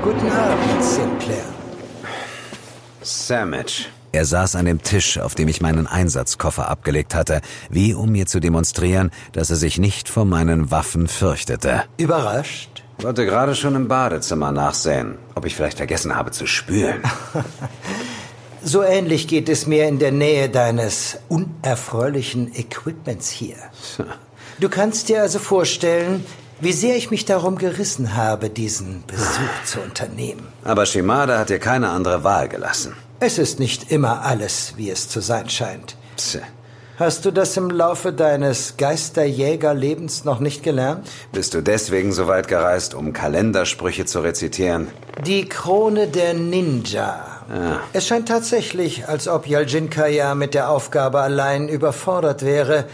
Guten 0.00 0.30
Abend, 0.30 0.80
Sinclair. 0.80 1.44
Sandwich. 3.02 3.90
Er 4.12 4.24
saß 4.24 4.54
an 4.54 4.66
dem 4.66 4.80
Tisch, 4.80 5.18
auf 5.18 5.34
dem 5.34 5.48
ich 5.48 5.60
meinen 5.60 5.88
Einsatzkoffer 5.88 6.68
abgelegt 6.68 7.16
hatte, 7.16 7.40
wie 7.68 7.94
um 7.94 8.12
mir 8.12 8.26
zu 8.26 8.38
demonstrieren, 8.38 9.10
dass 9.32 9.50
er 9.50 9.56
sich 9.56 9.76
nicht 9.78 10.08
vor 10.08 10.24
meinen 10.24 10.70
Waffen 10.70 11.08
fürchtete. 11.08 11.82
Überrascht? 11.96 12.84
Wollte 12.98 13.26
gerade 13.26 13.56
schon 13.56 13.74
im 13.74 13.88
Badezimmer 13.88 14.52
nachsehen, 14.52 15.18
ob 15.34 15.46
ich 15.46 15.56
vielleicht 15.56 15.78
vergessen 15.78 16.14
habe 16.14 16.30
zu 16.30 16.46
spülen. 16.46 17.02
so 18.62 18.84
ähnlich 18.84 19.26
geht 19.26 19.48
es 19.48 19.66
mir 19.66 19.88
in 19.88 19.98
der 19.98 20.12
Nähe 20.12 20.48
deines 20.48 21.18
unerfreulichen 21.28 22.54
Equipments 22.54 23.30
hier. 23.30 23.56
Du 24.60 24.68
kannst 24.68 25.08
dir 25.08 25.22
also 25.22 25.40
vorstellen, 25.40 26.24
wie 26.60 26.72
sehr 26.72 26.96
ich 26.96 27.10
mich 27.10 27.24
darum 27.24 27.58
gerissen 27.58 28.14
habe, 28.16 28.50
diesen 28.50 29.04
Besuch 29.06 29.64
zu 29.64 29.80
unternehmen. 29.80 30.46
Aber 30.64 30.86
Shimada 30.86 31.38
hat 31.38 31.50
dir 31.50 31.58
keine 31.58 31.90
andere 31.90 32.24
Wahl 32.24 32.48
gelassen. 32.48 32.96
Es 33.20 33.38
ist 33.38 33.58
nicht 33.58 33.90
immer 33.90 34.22
alles, 34.22 34.74
wie 34.76 34.90
es 34.90 35.08
zu 35.08 35.20
sein 35.20 35.48
scheint. 35.48 35.96
Pse. 36.16 36.42
Hast 36.96 37.24
du 37.24 37.32
das 37.32 37.56
im 37.56 37.70
Laufe 37.70 38.12
deines 38.12 38.76
Geisterjägerlebens 38.76 40.24
noch 40.24 40.38
nicht 40.38 40.62
gelernt? 40.62 41.08
Bist 41.32 41.52
du 41.54 41.60
deswegen 41.60 42.12
so 42.12 42.28
weit 42.28 42.46
gereist, 42.46 42.94
um 42.94 43.12
Kalendersprüche 43.12 44.04
zu 44.04 44.20
rezitieren? 44.20 44.86
Die 45.26 45.48
Krone 45.48 46.06
der 46.06 46.34
Ninja. 46.34 47.34
Ja. 47.52 47.80
Es 47.92 48.06
scheint 48.06 48.28
tatsächlich, 48.28 49.08
als 49.08 49.26
ob 49.26 49.48
Yaljinkaya 49.48 50.36
mit 50.36 50.54
der 50.54 50.70
Aufgabe 50.70 51.20
allein 51.20 51.68
überfordert 51.68 52.44
wäre. 52.44 52.84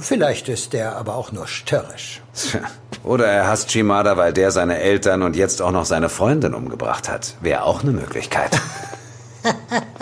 Vielleicht 0.00 0.48
ist 0.48 0.74
er 0.74 0.96
aber 0.96 1.14
auch 1.14 1.30
nur 1.30 1.46
störrisch. 1.46 2.22
Tja. 2.34 2.60
Oder 3.04 3.26
er 3.26 3.46
hasst 3.46 3.70
Shimada, 3.70 4.16
weil 4.16 4.32
der 4.32 4.50
seine 4.50 4.78
Eltern 4.78 5.22
und 5.22 5.36
jetzt 5.36 5.60
auch 5.60 5.70
noch 5.70 5.84
seine 5.84 6.08
Freundin 6.08 6.54
umgebracht 6.54 7.10
hat. 7.10 7.36
Wäre 7.40 7.64
auch 7.64 7.82
eine 7.82 7.92
Möglichkeit. 7.92 8.58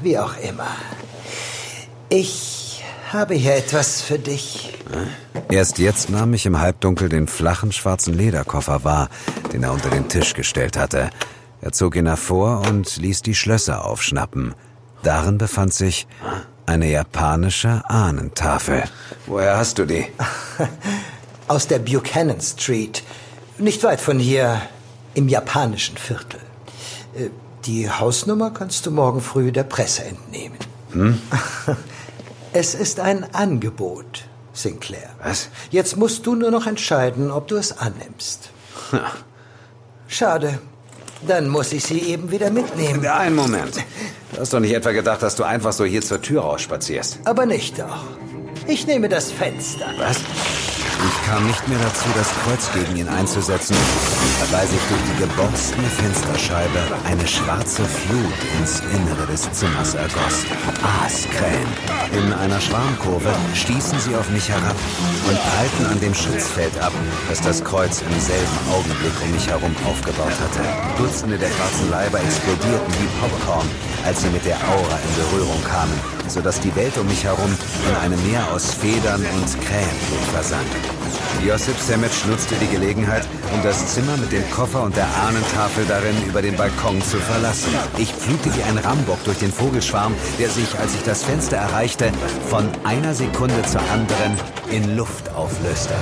Wie 0.00 0.18
auch 0.18 0.36
immer. 0.38 0.68
Ich 2.08 2.82
habe 3.12 3.34
hier 3.34 3.56
etwas 3.56 4.00
für 4.00 4.18
dich. 4.18 4.78
Erst 5.50 5.78
jetzt 5.78 6.08
nahm 6.10 6.32
ich 6.34 6.46
im 6.46 6.60
Halbdunkel 6.60 7.08
den 7.08 7.26
flachen 7.28 7.72
schwarzen 7.72 8.14
Lederkoffer 8.14 8.84
wahr, 8.84 9.08
den 9.52 9.62
er 9.62 9.72
unter 9.72 9.90
den 9.90 10.08
Tisch 10.08 10.34
gestellt 10.34 10.78
hatte. 10.78 11.10
Er 11.60 11.72
zog 11.72 11.96
ihn 11.96 12.06
hervor 12.06 12.62
und 12.68 12.96
ließ 12.96 13.22
die 13.22 13.34
Schlösser 13.34 13.84
aufschnappen. 13.84 14.54
Darin 15.02 15.38
befand 15.38 15.74
sich 15.74 16.06
eine 16.66 16.90
japanische 16.90 17.82
Ahnentafel. 17.88 18.84
Woher 19.26 19.56
hast 19.58 19.78
du 19.78 19.84
die? 19.84 20.06
Aus 21.48 21.66
der 21.66 21.78
Buchanan 21.78 22.40
Street. 22.40 23.02
Nicht 23.58 23.82
weit 23.84 24.00
von 24.00 24.18
hier, 24.18 24.60
im 25.14 25.28
japanischen 25.28 25.96
Viertel. 25.96 26.40
Äh, 27.16 27.28
Die 27.66 27.90
Hausnummer 27.90 28.50
kannst 28.50 28.84
du 28.86 28.90
morgen 28.90 29.20
früh 29.20 29.50
der 29.52 29.64
Presse 29.64 30.04
entnehmen. 30.04 30.58
Es 32.56 32.72
ist 32.76 33.00
ein 33.00 33.34
Angebot, 33.34 34.22
Sinclair. 34.52 35.10
Was? 35.20 35.48
Jetzt 35.72 35.96
musst 35.96 36.24
du 36.24 36.36
nur 36.36 36.52
noch 36.52 36.68
entscheiden, 36.68 37.32
ob 37.32 37.48
du 37.48 37.56
es 37.56 37.76
annimmst. 37.76 38.50
Schade. 40.06 40.60
Dann 41.26 41.48
muss 41.48 41.72
ich 41.72 41.82
sie 41.82 41.98
eben 41.98 42.30
wieder 42.30 42.50
mitnehmen. 42.50 43.04
Einen 43.06 43.34
Moment. 43.34 43.74
Du 44.34 44.40
hast 44.40 44.52
doch 44.52 44.58
nicht 44.60 44.74
etwa 44.74 44.90
gedacht, 44.90 45.22
dass 45.22 45.36
du 45.36 45.44
einfach 45.44 45.72
so 45.72 45.84
hier 45.84 46.02
zur 46.02 46.20
Tür 46.20 46.42
rausspazierst. 46.42 47.20
Aber 47.24 47.46
nicht 47.46 47.78
doch. 47.78 48.02
Ich 48.66 48.86
nehme 48.86 49.08
das 49.08 49.30
Fenster. 49.30 49.86
Was? 49.98 50.18
Ich 51.06 51.26
kam 51.26 51.46
nicht 51.46 51.68
mehr 51.68 51.78
dazu, 51.78 52.04
das 52.16 52.28
Kreuz 52.44 52.70
gegen 52.72 52.96
ihn 52.96 53.08
einzusetzen, 53.08 53.76
weil 54.50 54.66
sich 54.66 54.80
durch 54.88 55.00
die 55.12 55.20
geborstene 55.20 55.88
Fensterscheibe 55.88 56.80
eine 57.04 57.26
schwarze 57.26 57.84
Flut 57.84 58.32
ins 58.58 58.80
Innere 58.80 59.26
des 59.26 59.50
Zimmers 59.52 59.94
ergoss. 59.94 60.46
Aaskrähen. 61.02 61.68
In 62.12 62.32
einer 62.32 62.60
Schwarmkurve 62.60 63.34
stießen 63.54 63.98
sie 64.00 64.14
auf 64.14 64.30
mich 64.30 64.48
herab 64.48 64.76
und 65.28 65.36
prallten 65.36 65.86
an 65.86 66.00
dem 66.00 66.14
Schutzfeld 66.14 66.78
ab, 66.80 66.92
das 67.28 67.40
das 67.40 67.62
Kreuz 67.62 68.00
im 68.00 68.20
selben 68.20 68.58
Augenblick 68.72 69.12
um 69.22 69.30
mich 69.32 69.46
herum 69.46 69.74
aufgebaut 69.86 70.32
hatte. 70.40 70.62
Dutzende 70.96 71.36
der 71.36 71.48
schwarzen 71.48 71.90
Leiber 71.90 72.20
explodierten 72.20 72.94
wie 72.94 73.08
Popcorn, 73.20 73.68
als 74.04 74.22
sie 74.22 74.30
mit 74.30 74.44
der 74.44 74.56
Aura 74.56 74.98
in 75.04 75.22
Berührung 75.22 75.62
kamen, 75.64 75.98
sodass 76.28 76.60
die 76.60 76.74
Welt 76.76 76.96
um 76.96 77.06
mich 77.06 77.24
herum 77.24 77.52
in 77.88 77.96
einem 77.96 78.30
Meer 78.30 78.46
aus 78.52 78.72
Federn 78.72 79.20
und 79.20 79.60
Krähenblut 79.60 80.24
versank. 80.32 80.93
Josip 81.46 81.78
Semic 81.78 82.10
nutzte 82.28 82.54
die 82.56 82.68
Gelegenheit, 82.68 83.26
um 83.52 83.62
das 83.62 83.94
Zimmer 83.94 84.16
mit 84.16 84.32
dem 84.32 84.48
Koffer 84.50 84.82
und 84.82 84.96
der 84.96 85.06
Ahnentafel 85.26 85.84
darin 85.86 86.16
über 86.26 86.40
den 86.40 86.56
Balkon 86.56 87.02
zu 87.02 87.18
verlassen. 87.18 87.74
Ich 87.98 88.12
pflugte 88.12 88.54
wie 88.56 88.62
ein 88.62 88.78
Rambock 88.78 89.22
durch 89.24 89.38
den 89.38 89.52
Vogelschwarm, 89.52 90.14
der 90.38 90.48
sich, 90.48 90.78
als 90.78 90.94
ich 90.94 91.02
das 91.02 91.22
Fenster 91.22 91.56
erreichte, 91.56 92.10
von 92.48 92.68
einer 92.84 93.14
Sekunde 93.14 93.60
zur 93.62 93.82
anderen 93.92 94.36
in 94.70 94.96
Luft 94.96 95.34
auflöste. 95.34 95.94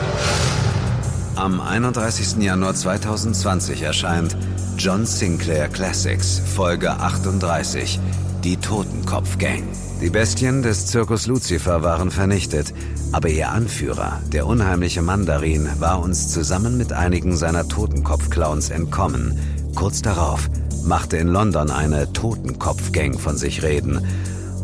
Am 1.35 1.61
31. 1.61 2.37
Januar 2.39 2.75
2020 2.75 3.83
erscheint 3.83 4.37
John 4.77 5.07
Sinclair 5.07 5.69
Classics, 5.69 6.41
Folge 6.45 6.91
38, 6.91 8.01
die 8.43 8.57
Totenkopf-Gang. 8.57 9.63
Die 10.01 10.11
Bestien 10.11 10.63
des 10.63 10.87
Zirkus 10.87 11.27
Lucifer 11.27 11.83
waren 11.83 12.11
vernichtet, 12.11 12.73
aber 13.13 13.29
ihr 13.29 13.51
Anführer, 13.51 14.21
der 14.33 14.47
unheimliche 14.47 15.03
Mandarin, 15.03 15.69
war 15.79 16.01
uns 16.01 16.33
zusammen 16.33 16.79
mit 16.79 16.93
einigen 16.93 17.37
seiner 17.37 17.69
Totenkopf-Clowns 17.69 18.71
entkommen. 18.71 19.39
Kurz 19.75 20.03
darauf 20.03 20.49
machte 20.85 21.17
in 21.19 21.29
London 21.29 21.71
eine 21.71 22.13
Totenkopf-Gang 22.13 23.21
von 23.21 23.37
sich 23.37 23.63
reden. 23.63 24.05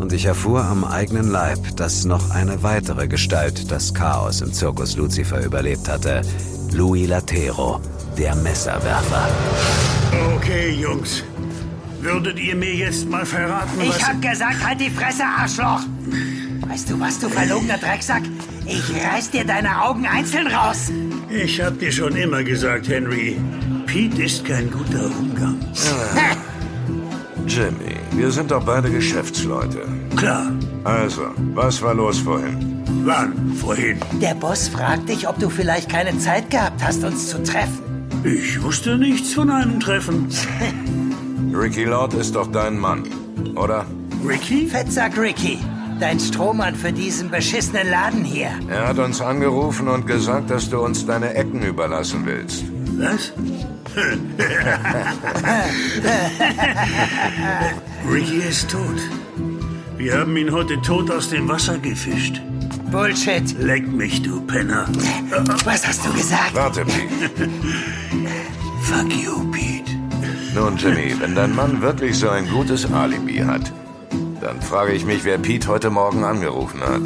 Und 0.00 0.12
ich 0.12 0.24
erfuhr 0.24 0.64
am 0.64 0.84
eigenen 0.84 1.30
Leib, 1.30 1.76
dass 1.76 2.04
noch 2.04 2.30
eine 2.30 2.62
weitere 2.62 3.08
Gestalt 3.08 3.70
das 3.70 3.94
Chaos 3.94 4.40
im 4.40 4.52
Zirkus 4.52 4.96
Lucifer 4.96 5.44
überlebt 5.44 5.88
hatte. 5.88 6.22
Louis 6.72 7.08
Latero, 7.08 7.80
der 8.18 8.34
Messerwerfer. 8.34 9.28
Okay, 10.34 10.70
Jungs. 10.70 11.22
Würdet 12.00 12.38
ihr 12.38 12.56
mir 12.56 12.74
jetzt 12.74 13.08
mal 13.08 13.24
verraten, 13.24 13.70
was... 13.76 13.96
Ich 13.96 14.06
hab 14.06 14.20
gesagt, 14.20 14.64
halt 14.64 14.80
die 14.80 14.90
Fresse, 14.90 15.22
Arschloch! 15.24 15.82
Weißt 16.68 16.90
du 16.90 16.98
was, 16.98 17.18
du 17.18 17.28
verlogener 17.28 17.78
Drecksack? 17.78 18.22
Ich 18.66 18.82
reiß 19.04 19.30
dir 19.30 19.44
deine 19.44 19.82
Augen 19.82 20.06
einzeln 20.06 20.48
raus! 20.48 20.90
Ich 21.30 21.60
hab 21.60 21.78
dir 21.78 21.92
schon 21.92 22.16
immer 22.16 22.42
gesagt, 22.42 22.88
Henry. 22.88 23.36
Pete 23.86 24.22
ist 24.22 24.44
kein 24.44 24.70
guter 24.70 25.06
Umgang. 25.18 25.58
Jimmy, 27.46 27.96
wir 28.12 28.30
sind 28.30 28.50
doch 28.50 28.64
beide 28.64 28.90
Geschäftsleute. 28.90 29.82
Klar. 30.16 30.52
Also, 30.84 31.22
was 31.54 31.80
war 31.82 31.94
los 31.94 32.18
vorhin? 32.18 32.82
Wann? 33.04 33.54
Vorhin? 33.54 33.98
Der 34.20 34.34
Boss 34.34 34.68
fragt 34.68 35.08
dich, 35.08 35.28
ob 35.28 35.38
du 35.38 35.48
vielleicht 35.48 35.88
keine 35.88 36.18
Zeit 36.18 36.50
gehabt 36.50 36.82
hast, 36.82 37.04
uns 37.04 37.28
zu 37.28 37.42
treffen. 37.42 37.87
Ich 38.24 38.60
wusste 38.62 38.98
nichts 38.98 39.32
von 39.34 39.50
einem 39.50 39.80
Treffen. 39.80 40.28
Ricky 41.54 41.84
Lord 41.84 42.14
ist 42.14 42.34
doch 42.34 42.50
dein 42.50 42.78
Mann, 42.78 43.04
oder? 43.54 43.86
Ricky? 44.26 44.66
Fettsack 44.66 45.16
Ricky, 45.16 45.58
dein 46.00 46.18
Strohmann 46.18 46.74
für 46.74 46.92
diesen 46.92 47.30
beschissenen 47.30 47.88
Laden 47.90 48.24
hier. 48.24 48.50
Er 48.68 48.88
hat 48.88 48.98
uns 48.98 49.20
angerufen 49.20 49.86
und 49.88 50.06
gesagt, 50.06 50.50
dass 50.50 50.68
du 50.68 50.80
uns 50.80 51.06
deine 51.06 51.34
Ecken 51.34 51.62
überlassen 51.62 52.26
willst. 52.26 52.64
Was? 52.98 53.32
Ricky 58.12 58.38
ist 58.48 58.70
tot. 58.70 58.96
Wir 59.96 60.18
haben 60.18 60.36
ihn 60.36 60.52
heute 60.52 60.80
tot 60.82 61.10
aus 61.10 61.30
dem 61.30 61.48
Wasser 61.48 61.78
gefischt. 61.78 62.40
Bullshit. 62.90 63.58
Leck 63.58 63.86
mich, 63.86 64.22
du 64.22 64.40
Penner. 64.40 64.86
Was 65.64 65.86
hast 65.86 66.04
du 66.06 66.12
gesagt? 66.12 66.54
Warte, 66.54 66.84
Pete. 66.84 67.30
Fuck 68.82 69.12
you, 69.12 69.50
Pete. 69.50 69.92
Nun, 70.54 70.76
Jimmy, 70.76 71.14
wenn 71.20 71.34
dein 71.34 71.54
Mann 71.54 71.82
wirklich 71.82 72.18
so 72.18 72.28
ein 72.28 72.48
gutes 72.48 72.90
Alibi 72.90 73.38
hat, 73.38 73.72
dann 74.40 74.60
frage 74.62 74.92
ich 74.92 75.04
mich, 75.04 75.24
wer 75.24 75.38
Pete 75.38 75.68
heute 75.68 75.90
Morgen 75.90 76.24
angerufen 76.24 76.80
hat. 76.80 77.02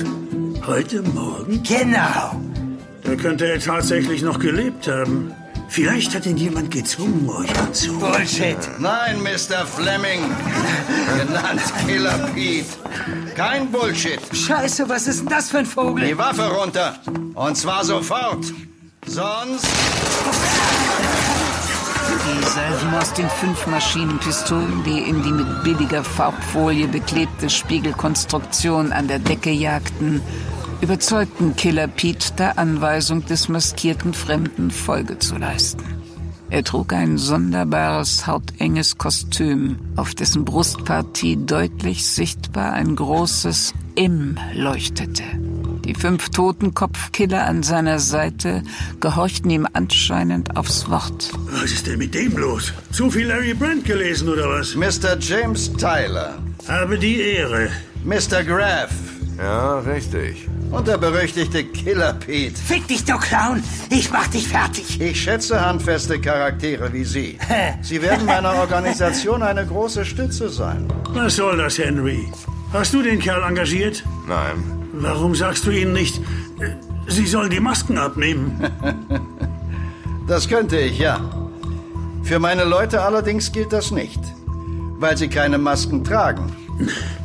Heute 0.66 1.02
Morgen? 1.02 1.62
Genau. 1.62 2.40
Da 3.02 3.16
könnte 3.16 3.46
er 3.46 3.58
tatsächlich 3.58 4.22
noch 4.22 4.38
gelebt 4.38 4.86
haben. 4.88 5.32
Vielleicht 5.72 6.14
hat 6.14 6.26
ihn 6.26 6.36
jemand 6.36 6.70
gezwungen, 6.70 7.30
euch 7.30 7.58
anzurufen. 7.58 8.12
Bullshit. 8.12 8.58
Nein, 8.78 9.22
Mr. 9.22 9.64
Fleming. 9.64 10.20
Genannt 11.16 11.62
Killer 11.86 12.28
Pete. 12.34 12.66
Kein 13.34 13.72
Bullshit. 13.72 14.20
Scheiße, 14.34 14.86
was 14.90 15.06
ist 15.06 15.20
denn 15.20 15.28
das 15.30 15.48
für 15.48 15.60
ein 15.60 15.66
Vogel? 15.66 16.08
Die 16.08 16.18
Waffe 16.18 16.42
runter. 16.42 16.98
Und 17.34 17.56
zwar 17.56 17.86
sofort. 17.86 18.44
Sonst... 19.06 19.66
Die 22.26 22.44
Salven 22.44 22.94
aus 22.94 23.14
den 23.14 23.30
fünf 23.30 23.66
Maschinenpistolen, 23.66 24.84
die 24.84 24.98
in 24.98 25.22
die 25.22 25.32
mit 25.32 25.64
billiger 25.64 26.04
Farbfolie 26.04 26.86
beklebte 26.86 27.48
Spiegelkonstruktion 27.48 28.92
an 28.92 29.08
der 29.08 29.20
Decke 29.20 29.50
jagten, 29.50 30.20
überzeugten 30.82 31.54
Killer 31.54 31.86
Pete 31.86 32.32
der 32.36 32.58
Anweisung 32.58 33.24
des 33.24 33.48
maskierten 33.48 34.12
Fremden 34.12 34.72
Folge 34.72 35.18
zu 35.18 35.36
leisten. 35.36 35.84
Er 36.50 36.64
trug 36.64 36.92
ein 36.92 37.16
sonderbares, 37.16 38.26
hautenges 38.26 38.98
Kostüm, 38.98 39.78
auf 39.96 40.14
dessen 40.14 40.44
Brustpartie 40.44 41.38
deutlich 41.46 42.04
sichtbar 42.04 42.72
ein 42.72 42.96
großes 42.96 43.72
M 43.94 44.36
leuchtete. 44.54 45.22
Die 45.84 45.94
fünf 45.94 46.30
Totenkopfkiller 46.30 47.46
an 47.46 47.62
seiner 47.62 48.00
Seite 48.00 48.62
gehorchten 49.00 49.50
ihm 49.50 49.68
anscheinend 49.72 50.56
aufs 50.56 50.90
Wort. 50.90 51.30
Was 51.50 51.70
ist 51.70 51.86
denn 51.86 51.98
mit 51.98 52.14
dem 52.14 52.36
los? 52.36 52.72
Zu 52.90 53.10
viel 53.10 53.28
Larry 53.28 53.54
Brand 53.54 53.84
gelesen 53.84 54.28
oder 54.28 54.48
was? 54.48 54.74
Mr. 54.74 55.16
James 55.18 55.72
Tyler. 55.74 56.38
Habe 56.68 56.98
die 56.98 57.20
Ehre. 57.20 57.70
Mr. 58.04 58.42
Graff. 58.44 59.11
Ja, 59.38 59.78
richtig. 59.80 60.48
Und 60.70 60.86
der 60.88 60.98
berüchtigte 60.98 61.64
Killer 61.64 62.14
Pete. 62.14 62.56
Fick 62.56 62.86
dich, 62.88 63.04
du 63.04 63.16
Clown! 63.18 63.62
Ich 63.90 64.10
mach 64.10 64.26
dich 64.28 64.48
fertig! 64.48 65.00
Ich 65.00 65.22
schätze 65.22 65.60
handfeste 65.64 66.20
Charaktere 66.20 66.92
wie 66.92 67.04
Sie. 67.04 67.38
Sie 67.82 68.00
werden 68.00 68.26
meiner 68.26 68.54
Organisation 68.54 69.42
eine 69.42 69.66
große 69.66 70.04
Stütze 70.04 70.48
sein. 70.48 70.86
Was 71.14 71.36
soll 71.36 71.56
das, 71.58 71.78
Henry? 71.78 72.26
Hast 72.72 72.94
du 72.94 73.02
den 73.02 73.18
Kerl 73.18 73.42
engagiert? 73.42 74.04
Nein. 74.28 74.62
Warum 74.94 75.34
sagst 75.34 75.66
du 75.66 75.70
ihnen 75.70 75.92
nicht, 75.92 76.18
äh, 76.60 76.74
sie 77.08 77.26
sollen 77.26 77.50
die 77.50 77.60
Masken 77.60 77.98
abnehmen? 77.98 78.60
Das 80.28 80.48
könnte 80.48 80.78
ich, 80.78 80.98
ja. 81.00 81.20
Für 82.22 82.38
meine 82.38 82.62
Leute 82.62 83.02
allerdings 83.02 83.50
gilt 83.50 83.72
das 83.72 83.90
nicht, 83.90 84.20
weil 84.98 85.16
sie 85.16 85.28
keine 85.28 85.58
Masken 85.58 86.04
tragen. 86.04 86.52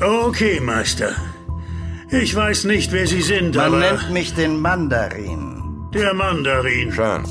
Okay, 0.00 0.60
Meister. 0.60 1.10
Ich 2.10 2.34
weiß 2.34 2.64
nicht, 2.64 2.92
wer 2.92 3.06
Sie 3.06 3.20
sind, 3.20 3.56
Man 3.56 3.66
aber... 3.66 3.78
nennt 3.80 4.10
mich 4.12 4.34
den 4.34 4.60
Mandarin. 4.60 5.88
Der 5.92 6.14
Mandarin. 6.14 6.92
Schön. 6.92 7.24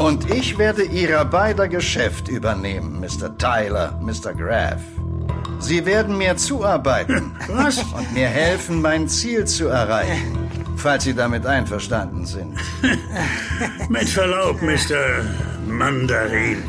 Und 0.00 0.28
ich 0.30 0.58
werde 0.58 0.82
Ihrer 0.82 1.24
beider 1.24 1.68
Geschäft 1.68 2.28
übernehmen, 2.28 2.98
Mr. 3.00 3.36
Tyler, 3.38 3.98
Mr. 4.02 4.34
Graff. 4.34 4.80
Sie 5.60 5.84
werden 5.86 6.18
mir 6.18 6.36
zuarbeiten. 6.36 7.32
Was? 7.48 7.78
Und 7.78 8.12
mir 8.12 8.26
helfen, 8.28 8.80
mein 8.80 9.06
Ziel 9.08 9.44
zu 9.44 9.68
erreichen. 9.68 10.38
Falls 10.76 11.04
Sie 11.04 11.14
damit 11.14 11.46
einverstanden 11.46 12.24
sind. 12.24 12.56
Mit 13.90 14.08
Verlaub, 14.08 14.60
Mr. 14.62 15.22
Mandarin. 15.68 16.62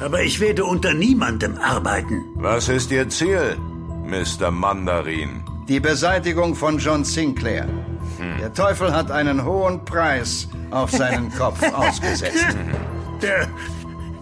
Aber 0.00 0.22
ich 0.22 0.40
werde 0.40 0.64
unter 0.64 0.94
niemandem 0.94 1.58
arbeiten. 1.58 2.22
Was 2.36 2.68
ist 2.68 2.92
Ihr 2.92 3.08
Ziel, 3.08 3.56
Mr. 4.04 4.50
Mandarin? 4.50 5.42
Die 5.68 5.80
Beseitigung 5.80 6.54
von 6.54 6.78
John 6.78 7.04
Sinclair. 7.04 7.66
Der 8.40 8.52
Teufel 8.52 8.94
hat 8.94 9.10
einen 9.10 9.44
hohen 9.44 9.84
Preis 9.84 10.48
auf 10.70 10.90
seinen 10.90 11.32
Kopf 11.34 11.60
ausgesetzt. 11.72 12.44
Der, 13.20 13.46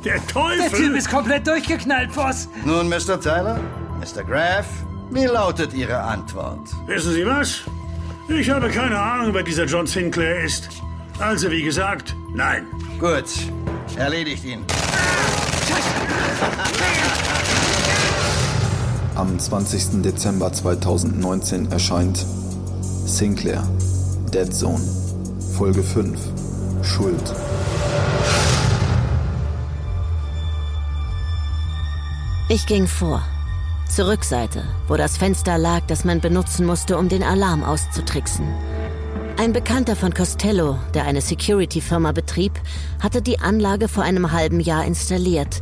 der 0.04 0.14
Der 0.14 0.26
Teufel... 0.26 0.70
Typ 0.86 0.96
ist 0.96 1.10
komplett 1.10 1.46
durchgeknallt, 1.46 2.12
Boss! 2.14 2.48
Nun, 2.64 2.88
Mr. 2.88 3.20
Tyler, 3.20 3.60
Mr. 3.98 4.24
Graff, 4.24 4.66
wie 5.10 5.26
lautet 5.26 5.74
Ihre 5.74 5.98
Antwort? 6.00 6.68
Wissen 6.86 7.12
Sie 7.12 7.26
was? 7.26 7.62
Ich 8.28 8.48
habe 8.48 8.68
keine 8.70 8.98
Ahnung, 8.98 9.34
wer 9.34 9.42
dieser 9.42 9.64
John 9.64 9.86
Sinclair 9.86 10.44
ist. 10.44 10.68
Also, 11.18 11.50
wie 11.50 11.62
gesagt, 11.62 12.14
nein. 12.32 12.66
Gut, 12.98 13.24
erledigt 13.96 14.44
ihn. 14.44 14.64
Am 19.20 19.38
20. 19.38 20.00
Dezember 20.00 20.50
2019 20.50 21.70
erscheint 21.70 22.24
Sinclair, 23.04 23.68
Dead 24.32 24.50
Zone, 24.50 24.80
Folge 25.58 25.82
5, 25.82 26.18
Schuld. 26.82 27.34
Ich 32.48 32.64
ging 32.64 32.86
vor. 32.86 33.20
Zur 33.90 34.08
Rückseite, 34.08 34.62
wo 34.88 34.96
das 34.96 35.18
Fenster 35.18 35.58
lag, 35.58 35.82
das 35.86 36.06
man 36.06 36.22
benutzen 36.22 36.64
musste, 36.64 36.96
um 36.96 37.10
den 37.10 37.22
Alarm 37.22 37.62
auszutricksen. 37.62 38.46
Ein 39.36 39.52
Bekannter 39.52 39.96
von 39.96 40.14
Costello, 40.14 40.78
der 40.94 41.04
eine 41.04 41.20
Security-Firma 41.20 42.12
betrieb, 42.12 42.52
hatte 43.02 43.20
die 43.20 43.38
Anlage 43.38 43.88
vor 43.88 44.02
einem 44.02 44.32
halben 44.32 44.60
Jahr 44.60 44.86
installiert 44.86 45.60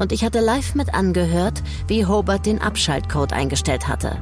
und 0.00 0.12
ich 0.12 0.24
hatte 0.24 0.40
live 0.40 0.74
mit 0.74 0.94
angehört, 0.94 1.62
wie 1.86 2.06
Hobart 2.06 2.46
den 2.46 2.60
Abschaltcode 2.60 3.32
eingestellt 3.32 3.86
hatte. 3.86 4.16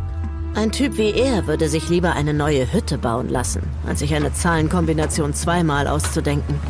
Ein 0.55 0.73
Typ 0.73 0.99
wie 0.99 1.13
er 1.13 1.47
würde 1.47 1.69
sich 1.69 1.89
lieber 1.89 2.15
eine 2.15 2.35
neue 2.35 2.71
Hütte 2.73 2.99
bauen 2.99 3.29
lassen, 3.29 3.63
als 3.87 4.01
sich 4.01 4.15
eine 4.15 4.33
Zahlenkombination 4.33 5.33
zweimal 5.33 5.87
auszudenken. 5.87 6.61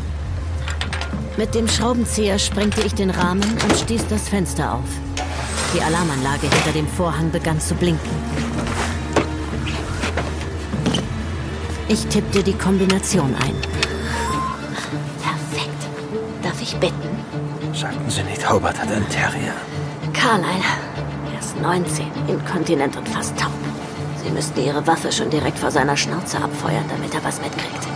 Mit 1.38 1.54
dem 1.54 1.68
Schraubenzieher 1.68 2.38
sprengte 2.38 2.82
ich 2.82 2.94
den 2.94 3.10
Rahmen 3.10 3.42
und 3.42 3.76
stieß 3.76 4.06
das 4.08 4.28
Fenster 4.28 4.74
auf. 4.74 4.88
Die 5.74 5.80
Alarmanlage 5.80 6.48
hinter 6.50 6.72
dem 6.72 6.86
Vorhang 6.86 7.30
begann 7.30 7.60
zu 7.60 7.74
blinken. 7.74 8.10
Ich 11.88 12.04
tippte 12.06 12.42
die 12.42 12.52
Kombination 12.52 13.34
ein. 13.36 13.54
Perfekt. 15.22 15.88
Darf 16.42 16.60
ich 16.60 16.76
bitten? 16.76 17.07
Sie 18.10 18.22
nicht, 18.22 18.48
Hobart 18.50 18.80
hat 18.80 18.90
einen 18.90 19.08
Terrier. 19.08 19.52
Carlyle. 20.14 20.64
Er 21.32 21.40
ist 21.40 21.60
19, 21.60 22.06
inkontinent 22.26 22.96
und 22.96 23.08
fast 23.08 23.36
taub. 23.38 23.52
Sie 24.22 24.30
müssten 24.30 24.60
Ihre 24.60 24.86
Waffe 24.86 25.12
schon 25.12 25.30
direkt 25.30 25.58
vor 25.58 25.70
seiner 25.70 25.96
Schnauze 25.96 26.38
abfeuern, 26.38 26.84
damit 26.88 27.14
er 27.14 27.22
was 27.22 27.40
mitkriegt. 27.40 27.86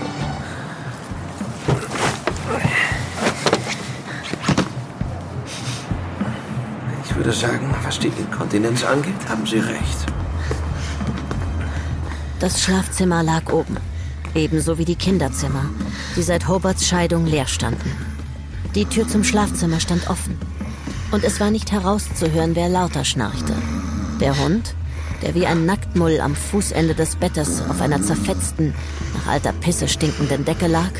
Ich 7.04 7.16
würde 7.16 7.32
sagen, 7.32 7.74
was 7.82 7.98
die 7.98 8.08
Inkontinenz 8.08 8.84
angeht, 8.84 9.14
haben 9.28 9.46
Sie 9.46 9.58
recht. 9.58 10.06
Das 12.38 12.60
Schlafzimmer 12.60 13.22
lag 13.22 13.52
oben. 13.52 13.76
Ebenso 14.34 14.76
wie 14.78 14.84
die 14.84 14.96
Kinderzimmer, 14.96 15.64
die 16.16 16.22
seit 16.22 16.48
Hobarts 16.48 16.86
Scheidung 16.86 17.26
leer 17.26 17.46
standen. 17.46 18.11
Die 18.74 18.86
Tür 18.86 19.06
zum 19.06 19.22
Schlafzimmer 19.22 19.80
stand 19.80 20.08
offen. 20.08 20.38
Und 21.10 21.24
es 21.24 21.40
war 21.40 21.50
nicht 21.50 21.72
herauszuhören, 21.72 22.56
wer 22.56 22.70
lauter 22.70 23.04
schnarchte. 23.04 23.54
Der 24.18 24.38
Hund, 24.38 24.74
der 25.20 25.34
wie 25.34 25.46
ein 25.46 25.66
Nacktmull 25.66 26.20
am 26.20 26.34
Fußende 26.34 26.94
des 26.94 27.16
Bettes 27.16 27.62
auf 27.68 27.82
einer 27.82 28.00
zerfetzten, 28.00 28.74
nach 29.14 29.32
alter 29.32 29.52
Pisse 29.52 29.88
stinkenden 29.88 30.46
Decke 30.46 30.68
lag. 30.68 30.90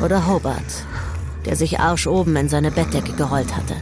Oder 0.00 0.28
Hobart, 0.28 0.86
der 1.44 1.56
sich 1.56 1.80
arschoben 1.80 2.36
in 2.36 2.48
seine 2.48 2.70
Bettdecke 2.70 3.12
gerollt 3.12 3.56
hatte. 3.56 3.74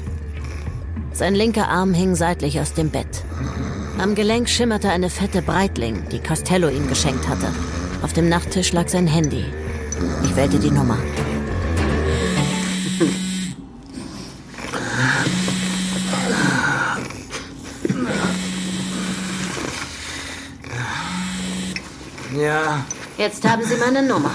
Sein 1.12 1.34
linker 1.34 1.68
Arm 1.68 1.92
hing 1.92 2.14
seitlich 2.14 2.58
aus 2.58 2.72
dem 2.72 2.88
Bett. 2.88 3.22
Am 3.98 4.14
Gelenk 4.14 4.48
schimmerte 4.48 4.88
eine 4.88 5.10
fette 5.10 5.42
Breitling, 5.42 6.04
die 6.10 6.20
Costello 6.20 6.68
ihm 6.68 6.88
geschenkt 6.88 7.28
hatte. 7.28 7.48
Auf 8.02 8.14
dem 8.14 8.28
Nachttisch 8.28 8.72
lag 8.72 8.88
sein 8.88 9.06
Handy. 9.06 9.44
Ich 10.24 10.36
wählte 10.36 10.58
die 10.58 10.70
Nummer. 10.70 10.96
Ja, 22.36 22.84
Jetzt 23.16 23.46
haben 23.48 23.64
Sie 23.64 23.74
meine 23.76 24.02
Nummer. 24.02 24.30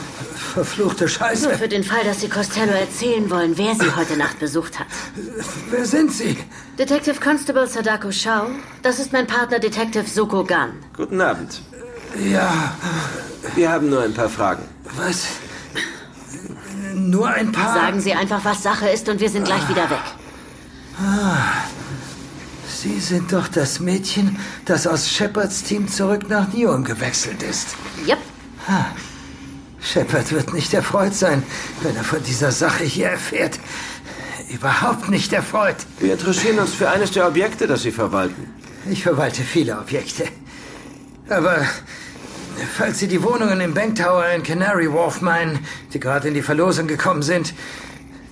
verfluchte 0.54 1.08
Scheiße. 1.08 1.48
Nur 1.48 1.58
für 1.58 1.68
den 1.70 1.84
Fall, 1.84 2.04
dass 2.04 2.20
Sie 2.22 2.28
Costello 2.30 2.74
erzählen 2.74 3.30
wollen, 3.30 3.58
wer 3.58 3.76
Sie 3.76 3.96
heute 3.96 4.18
Nacht 4.18 4.40
besucht 4.40 4.78
hat. 4.80 4.88
Wer 5.70 5.86
sind 5.86 6.12
Sie? 6.12 6.38
Detective 6.78 7.20
Constable 7.20 7.66
Sadako 7.68 8.12
Shao. 8.12 8.48
Das 8.82 9.00
ist 9.00 9.14
mein 9.14 9.26
Partner 9.28 9.60
Detective 9.60 10.06
Suko 10.08 10.44
Gun. 10.44 10.74
Guten 10.98 11.22
Abend. 11.22 11.62
Ja, 12.20 12.76
Wir 13.56 13.72
haben 13.72 13.90
nur 13.90 14.02
ein 14.04 14.14
paar 14.14 14.30
Fragen. 14.30 14.64
was? 14.98 15.26
Nur 16.94 17.28
ein 17.30 17.52
paar. 17.52 17.74
Sagen 17.74 18.02
Sie 18.02 18.14
einfach, 18.14 18.44
was 18.44 18.62
Sache 18.64 18.90
ist 18.90 19.08
und 19.10 19.20
wir 19.20 19.30
sind 19.30 19.46
gleich 19.46 19.68
wieder 19.70 19.90
weg. 19.90 20.02
Ah, 21.00 21.64
Sie 22.84 23.00
sind 23.00 23.32
doch 23.32 23.48
das 23.48 23.80
Mädchen, 23.80 24.38
das 24.66 24.88
aus 24.88 25.10
Shepards 25.10 25.64
Team 25.64 25.88
zurück 25.88 26.28
nach 26.28 26.52
Neon 26.52 26.84
gewechselt 26.84 27.42
ist. 27.42 27.78
Yep. 28.06 28.18
Ah, 28.68 28.88
Shepard 29.80 30.30
wird 30.34 30.54
nicht 30.54 30.74
erfreut 30.74 31.16
sein, 31.16 31.44
wenn 31.82 31.96
er 31.96 32.04
von 32.04 32.22
dieser 32.22 32.52
Sache 32.52 32.84
hier 32.84 33.08
erfährt. 33.08 33.58
Überhaupt 34.50 35.08
nicht 35.08 35.32
erfreut. 35.32 35.78
Wir 36.00 36.12
interessieren 36.12 36.60
uns 36.60 36.74
für 36.74 36.90
eines 36.90 37.12
der 37.12 37.26
Objekte, 37.26 37.68
das 37.68 37.84
Sie 37.84 37.92
verwalten. 37.94 38.54
Ich 38.92 39.04
verwalte 39.04 39.44
viele 39.44 39.80
Objekte. 39.80 40.26
Aber 41.30 41.66
falls 42.78 43.00
Sie 43.00 43.08
die 43.08 43.24
Wohnungen 43.24 43.62
im 43.62 43.74
Bank 43.74 43.96
Tower 43.96 44.28
in 44.28 44.44
Canary 44.44 44.92
Wharf 44.92 45.22
meinen, 45.22 45.60
die 45.94 46.02
gerade 46.02 46.28
in 46.28 46.34
die 46.34 46.42
Verlosung 46.42 46.88
gekommen 46.88 47.22
sind, 47.22 47.54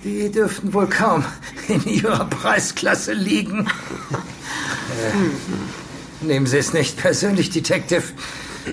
die 0.04 0.30
dürften 0.30 0.72
wohl 0.74 0.88
kaum 0.88 1.24
in 1.68 1.84
Ihrer 1.86 2.24
Preisklasse 2.26 3.12
liegen. 3.12 3.66
äh, 6.20 6.24
nehmen 6.24 6.46
Sie 6.46 6.58
es 6.58 6.72
nicht 6.72 6.96
persönlich, 6.96 7.50
Detective. 7.50 8.02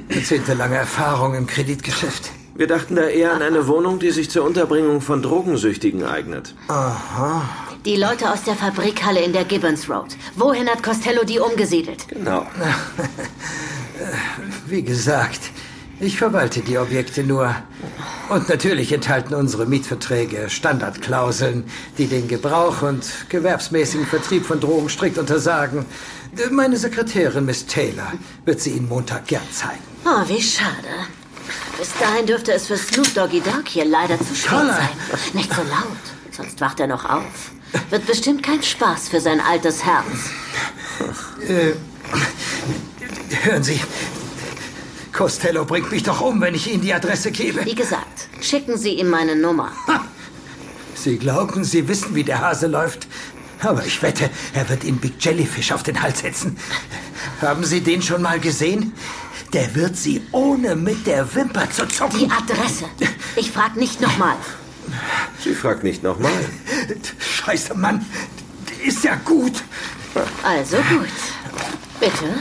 Jahrzehntelange 0.10 0.76
Erfahrung 0.76 1.34
im 1.34 1.48
Kreditgeschäft. 1.48 2.30
Wir 2.56 2.68
dachten 2.68 2.96
da 2.96 3.04
eher 3.04 3.34
an 3.34 3.42
eine 3.42 3.68
Wohnung, 3.68 4.00
die 4.00 4.12
sich 4.12 4.30
zur 4.30 4.44
Unterbringung 4.46 5.02
von 5.02 5.22
Drogensüchtigen 5.22 6.04
eignet. 6.04 6.54
Aha. 6.68 7.50
Die 7.86 7.96
Leute 7.96 8.30
aus 8.32 8.44
der 8.44 8.56
Fabrikhalle 8.56 9.22
in 9.22 9.32
der 9.32 9.46
Gibbons 9.46 9.90
Road. 9.90 10.18
Wohin 10.36 10.68
hat 10.68 10.84
Costello 10.84 11.24
die 11.24 11.40
umgesiedelt? 11.40 12.08
Genau. 12.10 12.46
Wie 14.68 14.84
gesagt, 14.84 15.40
ich 16.00 16.18
verwalte 16.18 16.62
die 16.62 16.78
Objekte 16.78 17.24
nur. 17.24 17.56
Und 18.30 18.48
natürlich 18.48 18.92
enthalten 18.92 19.34
unsere 19.34 19.66
Mietverträge 19.66 20.50
Standardklauseln, 20.50 21.64
die 21.98 22.08
den 22.08 22.28
Gebrauch 22.28 22.82
und 22.82 23.06
gewerbsmäßigen 23.30 24.06
Vertrieb 24.06 24.46
von 24.46 24.60
Drogen 24.60 24.90
strikt 24.90 25.18
untersagen. 25.18 25.86
Meine 26.52 26.78
Sekretärin, 26.78 27.46
Miss 27.46 27.66
Taylor, 27.66 28.14
wird 28.46 28.62
sie 28.62 28.72
Ihnen 28.72 28.88
Montag 28.88 29.28
gern 29.28 29.42
zeigen. 29.52 29.82
Oh, 30.06 30.28
wie 30.28 30.42
schade. 30.42 30.88
Bis 31.78 31.90
dahin 32.00 32.26
dürfte 32.26 32.54
es 32.54 32.68
für 32.68 32.78
Snoop 32.78 33.14
Doggy 33.14 33.42
Dogg 33.42 33.68
hier 33.68 33.86
leider 33.86 34.18
zu 34.20 34.36
spät 34.36 34.50
Carla. 34.50 34.76
sein. 34.76 34.90
Nicht 35.34 35.54
so 35.54 35.62
laut, 35.62 35.98
sonst 36.32 36.62
wacht 36.62 36.80
er 36.80 36.88
noch 36.88 37.10
auf. 37.10 37.52
Wird 37.90 38.06
bestimmt 38.06 38.44
kein 38.44 38.62
Spaß 38.62 39.10
für 39.10 39.22
sein 39.22 39.40
altes 39.42 39.84
Herz. 39.86 40.06
Äh, 41.48 41.74
hören 43.44 43.64
Sie, 43.64 43.80
Costello 45.14 45.66
bringt 45.66 45.92
mich 45.92 46.04
doch 46.04 46.22
um, 46.22 46.42
wenn 46.42 46.56
ich 46.56 46.72
Ihnen 46.72 46.82
die 46.82 46.94
Adresse 46.94 47.32
gebe. 47.32 47.66
Wie 47.66 47.76
gesagt, 47.76 48.28
schicken 48.42 48.78
Sie 48.78 48.94
ihm 49.00 49.10
meine 49.10 49.36
Nummer. 49.36 49.72
Sie 50.96 51.18
glauben, 51.18 51.64
Sie 51.64 51.88
wissen, 51.88 52.16
wie 52.16 52.24
der 52.24 52.42
Hase 52.42 52.68
läuft. 52.68 53.08
Aber 53.62 53.86
ich 53.86 54.02
wette, 54.02 54.30
er 54.54 54.70
wird 54.70 54.84
Ihnen 54.84 55.00
Big 55.00 55.24
Jellyfish 55.24 55.72
auf 55.72 55.84
den 55.84 56.02
Hals 56.02 56.20
setzen. 56.20 56.58
Haben 57.42 57.64
Sie 57.64 57.82
den 57.82 58.02
schon 58.02 58.22
mal 58.22 58.40
gesehen? 58.40 58.94
Der 59.54 59.74
wird 59.76 59.98
Sie 59.98 60.22
ohne 60.32 60.76
mit 60.76 61.08
der 61.08 61.34
Wimper 61.36 61.70
zu 61.72 61.88
zucken. 61.88 62.20
Die 62.20 62.30
Adresse. 62.30 62.86
Ich 63.36 63.52
frag 63.52 63.76
nicht 63.76 64.00
nochmal. 64.00 64.36
Sie 65.44 65.54
fragt 65.54 65.84
nicht 65.84 66.04
nochmal. 66.04 66.32
Scheiße, 67.20 67.74
Mann. 67.76 68.06
Ist 68.86 69.04
ja 69.04 69.16
gut. 69.16 69.64
Also 70.44 70.78
gut. 70.78 71.10
Bitte? 72.00 72.34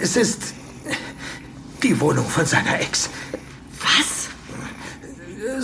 Es 0.00 0.16
ist 0.16 0.54
die 1.82 2.00
Wohnung 2.00 2.28
von 2.28 2.46
seiner 2.46 2.80
Ex. 2.80 3.10
Was? 3.80 4.28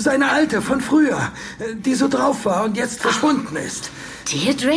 Seine 0.03 0.31
alte 0.31 0.61
von 0.61 0.81
früher, 0.81 1.33
die 1.85 1.95
so 1.95 2.09
drauf 2.09 2.45
war 2.45 2.65
und 2.65 2.77
jetzt 2.77 3.01
verschwunden 3.01 3.57
ist. 3.57 3.91
Deirdre? 4.33 4.75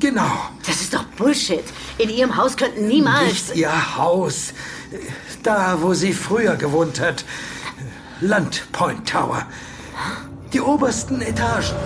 Genau. 0.00 0.30
Das 0.66 0.80
ist 0.80 0.94
doch 0.94 1.04
Bullshit. 1.16 1.64
In 1.98 2.08
Ihrem 2.08 2.36
Haus 2.36 2.56
könnten 2.56 2.88
niemals... 2.88 3.24
Nicht 3.24 3.56
ihr 3.56 3.96
Haus. 3.96 4.54
Da, 5.42 5.78
wo 5.80 5.94
sie 5.94 6.12
früher 6.12 6.56
gewohnt 6.56 7.00
hat. 7.00 7.24
Landpoint 8.20 9.08
Tower. 9.08 9.46
Die 10.52 10.60
obersten 10.60 11.20
Etagen. 11.20 11.76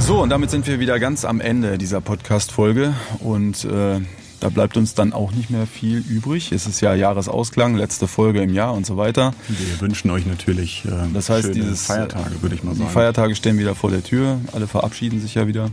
So, 0.00 0.20
und 0.20 0.30
damit 0.30 0.50
sind 0.50 0.66
wir 0.66 0.80
wieder 0.80 0.98
ganz 0.98 1.24
am 1.24 1.40
Ende 1.40 1.78
dieser 1.78 2.00
Podcast-Folge. 2.00 2.94
Und 3.20 3.64
äh, 3.64 4.00
da 4.44 4.50
bleibt 4.50 4.76
uns 4.76 4.92
dann 4.92 5.14
auch 5.14 5.32
nicht 5.32 5.48
mehr 5.48 5.66
viel 5.66 6.04
übrig. 6.06 6.52
Es 6.52 6.66
ist 6.66 6.82
ja 6.82 6.94
Jahresausklang, 6.94 7.76
letzte 7.76 8.06
Folge 8.06 8.42
im 8.42 8.52
Jahr 8.52 8.74
und 8.74 8.84
so 8.84 8.98
weiter. 8.98 9.32
Wir 9.48 9.80
wünschen 9.80 10.10
euch 10.10 10.26
natürlich 10.26 10.84
äh, 10.84 10.90
Das 11.14 11.30
heißt, 11.30 11.44
schöne 11.44 11.54
dieses 11.54 11.86
Feiertage, 11.86 12.42
würde 12.42 12.54
ich 12.54 12.62
mal 12.62 12.72
Die 12.72 12.80
sagen. 12.80 12.90
Feiertage 12.90 13.34
stehen 13.36 13.56
wieder 13.56 13.74
vor 13.74 13.90
der 13.90 14.04
Tür. 14.04 14.38
Alle 14.52 14.66
verabschieden 14.66 15.18
sich 15.18 15.34
ja 15.34 15.46
wieder. 15.46 15.70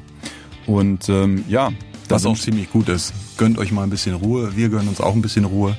Und 0.67 1.09
ähm, 1.09 1.43
ja, 1.49 1.71
Was 2.07 2.25
auch 2.25 2.39
ziemlich 2.39 2.71
gut 2.71 2.87
ist. 2.87 3.13
Gönnt 3.35 3.57
euch 3.57 3.73
mal 3.73 3.83
ein 3.83 3.89
bisschen 3.89 4.15
Ruhe. 4.15 4.55
Wir 4.55 4.69
gönnen 4.69 4.87
uns 4.87 5.01
auch 5.01 5.15
ein 5.15 5.21
bisschen 5.21 5.43
Ruhe. 5.43 5.75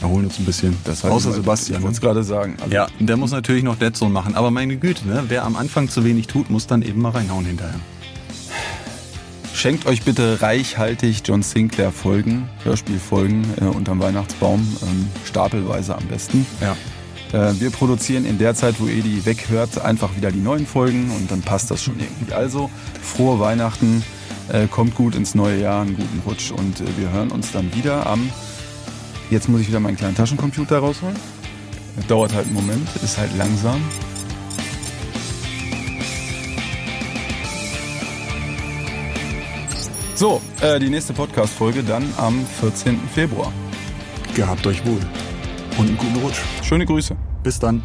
Erholen 0.00 0.24
uns 0.24 0.38
ein 0.38 0.46
bisschen. 0.46 0.74
Das 0.84 1.04
heißt, 1.04 1.12
Außer 1.12 1.28
ich 1.28 1.34
Sebastian. 1.36 1.82
wollte 1.82 1.94
es 1.96 2.00
gerade 2.00 2.22
sagen. 2.24 2.56
Also, 2.62 2.74
Ja, 2.74 2.86
der 3.00 3.18
muss 3.18 3.32
natürlich 3.32 3.64
noch 3.64 3.76
Dead 3.76 3.94
Zone 3.94 4.12
machen. 4.12 4.34
Aber 4.34 4.50
meine 4.50 4.78
Güte, 4.78 5.06
ne? 5.06 5.24
wer 5.28 5.44
am 5.44 5.56
Anfang 5.56 5.90
zu 5.90 6.04
wenig 6.04 6.26
tut, 6.26 6.48
muss 6.48 6.66
dann 6.66 6.80
eben 6.80 7.02
mal 7.02 7.10
reinhauen 7.10 7.44
hinterher. 7.44 7.78
Schenkt 9.62 9.86
euch 9.86 10.02
bitte 10.02 10.42
reichhaltig 10.42 11.22
John 11.24 11.40
Sinclair 11.40 11.92
Folgen, 11.92 12.48
Hörspielfolgen 12.64 13.44
äh, 13.60 13.64
unterm 13.66 14.00
Weihnachtsbaum, 14.00 14.60
ähm, 14.82 15.08
stapelweise 15.24 15.94
am 15.94 16.04
besten. 16.08 16.44
Ja. 16.60 16.72
Äh, 17.32 17.60
wir 17.60 17.70
produzieren 17.70 18.24
in 18.24 18.38
der 18.38 18.56
Zeit, 18.56 18.80
wo 18.80 18.86
ihr 18.86 19.04
die 19.04 19.24
weghört, 19.24 19.80
einfach 19.80 20.16
wieder 20.16 20.32
die 20.32 20.40
neuen 20.40 20.66
Folgen 20.66 21.12
und 21.12 21.30
dann 21.30 21.42
passt 21.42 21.70
das 21.70 21.80
schon 21.80 22.00
irgendwie. 22.00 22.34
Also 22.34 22.70
frohe 23.00 23.38
Weihnachten, 23.38 24.02
äh, 24.48 24.66
kommt 24.66 24.96
gut 24.96 25.14
ins 25.14 25.36
neue 25.36 25.60
Jahr, 25.60 25.82
einen 25.82 25.94
guten 25.94 26.22
Rutsch 26.26 26.50
und 26.50 26.80
äh, 26.80 26.84
wir 26.98 27.12
hören 27.12 27.30
uns 27.30 27.52
dann 27.52 27.72
wieder 27.72 28.04
am. 28.08 28.32
Jetzt 29.30 29.48
muss 29.48 29.60
ich 29.60 29.68
wieder 29.68 29.78
meinen 29.78 29.96
kleinen 29.96 30.16
Taschencomputer 30.16 30.78
rausholen. 30.78 31.14
Das 31.94 32.06
dauert 32.08 32.34
halt 32.34 32.46
einen 32.46 32.56
Moment, 32.56 32.88
ist 33.00 33.16
halt 33.16 33.30
langsam. 33.36 33.80
So, 40.22 40.40
äh, 40.60 40.78
die 40.78 40.88
nächste 40.88 41.12
Podcast-Folge 41.12 41.82
dann 41.82 42.04
am 42.16 42.46
14. 42.60 42.96
Februar. 43.12 43.52
Gehabt 44.36 44.64
euch 44.68 44.86
wohl. 44.86 45.00
Und 45.76 45.88
einen 45.88 45.96
guten 45.96 46.14
Rutsch. 46.18 46.38
Schöne 46.62 46.86
Grüße. 46.86 47.16
Bis 47.42 47.58
dann. 47.58 47.82